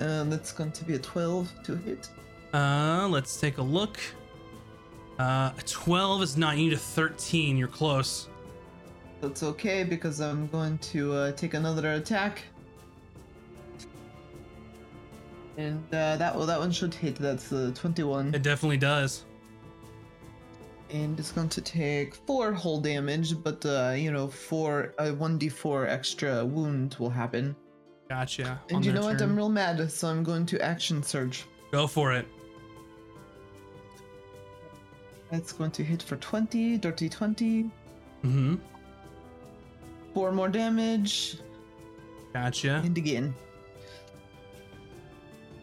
[0.00, 2.08] And that's going to be a 12 to hit.
[2.52, 3.98] Uh, let's take a look.
[5.18, 6.56] Uh, 12 is not.
[6.56, 7.56] You need a 13.
[7.56, 8.28] You're close.
[9.20, 12.42] That's okay because I'm going to uh, take another attack.
[15.56, 17.16] And uh, that well, that one should hit.
[17.16, 18.32] That's uh, 21.
[18.32, 19.24] It definitely does.
[20.90, 25.88] And it's going to take four whole damage, but uh, you know, four a 1d4
[25.88, 27.56] extra wound will happen.
[28.08, 28.60] Gotcha.
[28.68, 29.20] And on you know what?
[29.20, 31.44] I'm real mad, so I'm going to action surge.
[31.72, 32.26] Go for it.
[35.30, 37.64] That's going to hit for 20, dirty 20.
[37.64, 38.54] Mm-hmm.
[40.14, 41.36] Four more damage,
[42.32, 42.80] Gotcha.
[42.84, 43.34] and again.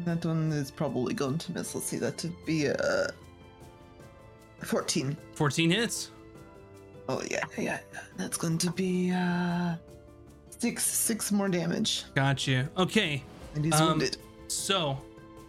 [0.02, 1.74] That one is probably going to miss.
[1.74, 3.08] Let's see, that to be uh
[4.62, 5.18] 14.
[5.34, 6.12] 14 hits.
[7.10, 7.80] Oh yeah, yeah, yeah.
[8.18, 9.76] That's going to be uh
[10.58, 12.04] six six more damage.
[12.14, 12.70] Gotcha.
[12.78, 13.24] Okay.
[13.56, 14.18] And he's Um, wounded.
[14.48, 14.98] So,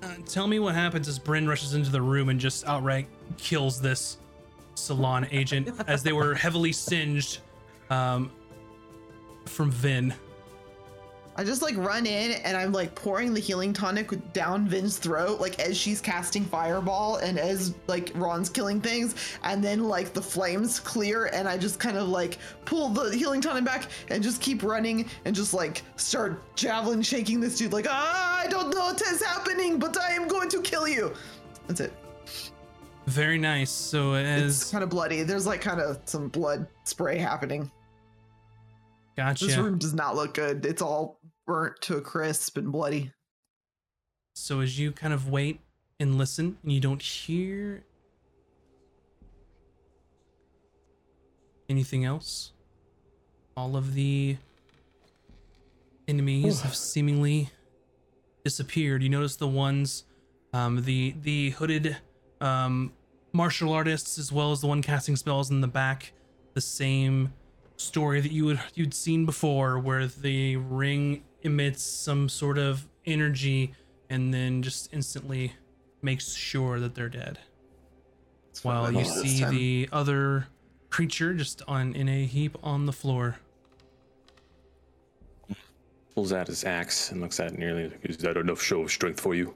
[0.02, 3.80] uh, tell me what happens as Bryn rushes into the room and just outright kills
[3.80, 4.18] this
[4.74, 7.38] salon agent as they were heavily singed
[7.90, 8.30] um,
[9.46, 10.14] from Vin.
[11.38, 15.38] I just like run in and I'm like pouring the healing tonic down Vin's throat,
[15.38, 20.22] like as she's casting fireball and as like Ron's killing things, and then like the
[20.22, 24.40] flames clear and I just kind of like pull the healing tonic back and just
[24.40, 28.86] keep running and just like start javelin shaking this dude like ah I don't know
[28.86, 31.12] what is happening, but I am going to kill you.
[31.66, 31.92] That's it.
[33.06, 33.70] Very nice.
[33.70, 35.22] So It's kind of bloody.
[35.22, 37.70] There's like kind of some blood spray happening.
[39.16, 39.46] gotcha.
[39.46, 40.66] This room does not look good.
[40.66, 43.12] It's all burnt to a crisp and bloody.
[44.34, 45.60] So as you kind of wait
[46.00, 47.84] and listen, and you don't hear
[51.68, 52.52] anything else,
[53.56, 54.36] all of the
[56.08, 57.50] enemies have seemingly
[58.44, 59.02] disappeared.
[59.02, 60.04] You notice the ones,
[60.52, 61.96] um, the the hooded
[62.40, 62.92] um,
[63.32, 66.12] martial artists, as well as the one casting spells in the back,
[66.54, 67.32] the same
[67.76, 73.72] story that you would you'd seen before, where the ring emits some sort of energy
[74.10, 75.52] and then just instantly
[76.02, 77.38] makes sure that they're dead.
[78.62, 80.46] While you see the other
[80.88, 83.36] creature just on in a heap on the floor.
[86.14, 88.90] Pulls out his axe and looks at it nearly like, is that enough show of
[88.90, 89.54] strength for you?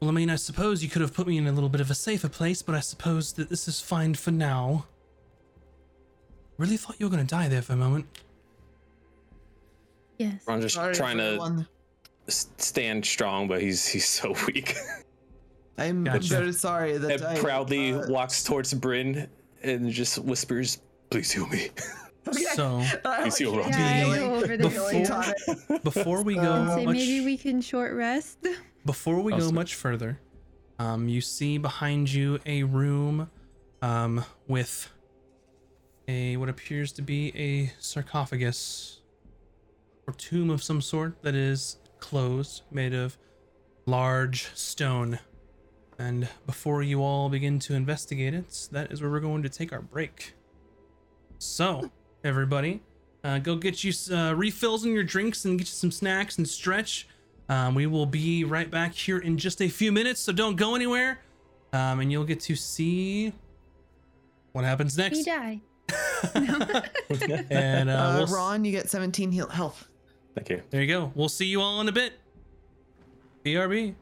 [0.00, 1.90] Well, I mean, I suppose you could have put me in a little bit of
[1.90, 4.86] a safer place, but I suppose that this is fine for now.
[6.56, 8.06] Really thought you were going to die there for a moment.
[10.18, 10.42] Yes.
[10.46, 11.66] Ron just Sorry trying for
[12.26, 14.74] to stand strong, but he's he's so weak.
[15.78, 16.28] I'm Gotcha.
[16.28, 19.28] very sorry that and I proudly uh, walks towards Bryn
[19.62, 20.78] and just whispers,
[21.10, 21.70] "Please heal me."
[22.28, 22.42] okay.
[22.54, 23.70] So, I Please heal like Ron.
[23.70, 27.24] Yeah, I healing- go over there healing Before- before we Uh, go Say much, maybe
[27.24, 28.46] we can short rest.
[28.84, 30.20] Before we go much further,
[30.78, 33.30] um, you see behind you a room
[33.82, 34.88] um, with
[36.08, 39.00] a what appears to be a sarcophagus
[40.06, 43.16] or tomb of some sort that is closed, made of
[43.86, 45.18] large stone.
[45.98, 49.72] And before you all begin to investigate it, that is where we're going to take
[49.72, 50.34] our break.
[51.38, 51.90] So,
[52.24, 52.82] everybody,
[53.22, 56.48] uh, go get you uh, refills in your drinks and get you some snacks and
[56.48, 57.06] stretch.
[57.50, 60.74] Um, we will be right back here in just a few minutes, so don't go
[60.74, 61.20] anywhere.
[61.72, 63.32] Um, and you'll get to see
[64.52, 65.24] what happens we next.
[65.24, 65.60] die.
[67.50, 69.88] And uh, Uh, we'll s- Ron, you get 17 heal health.
[70.34, 70.62] Thank you.
[70.70, 71.12] there you go.
[71.14, 72.12] We'll see you all in a bit.
[73.44, 73.94] BRB.